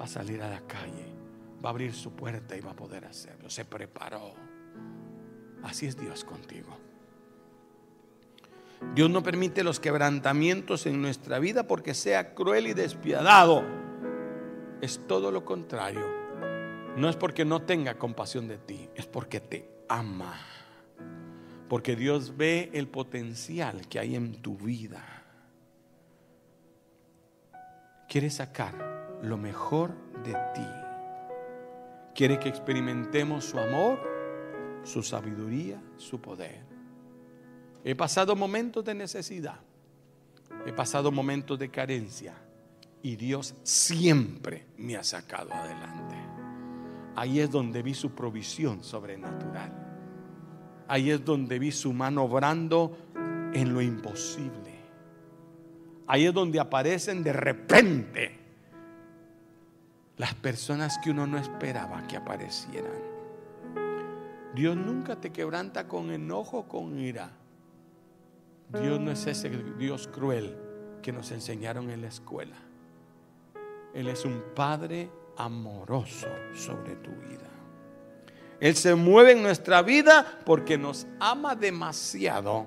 va 0.00 0.04
a 0.04 0.08
salir 0.08 0.40
a 0.42 0.48
la 0.48 0.60
calle 0.66 1.12
va 1.64 1.68
a 1.68 1.72
abrir 1.72 1.94
su 1.94 2.12
puerta 2.12 2.56
y 2.56 2.60
va 2.60 2.72
a 2.72 2.76
poder 2.76 3.04
hacerlo. 3.04 3.48
Se 3.48 3.64
preparó. 3.64 4.34
Así 5.62 5.86
es 5.86 5.96
Dios 5.96 6.24
contigo. 6.24 6.76
Dios 8.94 9.08
no 9.08 9.22
permite 9.22 9.62
los 9.62 9.78
quebrantamientos 9.78 10.86
en 10.86 11.00
nuestra 11.00 11.38
vida 11.38 11.66
porque 11.68 11.94
sea 11.94 12.34
cruel 12.34 12.66
y 12.66 12.74
despiadado. 12.74 13.62
Es 14.80 15.06
todo 15.06 15.30
lo 15.30 15.44
contrario. 15.44 16.21
No 16.96 17.08
es 17.08 17.16
porque 17.16 17.44
no 17.44 17.62
tenga 17.62 17.98
compasión 17.98 18.48
de 18.48 18.58
ti, 18.58 18.88
es 18.94 19.06
porque 19.06 19.40
te 19.40 19.68
ama. 19.88 20.38
Porque 21.68 21.96
Dios 21.96 22.36
ve 22.36 22.70
el 22.74 22.86
potencial 22.86 23.88
que 23.88 23.98
hay 23.98 24.14
en 24.14 24.42
tu 24.42 24.56
vida. 24.58 25.02
Quiere 28.08 28.28
sacar 28.28 29.20
lo 29.22 29.38
mejor 29.38 29.94
de 30.22 30.34
ti. 30.54 30.68
Quiere 32.14 32.38
que 32.38 32.50
experimentemos 32.50 33.46
su 33.46 33.58
amor, 33.58 33.98
su 34.84 35.02
sabiduría, 35.02 35.82
su 35.96 36.20
poder. 36.20 36.60
He 37.84 37.94
pasado 37.94 38.36
momentos 38.36 38.84
de 38.84 38.94
necesidad. 38.94 39.60
He 40.66 40.72
pasado 40.74 41.10
momentos 41.10 41.58
de 41.58 41.70
carencia. 41.70 42.34
Y 43.02 43.16
Dios 43.16 43.54
siempre 43.62 44.66
me 44.76 44.96
ha 44.96 45.02
sacado 45.02 45.52
adelante. 45.54 46.21
Ahí 47.14 47.40
es 47.40 47.50
donde 47.50 47.82
vi 47.82 47.94
su 47.94 48.12
provisión 48.12 48.82
sobrenatural. 48.82 49.72
Ahí 50.88 51.10
es 51.10 51.24
donde 51.24 51.58
vi 51.58 51.70
su 51.70 51.92
mano 51.92 52.24
obrando 52.24 52.96
en 53.52 53.72
lo 53.72 53.80
imposible. 53.80 54.72
Ahí 56.06 56.26
es 56.26 56.34
donde 56.34 56.60
aparecen 56.60 57.22
de 57.22 57.32
repente 57.32 58.38
las 60.16 60.34
personas 60.34 60.98
que 60.98 61.10
uno 61.10 61.26
no 61.26 61.38
esperaba 61.38 62.06
que 62.06 62.16
aparecieran. 62.16 63.12
Dios 64.54 64.76
nunca 64.76 65.16
te 65.16 65.30
quebranta 65.30 65.88
con 65.88 66.10
enojo, 66.10 66.68
con 66.68 66.98
ira. 66.98 67.30
Dios 68.68 69.00
no 69.00 69.10
es 69.10 69.26
ese 69.26 69.50
Dios 69.78 70.08
cruel 70.08 70.56
que 71.02 71.12
nos 71.12 71.30
enseñaron 71.30 71.90
en 71.90 72.02
la 72.02 72.08
escuela. 72.08 72.56
Él 73.94 74.08
es 74.08 74.24
un 74.24 74.42
Padre 74.54 75.10
amoroso 75.36 76.28
sobre 76.54 76.96
tu 76.96 77.10
vida. 77.10 77.48
Él 78.60 78.76
se 78.76 78.94
mueve 78.94 79.32
en 79.32 79.42
nuestra 79.42 79.82
vida 79.82 80.40
porque 80.44 80.78
nos 80.78 81.06
ama 81.18 81.56
demasiado 81.56 82.66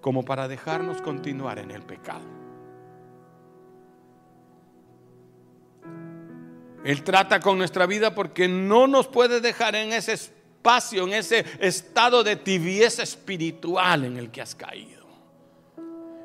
como 0.00 0.24
para 0.24 0.48
dejarnos 0.48 1.02
continuar 1.02 1.58
en 1.58 1.70
el 1.70 1.82
pecado. 1.82 2.40
Él 6.84 7.04
trata 7.04 7.40
con 7.40 7.58
nuestra 7.58 7.84
vida 7.86 8.14
porque 8.14 8.48
no 8.48 8.86
nos 8.86 9.06
puede 9.06 9.40
dejar 9.40 9.74
en 9.74 9.92
ese 9.92 10.14
espacio, 10.14 11.04
en 11.04 11.12
ese 11.12 11.44
estado 11.60 12.24
de 12.24 12.36
tibieza 12.36 13.02
espiritual 13.02 14.04
en 14.04 14.16
el 14.16 14.30
que 14.30 14.40
has 14.40 14.54
caído. 14.54 14.99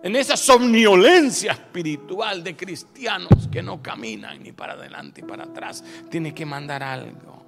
En 0.06 0.16
esa 0.16 0.38
somnolencia 0.38 1.54
espiritual 1.54 2.44
de 2.44 2.56
cristianos 2.56 3.50
que 3.52 3.64
no 3.64 3.82
caminan 3.82 4.44
ni 4.44 4.52
para 4.52 4.74
adelante 4.74 5.24
ni 5.24 5.28
para 5.28 5.46
atrás. 5.46 5.84
Tiene 6.12 6.32
que 6.32 6.46
mandar 6.46 6.84
algo 6.84 7.42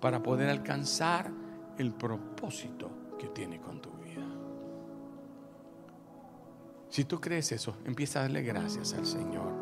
para 0.00 0.22
poder 0.22 0.48
alcanzar 0.48 1.30
el 1.76 1.92
propósito 1.92 2.90
que 3.18 3.28
tiene 3.28 3.60
con 3.60 3.78
tu 3.78 3.90
vida. 3.90 4.24
Si 6.88 7.04
tú 7.04 7.20
crees 7.20 7.52
eso, 7.52 7.76
empieza 7.84 8.20
a 8.20 8.22
darle 8.22 8.40
gracias 8.40 8.94
al 8.94 9.04
Señor. 9.04 9.52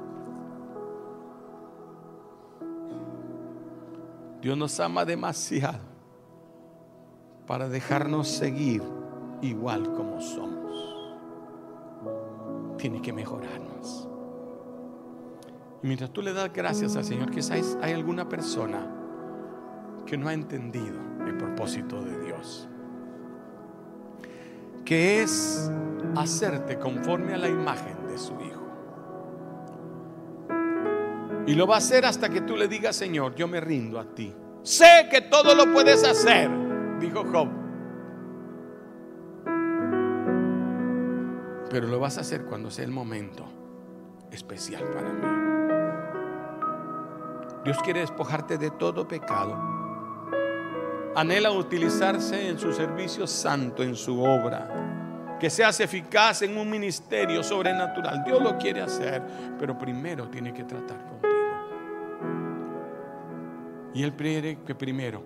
Dios 4.40 4.56
nos 4.56 4.78
ama 4.78 5.04
demasiado 5.04 5.80
para 7.44 7.68
dejarnos 7.68 8.28
seguir 8.28 8.84
igual 9.42 9.82
como 9.94 10.20
somos. 10.20 10.65
Tiene 12.76 13.00
que 13.00 13.12
mejorarnos. 13.12 14.08
Y 15.82 15.86
mientras 15.86 16.10
tú 16.10 16.22
le 16.22 16.32
das 16.32 16.52
gracias 16.52 16.96
al 16.96 17.04
Señor, 17.04 17.30
quizás 17.30 17.78
hay 17.82 17.92
alguna 17.92 18.28
persona 18.28 18.86
que 20.06 20.16
no 20.16 20.28
ha 20.28 20.34
entendido 20.34 20.98
el 21.26 21.36
propósito 21.36 22.02
de 22.02 22.24
Dios. 22.24 22.68
Que 24.84 25.22
es 25.22 25.70
hacerte 26.16 26.78
conforme 26.78 27.34
a 27.34 27.38
la 27.38 27.48
imagen 27.48 28.06
de 28.06 28.18
su 28.18 28.32
Hijo. 28.40 28.62
Y 31.46 31.54
lo 31.54 31.66
va 31.66 31.76
a 31.76 31.78
hacer 31.78 32.04
hasta 32.04 32.28
que 32.28 32.40
tú 32.40 32.56
le 32.56 32.66
digas, 32.66 32.96
Señor, 32.96 33.34
yo 33.34 33.46
me 33.46 33.60
rindo 33.60 34.00
a 34.00 34.04
ti. 34.04 34.34
Sé 34.62 35.08
que 35.10 35.20
todo 35.20 35.54
lo 35.54 35.72
puedes 35.72 36.02
hacer, 36.02 36.50
dijo 36.98 37.24
Job. 37.32 37.65
Pero 41.76 41.88
lo 41.88 42.00
vas 42.00 42.16
a 42.16 42.22
hacer 42.22 42.46
cuando 42.46 42.70
sea 42.70 42.86
el 42.86 42.90
momento 42.90 43.44
especial 44.30 44.82
para 44.94 45.12
mí. 45.12 45.26
Dios 47.64 47.76
quiere 47.84 48.00
despojarte 48.00 48.56
de 48.56 48.70
todo 48.70 49.06
pecado. 49.06 49.54
Anhela 51.14 51.50
utilizarse 51.50 52.48
en 52.48 52.58
su 52.58 52.72
servicio 52.72 53.26
santo, 53.26 53.82
en 53.82 53.94
su 53.94 54.22
obra. 54.22 55.36
Que 55.38 55.50
seas 55.50 55.78
eficaz 55.80 56.40
en 56.40 56.56
un 56.56 56.70
ministerio 56.70 57.42
sobrenatural. 57.42 58.24
Dios 58.24 58.42
lo 58.42 58.56
quiere 58.56 58.80
hacer, 58.80 59.22
pero 59.58 59.76
primero 59.76 60.30
tiene 60.30 60.54
que 60.54 60.64
tratar 60.64 60.96
contigo. 61.06 61.34
Y 63.92 64.02
Él 64.02 64.14
quiere 64.14 64.60
que 64.64 64.74
primero 64.74 65.22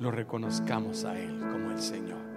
lo 0.00 0.10
reconozcamos 0.10 1.04
a 1.04 1.16
Él 1.16 1.38
como 1.38 1.70
el 1.70 1.80
Señor. 1.80 2.27